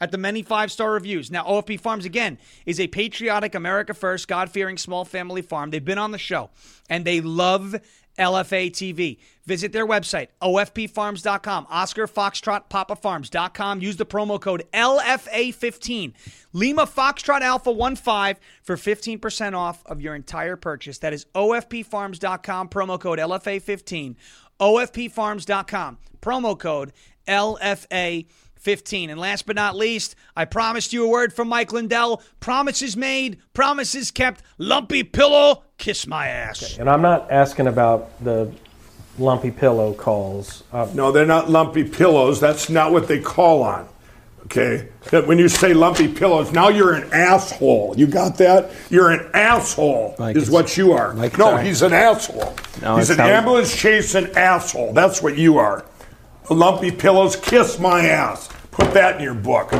at 0.00 0.10
the 0.10 0.18
many 0.18 0.42
five 0.42 0.70
star 0.70 0.92
reviews. 0.92 1.30
Now, 1.30 1.44
OFP 1.44 1.80
Farms, 1.80 2.04
again, 2.04 2.38
is 2.66 2.80
a 2.80 2.86
patriotic, 2.88 3.54
America 3.54 3.94
First, 3.94 4.28
God 4.28 4.50
fearing 4.50 4.78
small 4.78 5.04
family 5.04 5.42
farm. 5.42 5.70
They've 5.70 5.84
been 5.84 5.98
on 5.98 6.12
the 6.12 6.18
show 6.18 6.50
and 6.88 7.04
they 7.04 7.20
love 7.20 7.76
LFA 8.18 8.70
TV. 8.70 9.18
Visit 9.46 9.72
their 9.72 9.86
website, 9.86 10.28
ofpfarms.com, 10.42 11.66
Oscar 11.70 12.06
Foxtrot 12.06 12.68
Papa 12.68 12.96
Farms.com. 12.96 13.80
Use 13.80 13.96
the 13.96 14.04
promo 14.04 14.40
code 14.40 14.64
LFA15. 14.74 16.12
Lima 16.52 16.86
Foxtrot 16.86 17.40
Alpha 17.40 17.72
15 17.72 18.36
for 18.62 18.76
15% 18.76 19.54
off 19.56 19.86
of 19.86 20.00
your 20.00 20.14
entire 20.14 20.56
purchase. 20.56 20.98
That 20.98 21.12
is 21.12 21.26
ofpfarms.com, 21.34 22.68
promo 22.68 23.00
code 23.00 23.18
LFA15. 23.18 24.16
ofpfarms.com, 24.60 25.98
promo 26.20 26.58
code 26.58 26.92
LFA15. 27.28 28.26
15. 28.58 29.10
And 29.10 29.20
last 29.20 29.46
but 29.46 29.56
not 29.56 29.76
least, 29.76 30.14
I 30.36 30.44
promised 30.44 30.92
you 30.92 31.04
a 31.04 31.08
word 31.08 31.32
from 31.32 31.48
Mike 31.48 31.72
Lindell. 31.72 32.22
Promises 32.40 32.96
made, 32.96 33.38
promises 33.54 34.10
kept. 34.10 34.42
Lumpy 34.58 35.02
pillow, 35.04 35.62
kiss 35.78 36.06
my 36.06 36.28
ass. 36.28 36.78
And 36.78 36.88
I'm 36.90 37.02
not 37.02 37.30
asking 37.30 37.66
about 37.66 38.22
the 38.22 38.52
lumpy 39.18 39.50
pillow 39.50 39.92
calls. 39.94 40.62
Uh, 40.72 40.88
No, 40.94 41.12
they're 41.12 41.26
not 41.26 41.50
lumpy 41.50 41.84
pillows. 41.84 42.40
That's 42.40 42.68
not 42.68 42.92
what 42.92 43.08
they 43.08 43.20
call 43.20 43.62
on. 43.62 43.88
Okay? 44.44 44.88
That 45.10 45.26
When 45.26 45.38
you 45.38 45.48
say 45.48 45.74
lumpy 45.74 46.08
pillows, 46.08 46.52
now 46.52 46.68
you're 46.68 46.94
an 46.94 47.12
asshole. 47.12 47.94
You 47.98 48.06
got 48.06 48.38
that? 48.38 48.70
You're 48.88 49.10
an 49.10 49.28
asshole, 49.34 50.14
Like 50.18 50.36
is 50.36 50.48
what 50.50 50.76
you 50.76 50.92
are. 50.92 51.12
like 51.14 51.36
no, 51.36 51.48
it's- 51.50 51.66
he's 51.66 51.82
an 51.82 51.92
asshole. 51.92 52.54
No, 52.80 52.96
he's 52.96 53.10
an 53.10 53.18
how- 53.18 53.26
ambulance 53.28 53.74
chasing 53.76 54.30
asshole. 54.36 54.92
That's 54.94 55.20
what 55.20 55.36
you 55.36 55.58
are. 55.58 55.84
Lumpy 56.50 56.90
pillows, 56.90 57.36
kiss 57.36 57.78
my 57.78 58.06
ass. 58.06 58.48
Put 58.70 58.92
that 58.94 59.16
in 59.16 59.22
your 59.22 59.34
book. 59.34 59.72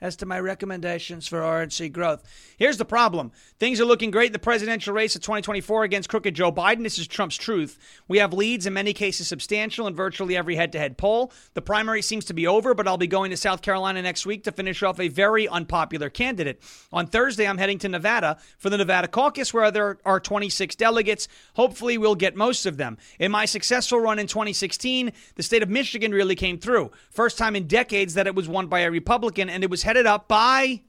as 0.00 0.14
to 0.16 0.26
my 0.26 0.38
recommendations 0.38 1.26
for 1.26 1.40
RNC 1.40 1.90
growth. 1.92 2.22
Here's 2.56 2.78
the 2.78 2.86
problem 2.86 3.32
things 3.58 3.80
are 3.80 3.84
looking 3.84 4.10
great 4.10 4.28
in 4.28 4.32
the 4.32 4.38
presidential 4.38 4.94
race 4.94 5.14
of 5.14 5.20
2024 5.20 5.84
against 5.84 6.08
crooked 6.08 6.34
Joe 6.34 6.50
Biden. 6.50 6.82
This 6.82 6.98
is 6.98 7.06
Trump's 7.06 7.36
truth. 7.36 7.78
We 8.08 8.18
have 8.18 8.32
leads, 8.32 8.66
in 8.66 8.72
many 8.72 8.94
cases 8.94 9.28
substantial, 9.28 9.86
in 9.86 9.94
virtually 9.94 10.36
every 10.36 10.56
head 10.56 10.72
to 10.72 10.78
head 10.78 10.96
poll. 10.96 11.32
The 11.52 11.60
primary 11.60 12.00
seems 12.00 12.24
to 12.26 12.34
be 12.34 12.46
over, 12.46 12.72
but 12.72 12.88
I'll 12.88 12.96
be 12.96 13.06
going 13.06 13.30
to 13.30 13.36
South 13.36 13.60
Carolina 13.60 14.00
next 14.00 14.24
week 14.24 14.44
to 14.44 14.52
finish 14.52 14.82
off 14.82 14.98
a 14.98 15.08
very 15.08 15.46
unpopular 15.46 16.08
candidate. 16.08 16.62
On 16.92 17.06
Thursday, 17.06 17.46
I'm 17.46 17.58
heading 17.58 17.78
to 17.80 17.90
Nevada 17.90 18.38
for 18.56 18.70
the 18.70 18.78
Nevada 18.78 19.08
caucus, 19.08 19.52
where 19.52 19.70
there 19.70 19.98
are 20.06 20.18
26 20.18 20.76
delegates. 20.76 21.28
Hopefully, 21.54 21.98
we'll 21.98 22.14
get 22.14 22.36
most 22.36 22.64
of 22.64 22.78
them. 22.78 22.96
In 23.18 23.30
my 23.30 23.44
successful 23.44 24.00
run 24.00 24.18
in 24.18 24.26
2016, 24.26 25.12
the 25.34 25.42
state 25.42 25.62
of 25.62 25.68
Michigan 25.68 26.12
really 26.12 26.34
came 26.34 26.58
through. 26.58 26.90
First 27.10 27.36
time 27.36 27.54
in 27.54 27.66
decades 27.66 28.14
that 28.14 28.26
it 28.26 28.34
was 28.34 28.48
won 28.48 28.66
by 28.68 28.80
a 28.80 28.90
Republican, 28.90 29.50
and 29.50 29.62
it 29.62 29.68
was 29.68 29.82
headed 29.82 30.06
up 30.06 30.26
by 30.26 30.80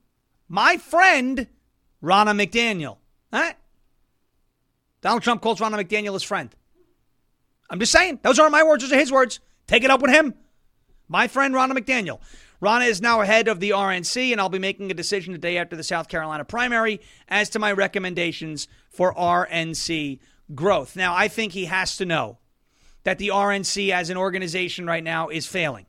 my 0.47 0.77
friend, 0.77 1.47
Ronna 2.03 2.39
McDaniel. 2.39 2.97
Right? 3.31 3.55
Donald 5.01 5.23
Trump 5.23 5.41
calls 5.41 5.59
Ronna 5.59 5.83
McDaniel 5.83 6.13
his 6.13 6.23
friend. 6.23 6.53
I'm 7.69 7.79
just 7.79 7.91
saying. 7.91 8.19
Those 8.23 8.39
aren't 8.39 8.51
my 8.51 8.63
words, 8.63 8.83
those 8.83 8.93
are 8.93 8.99
his 8.99 9.11
words. 9.11 9.39
Take 9.67 9.83
it 9.83 9.91
up 9.91 10.01
with 10.01 10.11
him. 10.11 10.33
My 11.07 11.27
friend, 11.27 11.53
Ronna 11.53 11.77
McDaniel. 11.77 12.19
Ronna 12.61 12.87
is 12.87 13.01
now 13.01 13.21
ahead 13.21 13.47
of 13.47 13.59
the 13.59 13.71
RNC, 13.71 14.31
and 14.31 14.41
I'll 14.41 14.49
be 14.49 14.59
making 14.59 14.89
a 14.89 14.95
decision 14.95 15.33
the 15.33 15.39
day 15.39 15.57
after 15.57 15.75
the 15.75 15.83
South 15.83 16.09
Carolina 16.09 16.43
primary 16.43 17.01
as 17.27 17.49
to 17.51 17.59
my 17.59 17.71
recommendations 17.71 18.67
for 18.89 19.13
RNC 19.13 20.19
growth. 20.55 20.95
Now, 20.95 21.15
I 21.15 21.27
think 21.27 21.53
he 21.53 21.65
has 21.65 21.97
to 21.97 22.05
know 22.05 22.39
that 23.03 23.19
the 23.19 23.29
RNC 23.29 23.91
as 23.91 24.09
an 24.09 24.17
organization 24.17 24.85
right 24.87 25.03
now 25.03 25.29
is 25.29 25.45
failing. 25.45 25.85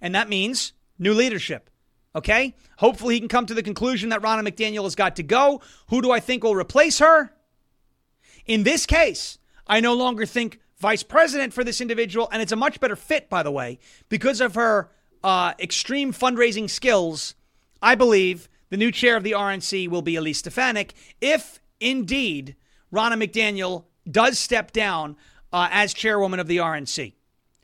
And 0.00 0.14
that 0.14 0.28
means 0.28 0.72
new 0.98 1.14
leadership. 1.14 1.70
Okay? 2.14 2.54
Hopefully 2.78 3.14
he 3.14 3.20
can 3.20 3.28
come 3.28 3.46
to 3.46 3.54
the 3.54 3.62
conclusion 3.62 4.10
that 4.10 4.22
Ronna 4.22 4.46
McDaniel 4.46 4.84
has 4.84 4.94
got 4.94 5.16
to 5.16 5.22
go. 5.22 5.60
Who 5.88 6.00
do 6.00 6.10
I 6.10 6.20
think 6.20 6.44
will 6.44 6.54
replace 6.54 6.98
her? 6.98 7.32
In 8.46 8.62
this 8.62 8.86
case, 8.86 9.38
I 9.66 9.80
no 9.80 9.94
longer 9.94 10.26
think 10.26 10.60
vice 10.78 11.02
president 11.02 11.52
for 11.52 11.64
this 11.64 11.80
individual, 11.80 12.28
and 12.30 12.42
it's 12.42 12.52
a 12.52 12.56
much 12.56 12.78
better 12.80 12.96
fit, 12.96 13.30
by 13.30 13.42
the 13.42 13.50
way, 13.50 13.78
because 14.08 14.40
of 14.40 14.54
her 14.54 14.90
uh, 15.22 15.54
extreme 15.58 16.12
fundraising 16.12 16.68
skills. 16.68 17.34
I 17.80 17.94
believe 17.94 18.48
the 18.70 18.76
new 18.76 18.92
chair 18.92 19.16
of 19.16 19.22
the 19.22 19.32
RNC 19.32 19.88
will 19.88 20.02
be 20.02 20.16
Elise 20.16 20.38
Stefanik, 20.38 20.94
if 21.20 21.60
indeed 21.80 22.56
Ronna 22.92 23.22
McDaniel 23.22 23.84
does 24.10 24.38
step 24.38 24.72
down 24.72 25.16
uh, 25.52 25.68
as 25.70 25.94
chairwoman 25.94 26.40
of 26.40 26.46
the 26.46 26.58
RNC. 26.58 27.14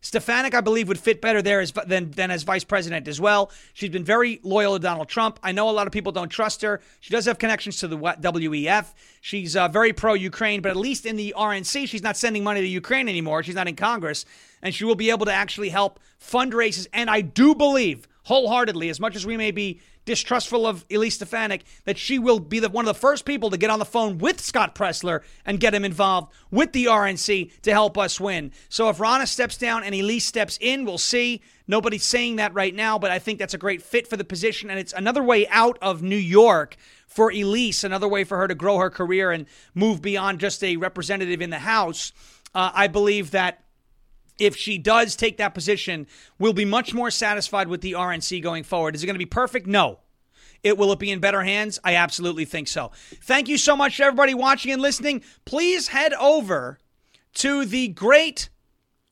Stefanik, 0.03 0.55
I 0.55 0.63
believe, 0.63 0.89
would 0.89 0.99
fit 0.99 1.21
better 1.21 1.43
there 1.43 1.61
as, 1.61 1.73
than, 1.87 2.11
than 2.13 2.31
as 2.31 2.43
vice 2.43 2.65
president 2.65 3.07
as 3.07 3.21
well. 3.21 3.51
She's 3.75 3.91
been 3.91 4.05
very 4.05 4.41
loyal 4.43 4.73
to 4.75 4.79
Donald 4.79 5.09
Trump. 5.09 5.39
I 5.43 5.53
know 5.53 5.69
a 5.69 5.73
lot 5.73 5.87
of 5.87 5.93
people 5.93 6.11
don't 6.11 6.31
trust 6.31 6.63
her. 6.63 6.81
She 7.01 7.11
does 7.11 7.27
have 7.27 7.39
connections 7.39 7.79
to 7.81 7.89
the 7.89 7.99
WEF. 7.99 8.95
She's 9.21 9.57
uh, 9.57 9.69
very 9.69 9.93
pro 9.93 10.15
Ukraine, 10.15 10.63
but 10.63 10.71
at 10.71 10.77
least 10.77 11.05
in 11.05 11.17
the 11.17 11.35
RNC, 11.37 11.87
she's 11.87 12.03
not 12.03 12.17
sending 12.17 12.43
money 12.43 12.63
to 12.63 12.67
Ukraine 12.67 13.09
anymore. 13.11 13.43
She's 13.43 13.55
not 13.55 13.69
in 13.69 13.77
Congress. 13.77 14.25
And 14.63 14.75
she 14.75 14.85
will 14.85 14.95
be 14.95 15.11
able 15.11 15.27
to 15.27 15.33
actually 15.33 15.69
help 15.69 16.01
fundraises. 16.19 16.87
And 16.95 17.11
I 17.11 17.21
do 17.21 17.55
believe 17.55 18.09
wholeheartedly, 18.25 18.89
as 18.89 19.01
much 19.01 19.17
as 19.17 19.27
we 19.27 19.37
may 19.37 19.51
be 19.51 19.81
distrustful 20.05 20.67
of 20.67 20.85
Elise 20.91 21.17
Stefanik, 21.17 21.65
that 21.85 21.99
she 21.99 22.19
will 22.19 22.41
be 22.41 22.59
the, 22.59 22.69
one 22.69 22.87
of 22.87 22.95
the 22.95 23.01
first 23.01 23.25
people 23.25 23.51
to 23.51 23.57
get 23.57 23.71
on 23.71 23.79
the 23.79 23.85
phone 23.85 24.19
with 24.19 24.41
Scott 24.41 24.75
Presler 24.75 25.23
and 25.45 25.61
get 25.61 25.75
him 25.75 25.85
involved 25.85 26.33
with 26.51 26.73
the 26.73 26.87
RNC 26.87 27.61
to 27.63 27.73
help 27.73 27.97
us 27.99 28.21
win. 28.21 28.53
So 28.69 28.89
if 28.89 28.99
Ronna 28.99 29.27
steps 29.27 29.57
down 29.57 29.85
and 29.85 29.95
Elise 29.95 30.25
steps 30.25 30.59
in, 30.61 30.85
we'll 30.85 30.99
see. 30.99 31.43
Nobody's 31.67 32.05
saying 32.05 32.37
that 32.37 32.55
right 32.55 32.75
now, 32.75 32.99
but 32.99 33.11
I 33.11 33.19
think 33.19 33.39
that's 33.39 33.55
a 33.55 33.59
great 33.59 33.83
fit 33.83 34.09
for 34.09 34.17
the 34.17 34.25
position. 34.25 34.71
And 34.71 34.79
it's 34.79 34.93
another 34.93 35.23
way 35.23 35.47
out 35.49 35.79
of 35.81 36.03
New 36.03 36.17
York 36.17 36.77
for 37.07 37.31
Elise, 37.31 37.85
another 37.85 38.09
way 38.09 38.25
for 38.25 38.39
her 38.39 38.49
to 38.49 38.55
grow 38.55 38.79
her 38.79 38.91
career 38.91 39.31
and 39.31 39.47
move 39.75 40.03
beyond 40.03 40.41
just 40.41 40.65
a 40.65 40.77
representative 40.77 41.41
in 41.41 41.51
the 41.51 41.59
House. 41.61 42.13
Uh, 42.55 42.71
I 42.75 42.89
believe 42.89 43.31
that 43.33 43.63
if 44.41 44.57
she 44.57 44.79
does 44.79 45.15
take 45.15 45.37
that 45.37 45.55
position, 45.55 46.07
we'll 46.39 46.53
be 46.53 46.65
much 46.65 46.95
more 46.95 47.11
satisfied 47.11 47.69
with 47.69 47.83
the 47.83 47.93
RNC 47.93 48.43
going 48.43 48.65
forward. 48.65 48.95
Is 48.95 49.03
it 49.03 49.07
going 49.07 49.15
to 49.15 49.19
be 49.19 49.27
perfect? 49.27 49.67
No. 49.67 50.01
It 50.63 50.77
will 50.77 50.93
it 50.93 50.99
be 50.99 51.11
in 51.11 51.21
better 51.21 51.43
hands? 51.43 51.79
I 51.85 51.95
absolutely 51.95 52.45
think 52.45 52.69
so. 52.69 52.91
Thank 53.23 53.49
you 53.49 53.57
so 53.57 53.77
much 53.77 54.01
everybody 54.01 54.35
watching 54.35 54.73
and 54.73 54.83
listening. 54.83 55.23
Please 55.45 55.89
head 55.89 56.13
over 56.15 56.79
to 57.35 57.65
the 57.65 57.89
great 57.89 58.51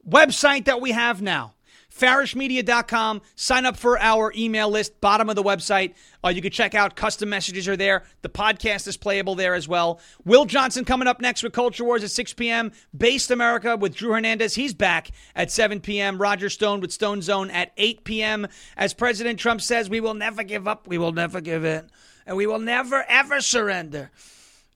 website 0.06 0.64
that 0.64 0.80
we 0.80 0.92
have 0.92 1.22
now. 1.22 1.54
farashmedia.com. 1.98 3.22
Sign 3.34 3.66
up 3.66 3.76
for 3.76 3.98
our 3.98 4.32
email 4.36 4.70
list, 4.70 5.00
bottom 5.00 5.28
of 5.28 5.36
the 5.36 5.42
website. 5.42 5.94
Uh, 6.24 6.28
you 6.28 6.42
can 6.42 6.50
check 6.50 6.74
out 6.74 6.96
custom 6.96 7.28
messages 7.28 7.68
are 7.68 7.76
there. 7.76 8.04
The 8.22 8.28
podcast 8.28 8.86
is 8.88 8.96
playable 8.96 9.34
there 9.34 9.54
as 9.54 9.68
well. 9.68 10.00
Will 10.24 10.44
Johnson 10.44 10.84
coming 10.84 11.08
up 11.08 11.20
next 11.20 11.42
with 11.42 11.52
Culture 11.52 11.84
Wars 11.84 12.04
at 12.04 12.10
6 12.10 12.34
p.m. 12.34 12.72
Based 12.96 13.30
America 13.30 13.76
with 13.76 13.94
Drew 13.94 14.12
Hernandez. 14.12 14.54
He's 14.54 14.74
back 14.74 15.10
at 15.34 15.50
7 15.50 15.80
p.m. 15.80 16.20
Roger 16.20 16.48
Stone 16.48 16.80
with 16.80 16.92
Stone 16.92 17.22
Zone 17.22 17.50
at 17.50 17.72
8 17.76 18.04
p.m. 18.04 18.46
As 18.76 18.94
President 18.94 19.38
Trump 19.38 19.60
says, 19.60 19.90
we 19.90 20.00
will 20.00 20.14
never 20.14 20.42
give 20.42 20.66
up. 20.66 20.86
We 20.86 20.98
will 20.98 21.12
never 21.12 21.40
give 21.40 21.64
in. 21.64 21.90
And 22.26 22.36
we 22.36 22.46
will 22.46 22.58
never, 22.58 23.04
ever 23.08 23.40
surrender. 23.40 24.10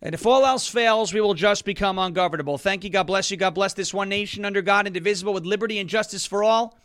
And 0.03 0.14
if 0.14 0.27
all 0.27 0.45
else 0.45 0.66
fails, 0.66 1.14
we 1.14 1.20
will 1.20 1.35
just 1.35 1.64
become 1.64 1.97
ungovernable. 1.97 2.59
Thank 2.59 2.83
you. 2.83 2.91
God 2.91 3.05
bless 3.05 3.31
you. 3.31 3.37
God 3.37 3.55
bless 3.55 3.73
this 3.73 3.95
one 3.95 4.09
nation 4.09 4.45
under 4.45 4.61
God, 4.61 4.89
indivisible, 4.89 5.33
with 5.33 5.47
liberty 5.47 5.79
and 5.79 5.89
justice 5.89 6.27
for 6.27 6.43
all. 6.43 6.77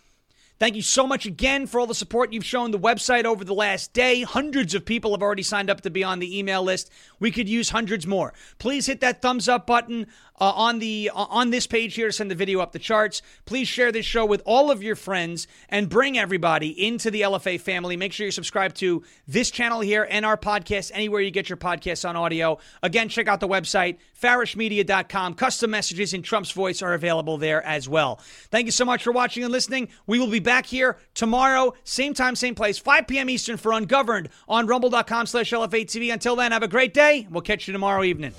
Thank 0.60 0.76
you 0.76 0.82
so 0.82 1.06
much 1.06 1.28
again 1.28 1.68
for 1.68 1.80
all 1.80 1.86
the 1.86 1.94
support 1.94 2.34
you've 2.34 2.44
shown 2.44 2.72
the 2.72 2.80
website 2.80 3.26
over 3.26 3.46
the 3.46 3.54
last 3.54 3.94
day. 3.94 4.24
Hundreds 4.24 4.74
of 4.74 4.86
people 4.86 5.12
have 5.12 5.22
already 5.22 5.44
signed 5.44 5.70
up 5.70 5.82
to 5.82 5.92
be 5.92 6.04
on 6.04 6.18
the 6.18 6.40
email 6.40 6.64
list. 6.64 6.90
We 7.20 7.32
could 7.32 7.50
use 7.50 7.70
hundreds 7.70 8.06
more. 8.06 8.34
Please 8.60 8.86
hit 8.86 9.02
that 9.02 9.22
thumbs 9.22 9.48
up 9.50 9.68
button 9.68 10.08
uh, 10.40 10.52
on 10.52 10.80
the 10.80 11.12
uh, 11.14 11.26
on 11.30 11.50
this 11.50 11.68
page 11.68 11.96
here 11.96 12.08
to 12.08 12.14
send 12.14 12.30
the 12.30 12.36
video 12.36 12.60
up 12.60 12.72
the 12.72 12.80
charts. 12.80 13.22
Please 13.46 13.68
share 13.68 13.92
this 13.92 14.06
show 14.06 14.26
with 14.26 14.42
all 14.46 14.70
of 14.70 14.84
your 14.84 14.96
friends 14.96 15.48
and 15.70 15.90
bring 15.90 16.18
everybody 16.18 16.70
into 16.86 17.10
the 17.10 17.22
LFA 17.22 17.60
family. 17.60 17.98
Make 17.98 18.14
sure 18.14 18.26
you 18.26 18.32
subscribe 18.32 18.74
to 18.76 19.04
this 19.28 19.52
channel 19.52 19.82
here 19.82 20.08
and 20.10 20.26
our 20.26 20.38
podcast 20.38 20.92
anywhere 20.94 21.22
you 21.22 21.32
get 21.32 21.50
your 21.50 21.58
podcasts 21.58 22.08
on 22.08 22.16
audio. 22.16 22.60
Again, 22.84 23.10
check 23.10 23.28
out 23.28 23.40
the 23.40 23.48
website 23.48 23.98
farashmedia.com. 24.22 25.36
Custom 25.36 25.70
messages 25.70 26.14
in 26.14 26.22
Trump's 26.22 26.52
voice 26.52 26.82
are 26.82 26.94
available 26.94 27.38
there 27.38 27.64
as 27.64 27.88
well. 27.88 28.20
Thank 28.50 28.66
you 28.66 28.72
so 28.72 28.86
much 28.86 29.04
for 29.04 29.12
watching 29.12 29.44
and 29.44 29.52
listening. 29.52 29.90
We 30.08 30.20
will 30.20 30.30
be 30.30 30.40
back 30.40 30.66
here 30.66 30.98
tomorrow, 31.14 31.74
same 31.84 32.14
time, 32.14 32.36
same 32.36 32.56
place, 32.56 32.78
5 32.78 33.08
p.m. 33.08 33.30
Eastern 33.30 33.58
for 33.58 33.74
Ungoverned 33.74 34.30
on 34.48 34.68
rumble.com 34.68 35.28
slash 35.28 35.52
LFA 35.52 35.86
TV. 35.86 36.12
Until 36.12 36.36
then, 36.36 36.52
have 36.52 36.64
a 36.64 36.68
great 36.68 36.94
day. 37.08 37.28
We'll 37.30 37.42
catch 37.42 37.68
you 37.68 37.74
tomorrow 37.74 38.04
evening. 38.04 38.34